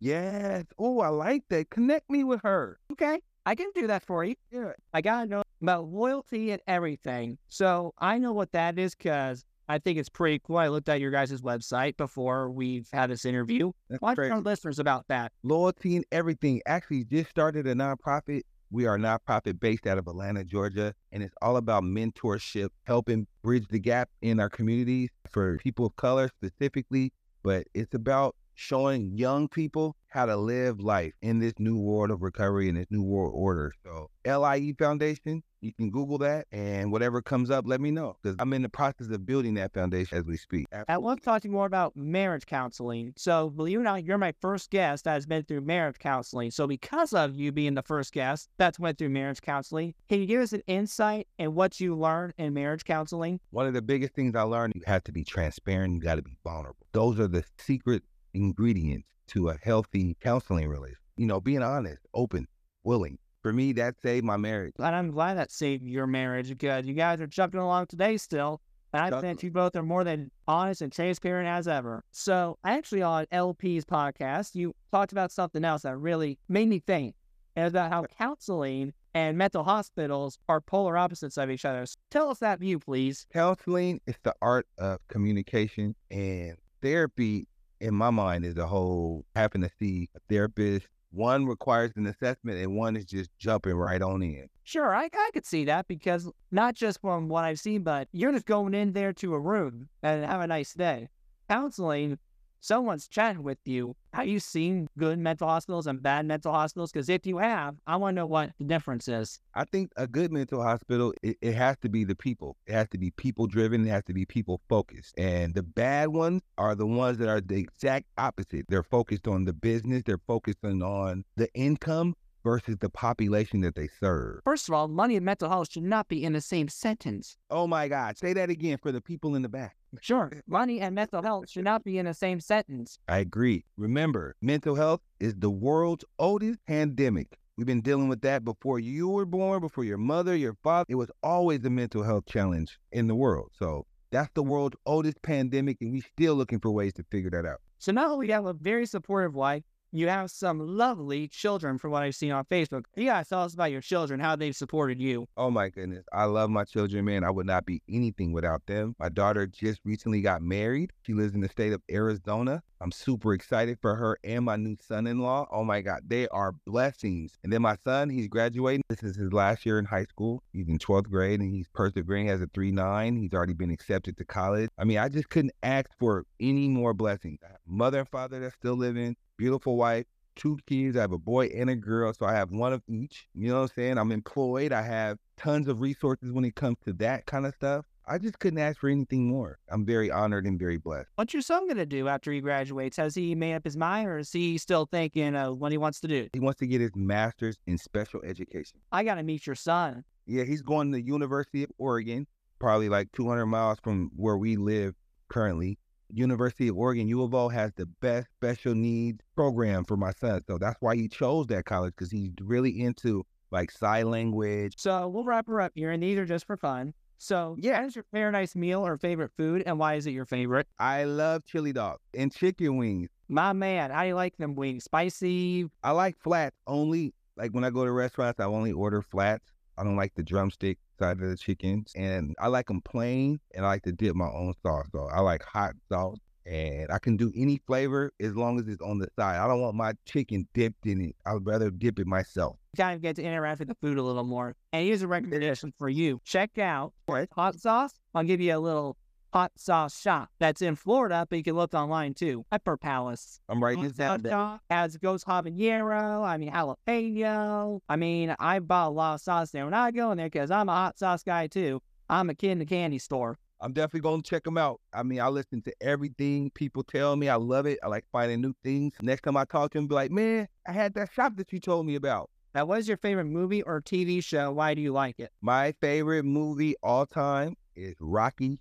Yes. 0.00 0.64
Oh, 0.76 0.98
I 0.98 1.06
like 1.10 1.44
that. 1.50 1.70
Connect 1.70 2.10
me 2.10 2.24
with 2.24 2.40
her. 2.42 2.80
Okay, 2.90 3.20
I 3.46 3.54
can 3.54 3.70
do 3.76 3.86
that 3.86 4.02
for 4.02 4.24
you. 4.24 4.34
Yeah. 4.50 4.72
I 4.92 5.00
gotta 5.00 5.28
know 5.28 5.42
about 5.62 5.84
loyalty 5.84 6.50
and 6.50 6.60
everything. 6.66 7.38
So 7.48 7.94
I 8.00 8.18
know 8.18 8.32
what 8.32 8.50
that 8.50 8.76
is 8.76 8.96
because 8.96 9.44
I 9.68 9.78
think 9.78 9.98
it's 10.00 10.08
pretty 10.08 10.40
cool. 10.44 10.56
I 10.56 10.66
looked 10.66 10.88
at 10.88 10.98
your 10.98 11.12
guys' 11.12 11.40
website 11.42 11.96
before 11.96 12.50
we've 12.50 12.88
had 12.92 13.08
this 13.08 13.24
interview. 13.24 13.70
That's 13.88 14.02
Why 14.02 14.16
crazy. 14.16 14.30
don't 14.30 14.44
listeners 14.44 14.80
about 14.80 15.06
that? 15.06 15.30
Loyalty 15.44 15.94
and 15.94 16.04
everything. 16.10 16.60
Actually, 16.66 17.04
just 17.04 17.30
started 17.30 17.68
a 17.68 17.74
nonprofit. 17.76 18.42
We 18.70 18.86
are 18.86 18.96
a 18.96 18.98
nonprofit 18.98 19.58
based 19.60 19.86
out 19.86 19.96
of 19.96 20.06
Atlanta, 20.06 20.44
Georgia, 20.44 20.94
and 21.10 21.22
it's 21.22 21.34
all 21.40 21.56
about 21.56 21.84
mentorship, 21.84 22.68
helping 22.84 23.26
bridge 23.42 23.66
the 23.68 23.78
gap 23.78 24.10
in 24.20 24.38
our 24.40 24.50
communities 24.50 25.08
for 25.30 25.56
people 25.56 25.86
of 25.86 25.96
color 25.96 26.28
specifically. 26.28 27.12
But 27.42 27.66
it's 27.72 27.94
about 27.94 28.36
showing 28.58 29.16
young 29.16 29.46
people 29.46 29.94
how 30.08 30.26
to 30.26 30.36
live 30.36 30.80
life 30.80 31.12
in 31.22 31.38
this 31.38 31.52
new 31.58 31.78
world 31.78 32.10
of 32.10 32.22
recovery 32.22 32.68
and 32.68 32.76
this 32.76 32.86
new 32.90 33.02
world 33.02 33.32
order. 33.34 33.72
So, 33.84 34.10
LIE 34.26 34.74
Foundation, 34.78 35.42
you 35.60 35.72
can 35.72 35.90
Google 35.90 36.18
that, 36.18 36.46
and 36.50 36.90
whatever 36.90 37.22
comes 37.22 37.50
up, 37.50 37.66
let 37.68 37.80
me 37.80 37.90
know 37.90 38.16
because 38.20 38.36
I'm 38.40 38.52
in 38.52 38.62
the 38.62 38.68
process 38.68 39.08
of 39.10 39.24
building 39.24 39.54
that 39.54 39.72
foundation 39.74 40.18
as 40.18 40.24
we 40.24 40.36
speak. 40.36 40.66
I 40.88 40.98
want 40.98 41.20
to 41.20 41.24
talk 41.24 41.42
to 41.42 41.48
you 41.48 41.52
more 41.52 41.66
about 41.66 41.96
marriage 41.96 42.46
counseling. 42.46 43.12
So, 43.16 43.50
believe 43.50 43.78
it 43.78 43.82
or 43.82 43.84
not, 43.84 44.04
you're 44.04 44.18
my 44.18 44.34
first 44.40 44.70
guest 44.70 45.04
that 45.04 45.12
has 45.12 45.26
been 45.26 45.44
through 45.44 45.60
marriage 45.60 45.98
counseling. 45.98 46.50
So, 46.50 46.66
because 46.66 47.12
of 47.12 47.36
you 47.36 47.52
being 47.52 47.74
the 47.74 47.82
first 47.82 48.12
guest 48.12 48.48
that's 48.56 48.80
went 48.80 48.98
through 48.98 49.10
marriage 49.10 49.40
counseling, 49.40 49.94
can 50.08 50.20
you 50.20 50.26
give 50.26 50.40
us 50.40 50.52
an 50.52 50.62
insight 50.66 51.28
in 51.38 51.54
what 51.54 51.78
you 51.78 51.94
learned 51.94 52.34
in 52.38 52.54
marriage 52.54 52.84
counseling? 52.84 53.38
One 53.50 53.66
of 53.68 53.74
the 53.74 53.82
biggest 53.82 54.14
things 54.14 54.34
I 54.34 54.42
learned, 54.42 54.72
you 54.74 54.82
have 54.86 55.04
to 55.04 55.12
be 55.12 55.22
transparent. 55.22 55.94
You 55.94 56.00
got 56.00 56.16
to 56.16 56.22
be 56.22 56.36
vulnerable. 56.42 56.86
Those 56.92 57.20
are 57.20 57.28
the 57.28 57.44
secret 57.58 58.02
ingredients 58.34 59.08
to 59.28 59.50
a 59.50 59.58
healthy 59.62 60.16
counseling 60.20 60.68
relationship. 60.68 61.02
You 61.16 61.26
know, 61.26 61.40
being 61.40 61.62
honest, 61.62 62.00
open, 62.14 62.46
willing. 62.84 63.18
For 63.42 63.52
me, 63.52 63.72
that 63.74 64.00
saved 64.00 64.24
my 64.24 64.36
marriage. 64.36 64.74
And 64.78 64.94
I'm 64.94 65.10
glad 65.10 65.38
that 65.38 65.50
saved 65.50 65.84
your 65.84 66.06
marriage 66.06 66.48
because 66.48 66.86
you 66.86 66.94
guys 66.94 67.20
are 67.20 67.26
chugging 67.26 67.60
along 67.60 67.86
today 67.86 68.16
still. 68.16 68.60
And 68.92 69.14
I 69.14 69.20
think 69.20 69.42
you 69.42 69.50
both 69.50 69.76
are 69.76 69.82
more 69.82 70.02
than 70.02 70.30
honest 70.46 70.80
and 70.80 70.90
transparent 70.90 71.46
as 71.46 71.68
ever. 71.68 72.02
So, 72.10 72.58
actually, 72.64 73.02
on 73.02 73.26
LP's 73.30 73.84
podcast, 73.84 74.54
you 74.54 74.74
talked 74.92 75.12
about 75.12 75.30
something 75.30 75.64
else 75.64 75.82
that 75.82 75.96
really 75.98 76.38
made 76.48 76.68
me 76.68 76.82
think. 76.86 77.14
And 77.54 77.66
about 77.66 77.90
how 77.90 78.04
counseling 78.04 78.92
and 79.14 79.36
mental 79.36 79.64
hospitals 79.64 80.38
are 80.48 80.60
polar 80.60 80.96
opposites 80.96 81.36
of 81.36 81.50
each 81.50 81.64
other. 81.64 81.84
Tell 82.10 82.30
us 82.30 82.38
that 82.38 82.60
view, 82.60 82.78
please. 82.78 83.26
Counseling 83.32 84.00
is 84.06 84.14
the 84.22 84.34
art 84.40 84.66
of 84.78 85.00
communication, 85.08 85.94
and 86.10 86.56
therapy, 86.82 87.48
in 87.80 87.94
my 87.94 88.10
mind, 88.10 88.44
is 88.44 88.56
a 88.56 88.66
whole 88.66 89.24
having 89.34 89.62
to 89.62 89.70
see 89.78 90.08
a 90.16 90.20
therapist. 90.28 90.86
One 91.10 91.46
requires 91.46 91.92
an 91.96 92.06
assessment, 92.06 92.58
and 92.58 92.76
one 92.76 92.96
is 92.96 93.06
just 93.06 93.30
jumping 93.38 93.74
right 93.74 94.02
on 94.02 94.22
in. 94.22 94.48
Sure, 94.64 94.94
I, 94.94 95.04
I 95.04 95.30
could 95.32 95.46
see 95.46 95.64
that 95.64 95.88
because 95.88 96.30
not 96.50 96.74
just 96.74 97.00
from 97.00 97.28
what 97.28 97.44
I've 97.44 97.58
seen, 97.58 97.82
but 97.82 98.08
you're 98.12 98.32
just 98.32 98.44
going 98.44 98.74
in 98.74 98.92
there 98.92 99.14
to 99.14 99.34
a 99.34 99.40
room 99.40 99.88
and 100.02 100.24
have 100.24 100.42
a 100.42 100.46
nice 100.46 100.74
day. 100.74 101.08
Counseling 101.48 102.18
someone's 102.60 103.08
chatting 103.08 103.42
with 103.42 103.58
you, 103.64 103.94
have 104.12 104.26
you 104.26 104.40
seen 104.40 104.88
good 104.98 105.18
mental 105.18 105.48
hospitals 105.48 105.86
and 105.86 106.02
bad 106.02 106.26
mental 106.26 106.52
hospitals? 106.52 106.90
Because 106.90 107.08
if 107.08 107.26
you 107.26 107.38
have, 107.38 107.76
I 107.86 107.96
want 107.96 108.14
to 108.14 108.22
know 108.22 108.26
what 108.26 108.50
the 108.58 108.64
difference 108.64 109.08
is. 109.08 109.38
I 109.54 109.64
think 109.64 109.92
a 109.96 110.06
good 110.06 110.32
mental 110.32 110.62
hospital, 110.62 111.12
it, 111.22 111.36
it 111.40 111.54
has 111.54 111.76
to 111.82 111.88
be 111.88 112.04
the 112.04 112.16
people. 112.16 112.56
It 112.66 112.72
has 112.72 112.88
to 112.90 112.98
be 112.98 113.10
people 113.12 113.46
driven. 113.46 113.86
It 113.86 113.90
has 113.90 114.04
to 114.04 114.14
be 114.14 114.24
people 114.24 114.60
focused. 114.68 115.18
And 115.18 115.54
the 115.54 115.62
bad 115.62 116.08
ones 116.08 116.42
are 116.56 116.74
the 116.74 116.86
ones 116.86 117.18
that 117.18 117.28
are 117.28 117.40
the 117.40 117.56
exact 117.56 118.06
opposite. 118.16 118.66
They're 118.68 118.82
focused 118.82 119.28
on 119.28 119.44
the 119.44 119.52
business. 119.52 120.02
They're 120.04 120.20
focusing 120.26 120.82
on 120.82 121.24
the 121.36 121.52
income 121.54 122.14
versus 122.44 122.76
the 122.80 122.88
population 122.90 123.60
that 123.60 123.74
they 123.74 123.88
serve. 124.00 124.40
First 124.44 124.68
of 124.68 124.74
all, 124.74 124.88
money 124.88 125.16
and 125.16 125.24
mental 125.24 125.48
health 125.48 125.70
should 125.70 125.82
not 125.82 126.08
be 126.08 126.24
in 126.24 126.32
the 126.32 126.40
same 126.40 126.68
sentence. 126.68 127.36
Oh 127.50 127.66
my 127.66 127.88
God. 127.88 128.18
Say 128.18 128.32
that 128.32 128.50
again 128.50 128.78
for 128.82 128.92
the 128.92 129.00
people 129.00 129.34
in 129.34 129.42
the 129.42 129.48
back. 129.48 129.76
Sure, 130.00 130.30
money 130.46 130.80
and 130.80 130.94
mental 130.94 131.22
health 131.22 131.48
should 131.48 131.64
not 131.64 131.84
be 131.84 131.98
in 131.98 132.06
the 132.06 132.14
same 132.14 132.40
sentence. 132.40 132.98
I 133.08 133.18
agree. 133.18 133.64
Remember, 133.76 134.36
mental 134.42 134.74
health 134.74 135.00
is 135.20 135.34
the 135.36 135.50
world's 135.50 136.04
oldest 136.18 136.58
pandemic. 136.66 137.38
We've 137.56 137.66
been 137.66 137.80
dealing 137.80 138.08
with 138.08 138.20
that 138.20 138.44
before 138.44 138.78
you 138.78 139.08
were 139.08 139.26
born, 139.26 139.60
before 139.60 139.84
your 139.84 139.98
mother, 139.98 140.36
your 140.36 140.54
father. 140.62 140.86
It 140.88 140.94
was 140.94 141.10
always 141.22 141.64
a 141.64 141.70
mental 141.70 142.04
health 142.04 142.26
challenge 142.26 142.78
in 142.92 143.08
the 143.08 143.16
world. 143.16 143.50
So 143.58 143.84
that's 144.10 144.30
the 144.34 144.42
world's 144.42 144.76
oldest 144.86 145.20
pandemic, 145.22 145.78
and 145.80 145.90
we're 145.90 146.02
still 146.02 146.34
looking 146.34 146.60
for 146.60 146.70
ways 146.70 146.92
to 146.94 147.04
figure 147.10 147.30
that 147.30 147.44
out. 147.44 147.60
So 147.78 147.92
not 147.92 148.16
we 148.16 148.28
have 148.28 148.46
a 148.46 148.52
very 148.52 148.86
supportive 148.86 149.34
wife, 149.34 149.64
you 149.92 150.08
have 150.08 150.30
some 150.30 150.58
lovely 150.58 151.28
children 151.28 151.78
from 151.78 151.92
what 151.92 152.02
I've 152.02 152.14
seen 152.14 152.32
on 152.32 152.44
Facebook. 152.44 152.84
You 152.96 153.06
tell 153.28 153.42
us 153.42 153.54
about 153.54 153.72
your 153.72 153.80
children, 153.80 154.20
how 154.20 154.36
they've 154.36 154.54
supported 154.54 155.00
you. 155.00 155.26
Oh 155.36 155.50
my 155.50 155.68
goodness. 155.68 156.04
I 156.12 156.24
love 156.24 156.50
my 156.50 156.64
children, 156.64 157.04
man. 157.04 157.24
I 157.24 157.30
would 157.30 157.46
not 157.46 157.64
be 157.64 157.82
anything 157.88 158.32
without 158.32 158.66
them. 158.66 158.94
My 158.98 159.08
daughter 159.08 159.46
just 159.46 159.80
recently 159.84 160.20
got 160.20 160.42
married. 160.42 160.92
She 161.02 161.14
lives 161.14 161.34
in 161.34 161.40
the 161.40 161.48
state 161.48 161.72
of 161.72 161.82
Arizona. 161.90 162.62
I'm 162.80 162.92
super 162.92 163.32
excited 163.34 163.78
for 163.80 163.96
her 163.96 164.18
and 164.22 164.44
my 164.44 164.56
new 164.56 164.76
son 164.80 165.06
in 165.06 165.18
law. 165.18 165.48
Oh 165.50 165.64
my 165.64 165.80
God, 165.80 166.02
they 166.06 166.28
are 166.28 166.52
blessings. 166.66 167.36
And 167.42 167.52
then 167.52 167.62
my 167.62 167.76
son, 167.84 168.08
he's 168.08 168.28
graduating. 168.28 168.82
This 168.88 169.02
is 169.02 169.16
his 169.16 169.32
last 169.32 169.66
year 169.66 169.78
in 169.78 169.84
high 169.84 170.04
school. 170.04 170.42
He's 170.52 170.68
in 170.68 170.78
12th 170.78 171.10
grade 171.10 171.40
and 171.40 171.52
he's 171.52 171.66
persevering, 171.74 172.28
has 172.28 172.40
a 172.40 172.46
3 172.54 172.70
9. 172.70 173.16
He's 173.16 173.32
already 173.32 173.54
been 173.54 173.70
accepted 173.70 174.16
to 174.18 174.24
college. 174.24 174.70
I 174.78 174.84
mean, 174.84 174.98
I 174.98 175.08
just 175.08 175.28
couldn't 175.28 175.54
ask 175.62 175.90
for 175.98 176.24
any 176.40 176.68
more 176.68 176.94
blessings. 176.94 177.40
mother 177.66 178.00
and 178.00 178.08
father 178.08 178.38
that's 178.38 178.54
still 178.54 178.76
living, 178.76 179.16
beautiful 179.38 179.76
wife, 179.76 180.04
two 180.36 180.58
kids. 180.66 180.96
I 180.96 181.00
have 181.00 181.12
a 181.12 181.18
boy 181.18 181.46
and 181.46 181.70
a 181.70 181.76
girl, 181.76 182.12
so 182.12 182.26
I 182.26 182.34
have 182.34 182.50
one 182.50 182.74
of 182.74 182.82
each. 182.86 183.26
You 183.34 183.48
know 183.48 183.54
what 183.54 183.70
I'm 183.70 183.74
saying? 183.74 183.98
I'm 183.98 184.12
employed. 184.12 184.72
I 184.72 184.82
have 184.82 185.16
tons 185.38 185.68
of 185.68 185.80
resources 185.80 186.32
when 186.32 186.44
it 186.44 186.56
comes 186.56 186.76
to 186.84 186.92
that 186.94 187.24
kind 187.24 187.46
of 187.46 187.54
stuff. 187.54 187.86
I 188.10 188.16
just 188.16 188.38
couldn't 188.38 188.58
ask 188.58 188.80
for 188.80 188.88
anything 188.88 189.26
more. 189.28 189.58
I'm 189.70 189.84
very 189.84 190.10
honored 190.10 190.46
and 190.46 190.58
very 190.58 190.78
blessed. 190.78 191.10
What's 191.16 191.34
your 191.34 191.42
son 191.42 191.68
gonna 191.68 191.84
do 191.84 192.08
after 192.08 192.32
he 192.32 192.40
graduates? 192.40 192.96
Has 192.96 193.14
he 193.14 193.34
made 193.34 193.54
up 193.54 193.64
his 193.64 193.76
mind, 193.76 194.08
or 194.08 194.18
is 194.18 194.32
he 194.32 194.56
still 194.56 194.86
thinking 194.90 195.36
of 195.36 195.58
what 195.58 195.72
he 195.72 195.78
wants 195.78 196.00
to 196.00 196.08
do? 196.08 196.28
He 196.32 196.40
wants 196.40 196.58
to 196.60 196.66
get 196.66 196.80
his 196.80 196.96
master's 196.96 197.58
in 197.66 197.76
special 197.76 198.22
education. 198.24 198.78
I 198.92 199.04
gotta 199.04 199.22
meet 199.22 199.46
your 199.46 199.56
son. 199.56 200.04
Yeah, 200.26 200.44
he's 200.44 200.62
going 200.62 200.90
to 200.90 200.96
the 200.96 201.04
University 201.04 201.62
of 201.62 201.70
Oregon, 201.76 202.26
probably 202.58 202.88
like 202.88 203.12
200 203.12 203.44
miles 203.44 203.78
from 203.82 204.10
where 204.16 204.38
we 204.38 204.56
live 204.56 204.94
currently. 205.28 205.78
University 206.12 206.68
of 206.68 206.76
Oregon, 206.76 207.08
U 207.08 207.22
of 207.22 207.34
O 207.34 207.48
has 207.48 207.72
the 207.76 207.86
best 207.86 208.28
special 208.36 208.74
needs 208.74 209.20
program 209.34 209.84
for 209.84 209.96
my 209.96 210.12
son. 210.12 210.42
So 210.46 210.58
that's 210.58 210.80
why 210.80 210.96
he 210.96 211.08
chose 211.08 211.46
that 211.48 211.64
college 211.64 211.94
because 211.96 212.10
he's 212.10 212.32
really 212.40 212.80
into 212.80 213.24
like 213.50 213.70
sign 213.70 214.10
language. 214.10 214.74
So 214.76 215.08
we'll 215.08 215.24
wrap 215.24 215.46
her 215.46 215.60
up 215.60 215.72
here, 215.74 215.90
and 215.90 216.02
these 216.02 216.18
are 216.18 216.26
just 216.26 216.46
for 216.46 216.56
fun. 216.56 216.94
So, 217.20 217.56
yeah, 217.58 217.80
what 217.80 217.88
is 217.88 217.96
your 217.96 218.04
favorite 218.12 218.32
nice 218.32 218.54
meal 218.54 218.86
or 218.86 218.96
favorite 218.96 219.32
food, 219.36 219.64
and 219.66 219.78
why 219.78 219.94
is 219.94 220.06
it 220.06 220.12
your 220.12 220.24
favorite? 220.24 220.68
I 220.78 221.04
love 221.04 221.44
chili 221.44 221.72
dogs 221.72 222.00
and 222.14 222.32
chicken 222.32 222.76
wings. 222.76 223.10
My 223.28 223.52
man, 223.52 223.90
I 223.90 224.12
like 224.12 224.36
them 224.36 224.54
wings? 224.54 224.84
Spicy? 224.84 225.68
I 225.82 225.90
like 225.90 226.16
flats 226.22 226.56
only. 226.66 227.12
Like 227.36 227.50
when 227.52 227.64
I 227.64 227.70
go 227.70 227.84
to 227.84 227.90
restaurants, 227.90 228.38
I 228.38 228.44
only 228.44 228.72
order 228.72 229.02
flats. 229.02 229.44
I 229.78 229.84
don't 229.84 229.96
like 229.96 230.14
the 230.14 230.24
drumstick 230.24 230.78
side 230.98 231.20
of 231.20 231.28
the 231.28 231.36
chickens, 231.36 231.92
and 231.94 232.34
I 232.40 232.48
like 232.48 232.66
them 232.66 232.80
plain, 232.80 233.38
and 233.54 233.64
I 233.64 233.68
like 233.68 233.82
to 233.84 233.92
dip 233.92 234.16
my 234.16 234.26
own 234.26 234.54
sauce. 234.62 234.86
So 234.92 235.08
I 235.12 235.20
like 235.20 235.42
hot 235.44 235.74
sauce, 235.88 236.18
and 236.46 236.90
I 236.90 236.98
can 236.98 237.16
do 237.16 237.30
any 237.36 237.60
flavor 237.66 238.10
as 238.20 238.34
long 238.34 238.58
as 238.58 238.66
it's 238.66 238.82
on 238.82 238.98
the 238.98 239.08
side. 239.16 239.36
I 239.38 239.46
don't 239.46 239.60
want 239.60 239.76
my 239.76 239.92
chicken 240.04 240.48
dipped 240.52 240.86
in 240.86 241.00
it. 241.00 241.16
I'd 241.24 241.46
rather 241.46 241.70
dip 241.70 242.00
it 242.00 242.06
myself. 242.06 242.56
Kind 242.76 242.96
of 242.96 243.02
get 243.02 243.16
to 243.16 243.22
interact 243.22 243.60
with 243.60 243.68
the 243.68 243.76
food 243.76 243.98
a 243.98 244.02
little 244.02 244.24
more. 244.24 244.56
And 244.72 244.84
here's 244.84 245.02
a 245.02 245.08
recommendation 245.08 245.72
for 245.78 245.88
you: 245.88 246.20
check 246.24 246.58
out 246.58 246.92
hot 247.32 247.60
sauce. 247.60 247.92
I'll 248.14 248.24
give 248.24 248.40
you 248.40 248.56
a 248.56 248.58
little 248.58 248.96
hot 249.38 249.52
sauce 249.54 250.00
shop 250.00 250.30
that's 250.40 250.62
in 250.62 250.74
Florida, 250.74 251.24
but 251.30 251.36
you 251.36 251.44
can 251.44 251.54
look 251.54 251.72
online 251.72 252.12
too. 252.12 252.44
Pepper 252.50 252.76
Palace. 252.76 253.40
I'm 253.48 253.62
writing 253.62 253.84
this 253.84 253.92
down. 253.92 254.24
Shop 254.24 254.60
has 254.68 254.96
ghost 254.96 255.26
habanero. 255.26 256.26
I 256.26 256.36
mean 256.38 256.50
jalapeno. 256.50 257.78
I 257.88 257.94
mean 257.94 258.34
I 258.40 258.58
bought 258.58 258.88
a 258.88 258.90
lot 258.90 259.14
of 259.14 259.20
sauce 259.20 259.52
there 259.52 259.64
when 259.64 259.74
I 259.74 259.92
go 259.92 260.10
in 260.10 260.18
there 260.18 260.26
because 260.26 260.50
I'm 260.50 260.68
a 260.68 260.72
hot 260.72 260.98
sauce 260.98 261.22
guy 261.22 261.46
too. 261.46 261.80
I'm 262.10 262.30
a 262.30 262.34
kid 262.34 262.50
in 262.50 262.58
the 262.58 262.66
candy 262.66 262.98
store. 262.98 263.38
I'm 263.60 263.72
definitely 263.72 264.00
gonna 264.00 264.22
check 264.22 264.42
them 264.42 264.58
out. 264.58 264.80
I 264.92 265.04
mean, 265.04 265.20
I 265.20 265.28
listen 265.28 265.62
to 265.62 265.72
everything 265.80 266.50
people 266.50 266.82
tell 266.82 267.14
me. 267.14 267.28
I 267.28 267.36
love 267.36 267.66
it. 267.66 267.78
I 267.84 267.86
like 267.86 268.06
finding 268.10 268.40
new 268.40 268.54
things. 268.64 268.94
Next 269.00 269.22
time 269.22 269.36
I 269.36 269.44
talk 269.44 269.70
to 269.72 269.78
them, 269.78 269.86
be 269.86 269.94
like, 269.94 270.10
man, 270.10 270.48
I 270.66 270.72
had 270.72 270.94
that 270.94 271.12
shop 271.12 271.36
that 271.36 271.52
you 271.52 271.60
told 271.60 271.86
me 271.86 271.94
about. 271.94 272.28
Now, 272.56 272.64
what 272.64 272.80
is 272.80 272.88
your 272.88 272.96
favorite 272.96 273.26
movie 273.26 273.62
or 273.62 273.80
TV 273.80 274.24
show? 274.24 274.50
Why 274.50 274.74
do 274.74 274.80
you 274.80 274.92
like 274.92 275.20
it? 275.20 275.30
My 275.42 275.74
favorite 275.80 276.24
movie 276.24 276.74
all 276.82 277.06
time 277.06 277.56
is 277.76 277.94
Rocky 278.00 278.58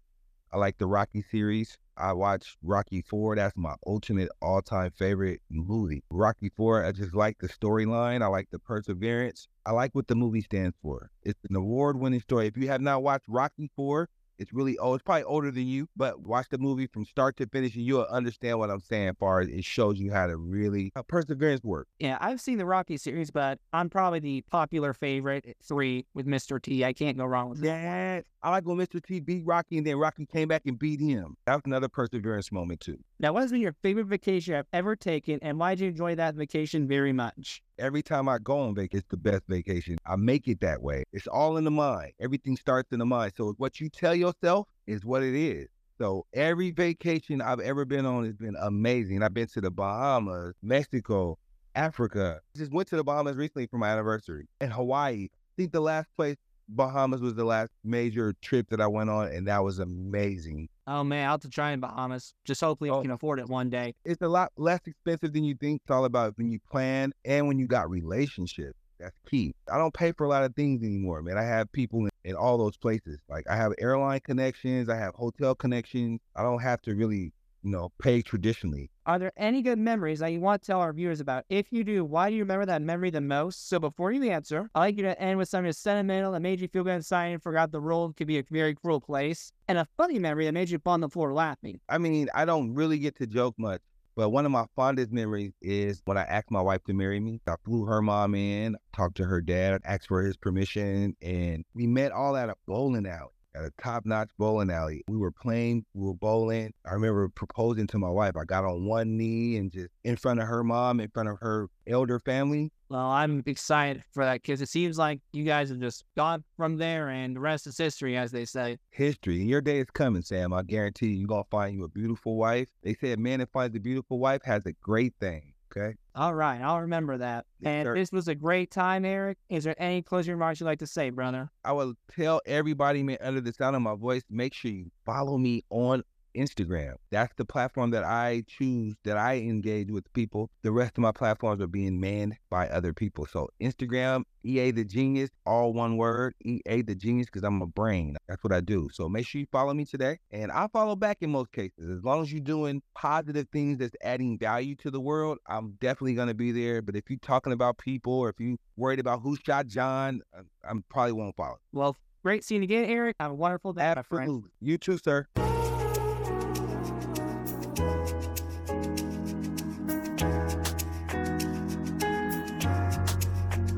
I 0.51 0.57
like 0.57 0.77
the 0.77 0.87
Rocky 0.87 1.23
series. 1.29 1.77
I 1.97 2.13
watched 2.13 2.57
Rocky 2.63 3.01
4. 3.01 3.35
That's 3.35 3.57
my 3.57 3.75
ultimate 3.85 4.29
all 4.41 4.61
time 4.61 4.91
favorite 4.91 5.41
movie. 5.49 6.03
Rocky 6.09 6.49
4, 6.55 6.85
I 6.85 6.91
just 6.91 7.13
like 7.15 7.39
the 7.39 7.49
storyline. 7.49 8.21
I 8.21 8.27
like 8.27 8.49
the 8.51 8.59
perseverance. 8.59 9.47
I 9.65 9.71
like 9.71 9.93
what 9.93 10.07
the 10.07 10.15
movie 10.15 10.41
stands 10.41 10.75
for. 10.81 11.09
It's 11.23 11.39
an 11.49 11.55
award 11.55 11.99
winning 11.99 12.21
story. 12.21 12.47
If 12.47 12.55
you 12.55 12.67
have 12.69 12.81
not 12.81 13.03
watched 13.03 13.25
Rocky 13.27 13.69
4, 13.75 14.07
it's 14.37 14.53
really 14.53 14.77
old. 14.77 14.95
It's 14.95 15.03
probably 15.03 15.23
older 15.23 15.51
than 15.51 15.67
you, 15.67 15.87
but 15.95 16.21
watch 16.21 16.47
the 16.49 16.57
movie 16.57 16.87
from 16.87 17.05
start 17.05 17.37
to 17.37 17.47
finish 17.47 17.75
and 17.75 17.83
you'll 17.83 18.03
understand 18.03 18.59
what 18.59 18.69
I'm 18.69 18.79
saying. 18.79 19.09
As 19.09 19.15
far 19.19 19.41
as 19.41 19.49
it 19.49 19.63
shows 19.63 19.99
you 19.99 20.11
how 20.11 20.27
to 20.27 20.37
really 20.37 20.91
how 20.95 21.03
perseverance 21.03 21.63
work. 21.63 21.87
Yeah, 21.99 22.17
I've 22.19 22.41
seen 22.41 22.57
the 22.57 22.65
Rocky 22.65 22.97
series, 22.97 23.31
but 23.31 23.59
I'm 23.73 23.89
probably 23.89 24.19
the 24.19 24.43
popular 24.49 24.93
favorite 24.93 25.45
eh, 25.47 25.53
three 25.63 26.05
with 26.13 26.25
Mr. 26.25 26.61
T. 26.61 26.83
I 26.85 26.93
can't 26.93 27.17
go 27.17 27.25
wrong 27.25 27.49
with 27.49 27.61
that. 27.61 28.25
I 28.43 28.51
like 28.51 28.65
when 28.65 28.77
Mr. 28.77 29.03
T 29.03 29.19
beat 29.19 29.45
Rocky 29.45 29.77
and 29.77 29.85
then 29.85 29.97
Rocky 29.97 30.25
came 30.25 30.47
back 30.47 30.63
and 30.65 30.77
beat 30.77 30.99
him. 30.99 31.35
That 31.45 31.55
was 31.55 31.63
another 31.65 31.89
perseverance 31.89 32.51
moment 32.51 32.79
too. 32.79 32.99
Now, 33.19 33.33
what 33.33 33.41
has 33.41 33.51
been 33.51 33.61
your 33.61 33.75
favorite 33.81 34.07
vacation 34.07 34.53
I've 34.53 34.67
ever 34.71 34.95
taken, 34.95 35.39
and 35.41 35.59
why 35.59 35.75
did 35.75 35.81
you 35.81 35.89
enjoy 35.89 36.15
that 36.15 36.35
vacation 36.35 36.87
very 36.87 37.13
much? 37.13 37.61
Every 37.79 38.01
time 38.01 38.27
I 38.27 38.39
go 38.39 38.59
on 38.59 38.73
vacation, 38.73 38.99
it's 38.99 39.07
the 39.09 39.17
best 39.17 39.43
vacation. 39.47 39.97
I 40.05 40.15
make 40.15 40.47
it 40.47 40.59
that 40.61 40.81
way. 40.81 41.03
It's 41.13 41.27
all 41.27 41.57
in 41.57 41.63
the 41.63 41.71
mind. 41.71 42.13
Everything 42.19 42.57
starts 42.57 42.91
in 42.91 42.99
the 42.99 43.05
mind. 43.05 43.33
So 43.37 43.53
what 43.57 43.79
you 43.79 43.87
tell 43.87 44.15
yourself 44.15 44.67
is 44.87 45.05
what 45.05 45.21
it 45.21 45.35
is. 45.35 45.67
So 45.99 46.25
every 46.33 46.71
vacation 46.71 47.41
I've 47.41 47.59
ever 47.59 47.85
been 47.85 48.05
on 48.05 48.25
has 48.25 48.35
been 48.35 48.55
amazing. 48.59 49.21
I've 49.21 49.33
been 49.33 49.47
to 49.47 49.61
the 49.61 49.69
Bahamas, 49.69 50.55
Mexico, 50.63 51.37
Africa. 51.75 52.39
Just 52.55 52.71
went 52.71 52.87
to 52.89 52.95
the 52.95 53.03
Bahamas 53.03 53.35
recently 53.35 53.67
for 53.67 53.77
my 53.77 53.89
anniversary. 53.89 54.47
And 54.59 54.73
Hawaii. 54.73 55.25
I 55.31 55.53
think 55.55 55.71
the 55.71 55.81
last 55.81 56.07
place 56.15 56.37
Bahamas 56.69 57.21
was 57.21 57.35
the 57.35 57.45
last 57.45 57.71
major 57.83 58.33
trip 58.41 58.69
that 58.69 58.81
I 58.81 58.87
went 58.87 59.09
on, 59.09 59.27
and 59.27 59.47
that 59.47 59.63
was 59.63 59.79
amazing. 59.79 60.69
Oh 60.87 61.03
man, 61.03 61.25
I'll 61.25 61.31
have 61.31 61.41
to 61.41 61.49
try 61.49 61.71
in 61.71 61.81
Bahamas. 61.81 62.33
Just 62.45 62.61
hopefully 62.61 62.89
oh, 62.89 62.99
I 62.99 63.01
can 63.01 63.11
afford 63.11 63.39
it 63.39 63.49
one 63.49 63.69
day. 63.69 63.93
It's 64.05 64.21
a 64.21 64.27
lot 64.27 64.53
less 64.55 64.79
expensive 64.85 65.33
than 65.33 65.43
you 65.43 65.53
think. 65.55 65.81
It's 65.83 65.91
all 65.91 66.05
about 66.05 66.37
when 66.37 66.49
you 66.49 66.59
plan 66.71 67.11
and 67.25 67.47
when 67.47 67.59
you 67.59 67.67
got 67.67 67.89
relationships. 67.89 68.79
That's 68.97 69.15
key. 69.29 69.53
I 69.71 69.77
don't 69.77 69.93
pay 69.93 70.13
for 70.13 70.23
a 70.23 70.29
lot 70.29 70.43
of 70.43 70.55
things 70.55 70.81
anymore, 70.81 71.21
man. 71.21 71.37
I 71.37 71.43
have 71.43 71.71
people 71.71 72.05
in, 72.05 72.09
in 72.23 72.35
all 72.35 72.57
those 72.57 72.77
places. 72.77 73.19
Like 73.29 73.45
I 73.49 73.57
have 73.57 73.73
airline 73.79 74.21
connections, 74.21 74.87
I 74.87 74.95
have 74.95 75.13
hotel 75.13 75.53
connections. 75.55 76.21
I 76.35 76.41
don't 76.41 76.61
have 76.61 76.81
to 76.83 76.95
really 76.95 77.33
you 77.67 77.73
know, 77.73 77.91
pay 77.99 78.21
traditionally. 78.21 78.89
Are 79.05 79.19
there 79.19 79.33
any 79.35 79.61
good 79.61 79.77
memories 79.77 80.19
that 80.19 80.29
you 80.29 80.39
want 80.39 80.61
to 80.61 80.67
tell 80.67 80.79
our 80.79 80.93
viewers 80.93 81.19
about? 81.19 81.43
If 81.49 81.67
you 81.69 81.83
do, 81.83 82.05
why 82.05 82.29
do 82.29 82.35
you 82.37 82.43
remember 82.43 82.65
that 82.65 82.81
memory 82.81 83.09
the 83.09 83.19
most? 83.19 83.67
So 83.67 83.77
before 83.77 84.13
you 84.13 84.23
answer, 84.31 84.69
I'd 84.73 84.79
like 84.79 84.95
you 84.95 85.03
to 85.03 85.21
end 85.21 85.37
with 85.37 85.49
something 85.49 85.73
sentimental 85.73 86.31
that 86.31 86.39
made 86.39 86.61
you 86.61 86.69
feel 86.69 86.85
good 86.85 86.95
inside 86.95 87.25
and 87.27 87.43
forgot 87.43 87.73
the 87.73 87.81
world 87.81 88.15
could 88.15 88.27
be 88.27 88.37
a 88.37 88.43
very 88.49 88.73
cruel 88.73 89.01
place, 89.01 89.51
and 89.67 89.77
a 89.77 89.85
funny 89.97 90.17
memory 90.17 90.45
that 90.45 90.53
made 90.53 90.69
you 90.69 90.79
fall 90.79 90.93
on 90.93 91.01
the 91.01 91.09
floor 91.09 91.33
laughing. 91.33 91.81
I 91.89 91.97
mean, 91.97 92.29
I 92.33 92.45
don't 92.45 92.73
really 92.73 92.99
get 92.99 93.17
to 93.17 93.27
joke 93.27 93.55
much, 93.57 93.81
But 94.15 94.29
one 94.29 94.45
of 94.45 94.51
my 94.51 94.65
fondest 94.75 95.11
memories 95.11 95.51
is 95.61 96.01
when 96.05 96.17
I 96.17 96.23
asked 96.23 96.49
my 96.49 96.61
wife 96.61 96.83
to 96.85 96.93
marry 96.93 97.19
me. 97.19 97.41
I 97.47 97.55
flew 97.65 97.85
her 97.85 98.01
mom 98.01 98.33
in, 98.33 98.77
talked 98.93 99.17
to 99.17 99.25
her 99.25 99.41
dad, 99.41 99.81
asked 99.83 100.07
for 100.07 100.23
his 100.23 100.37
permission, 100.37 101.15
and 101.21 101.65
we 101.75 101.85
met 101.85 102.11
all 102.13 102.35
at 102.35 102.49
a 102.49 102.55
bowling 102.65 103.05
alley 103.05 103.29
at 103.55 103.63
a 103.63 103.71
top 103.81 104.05
notch 104.05 104.29
bowling 104.37 104.69
alley. 104.69 105.03
We 105.07 105.17
were 105.17 105.31
playing, 105.31 105.85
we 105.93 106.05
were 106.05 106.13
bowling. 106.13 106.73
I 106.85 106.93
remember 106.93 107.29
proposing 107.29 107.87
to 107.87 107.99
my 107.99 108.09
wife. 108.09 108.35
I 108.37 108.45
got 108.45 108.65
on 108.65 108.85
one 108.85 109.17
knee 109.17 109.57
and 109.57 109.71
just 109.71 109.89
in 110.03 110.15
front 110.15 110.39
of 110.39 110.47
her 110.47 110.63
mom, 110.63 110.99
in 110.99 111.09
front 111.09 111.29
of 111.29 111.39
her 111.39 111.67
elder 111.87 112.19
family. 112.19 112.71
Well, 112.89 113.07
I'm 113.07 113.43
excited 113.45 114.03
for 114.13 114.23
that 114.23 114.41
because 114.41 114.61
it 114.61 114.69
seems 114.69 114.97
like 114.97 115.19
you 115.33 115.43
guys 115.43 115.69
have 115.69 115.79
just 115.79 116.05
gone 116.15 116.43
from 116.55 116.77
there 116.77 117.09
and 117.09 117.35
the 117.35 117.39
rest 117.39 117.67
is 117.67 117.77
history, 117.77 118.15
as 118.15 118.31
they 118.31 118.45
say. 118.45 118.77
History. 118.91 119.41
And 119.41 119.49
your 119.49 119.61
day 119.61 119.79
is 119.79 119.87
coming, 119.93 120.21
Sam. 120.21 120.53
I 120.53 120.63
guarantee 120.63 121.07
you, 121.07 121.17
you're 121.17 121.27
going 121.27 121.43
to 121.43 121.49
find 121.49 121.75
you 121.75 121.83
a 121.83 121.89
beautiful 121.89 122.37
wife. 122.37 122.69
They 122.83 122.93
say 122.93 123.11
a 123.11 123.17
man 123.17 123.39
that 123.39 123.51
finds 123.51 123.75
a 123.75 123.79
beautiful 123.79 124.19
wife 124.19 124.41
has 124.45 124.65
a 124.65 124.71
great 124.81 125.13
thing. 125.19 125.53
Okay. 125.75 125.95
All 126.15 126.33
right. 126.33 126.61
I'll 126.61 126.81
remember 126.81 127.17
that. 127.17 127.45
And 127.63 127.87
this 127.95 128.11
was 128.11 128.27
a 128.27 128.35
great 128.35 128.71
time, 128.71 129.05
Erick. 129.05 129.37
Is 129.49 129.63
there 129.63 129.75
any 129.77 130.01
closing 130.01 130.33
remarks 130.33 130.59
you'd 130.59 130.65
like 130.65 130.79
to 130.79 130.87
say, 130.87 131.09
brother? 131.09 131.49
I 131.63 131.73
will 131.73 131.93
tell 132.15 132.41
everybody, 132.45 133.03
man, 133.03 133.17
under 133.21 133.41
the 133.41 133.53
sound 133.53 133.75
of 133.75 133.81
my 133.81 133.95
voice, 133.95 134.23
make 134.29 134.53
sure 134.53 134.71
you 134.71 134.91
follow 135.05 135.37
me 135.37 135.63
on 135.69 136.03
Instagram. 136.35 136.95
That's 137.11 137.33
the 137.37 137.45
platform 137.45 137.91
that 137.91 138.03
I 138.03 138.43
choose, 138.47 138.95
that 139.03 139.17
I 139.17 139.37
engage 139.37 139.91
with 139.91 140.11
people. 140.13 140.49
The 140.61 140.71
rest 140.71 140.97
of 140.97 141.01
my 141.01 141.11
platforms 141.11 141.61
are 141.61 141.67
being 141.67 141.99
manned 141.99 142.35
by 142.49 142.67
other 142.69 142.93
people. 142.93 143.25
So 143.25 143.49
Instagram, 143.61 144.23
EA 144.43 144.71
the 144.71 144.85
Genius, 144.85 145.29
all 145.45 145.73
one 145.73 145.97
word, 145.97 146.33
EA 146.43 146.81
the 146.81 146.95
Genius, 146.95 147.27
because 147.27 147.43
I'm 147.43 147.61
a 147.61 147.67
brain. 147.67 148.15
That's 148.27 148.43
what 148.43 148.53
I 148.53 148.61
do. 148.61 148.89
So 148.93 149.09
make 149.09 149.27
sure 149.27 149.39
you 149.39 149.47
follow 149.51 149.73
me 149.73 149.85
today. 149.85 150.17
And 150.31 150.51
I'll 150.51 150.69
follow 150.69 150.95
back 150.95 151.17
in 151.21 151.31
most 151.31 151.51
cases. 151.51 151.89
As 151.89 152.03
long 152.03 152.21
as 152.21 152.31
you're 152.31 152.41
doing 152.41 152.81
positive 152.95 153.47
things 153.51 153.77
that's 153.77 153.95
adding 154.01 154.37
value 154.37 154.75
to 154.77 154.91
the 154.91 155.01
world, 155.01 155.37
I'm 155.47 155.77
definitely 155.81 156.13
going 156.13 156.29
to 156.29 156.33
be 156.33 156.51
there. 156.51 156.81
But 156.81 156.95
if 156.95 157.09
you're 157.09 157.19
talking 157.19 157.53
about 157.53 157.77
people 157.77 158.13
or 158.13 158.29
if 158.29 158.39
you're 158.39 158.57
worried 158.75 158.99
about 158.99 159.21
who 159.21 159.37
shot 159.45 159.67
John, 159.67 160.21
I, 160.33 160.69
I 160.69 160.73
probably 160.89 161.13
won't 161.13 161.35
follow. 161.35 161.57
Well, 161.73 161.95
great 162.23 162.43
seeing 162.43 162.61
you 162.61 162.65
again, 162.65 162.85
Erick. 162.85 163.15
Have 163.19 163.31
a 163.31 163.35
wonderful 163.35 163.73
day, 163.73 163.93
my 163.95 164.01
friend. 164.03 164.23
Absolutely. 164.23 164.49
You 164.61 164.77
too, 164.77 164.97
sir. 164.97 165.27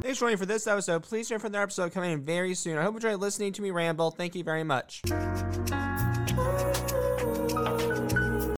Thanks 0.10 0.18
for 0.18 0.26
joining 0.26 0.38
for 0.38 0.48
this 0.48 0.66
episode. 0.66 1.04
Please 1.04 1.30
join 1.30 1.38
for 1.38 1.46
another 1.46 1.62
episode 1.62 1.92
coming 1.92 2.14
in 2.14 2.24
very 2.24 2.56
soon. 2.56 2.80
I 2.80 2.82
hope 2.82 2.94
you 2.94 2.98
enjoyed 2.98 3.20
listening 3.20 3.54
to 3.54 3.62
me 3.62 3.70
ramble. 3.70 4.10
Thank 4.10 4.34
you 4.34 4.44
very 4.44 4.64
much. 4.64 5.04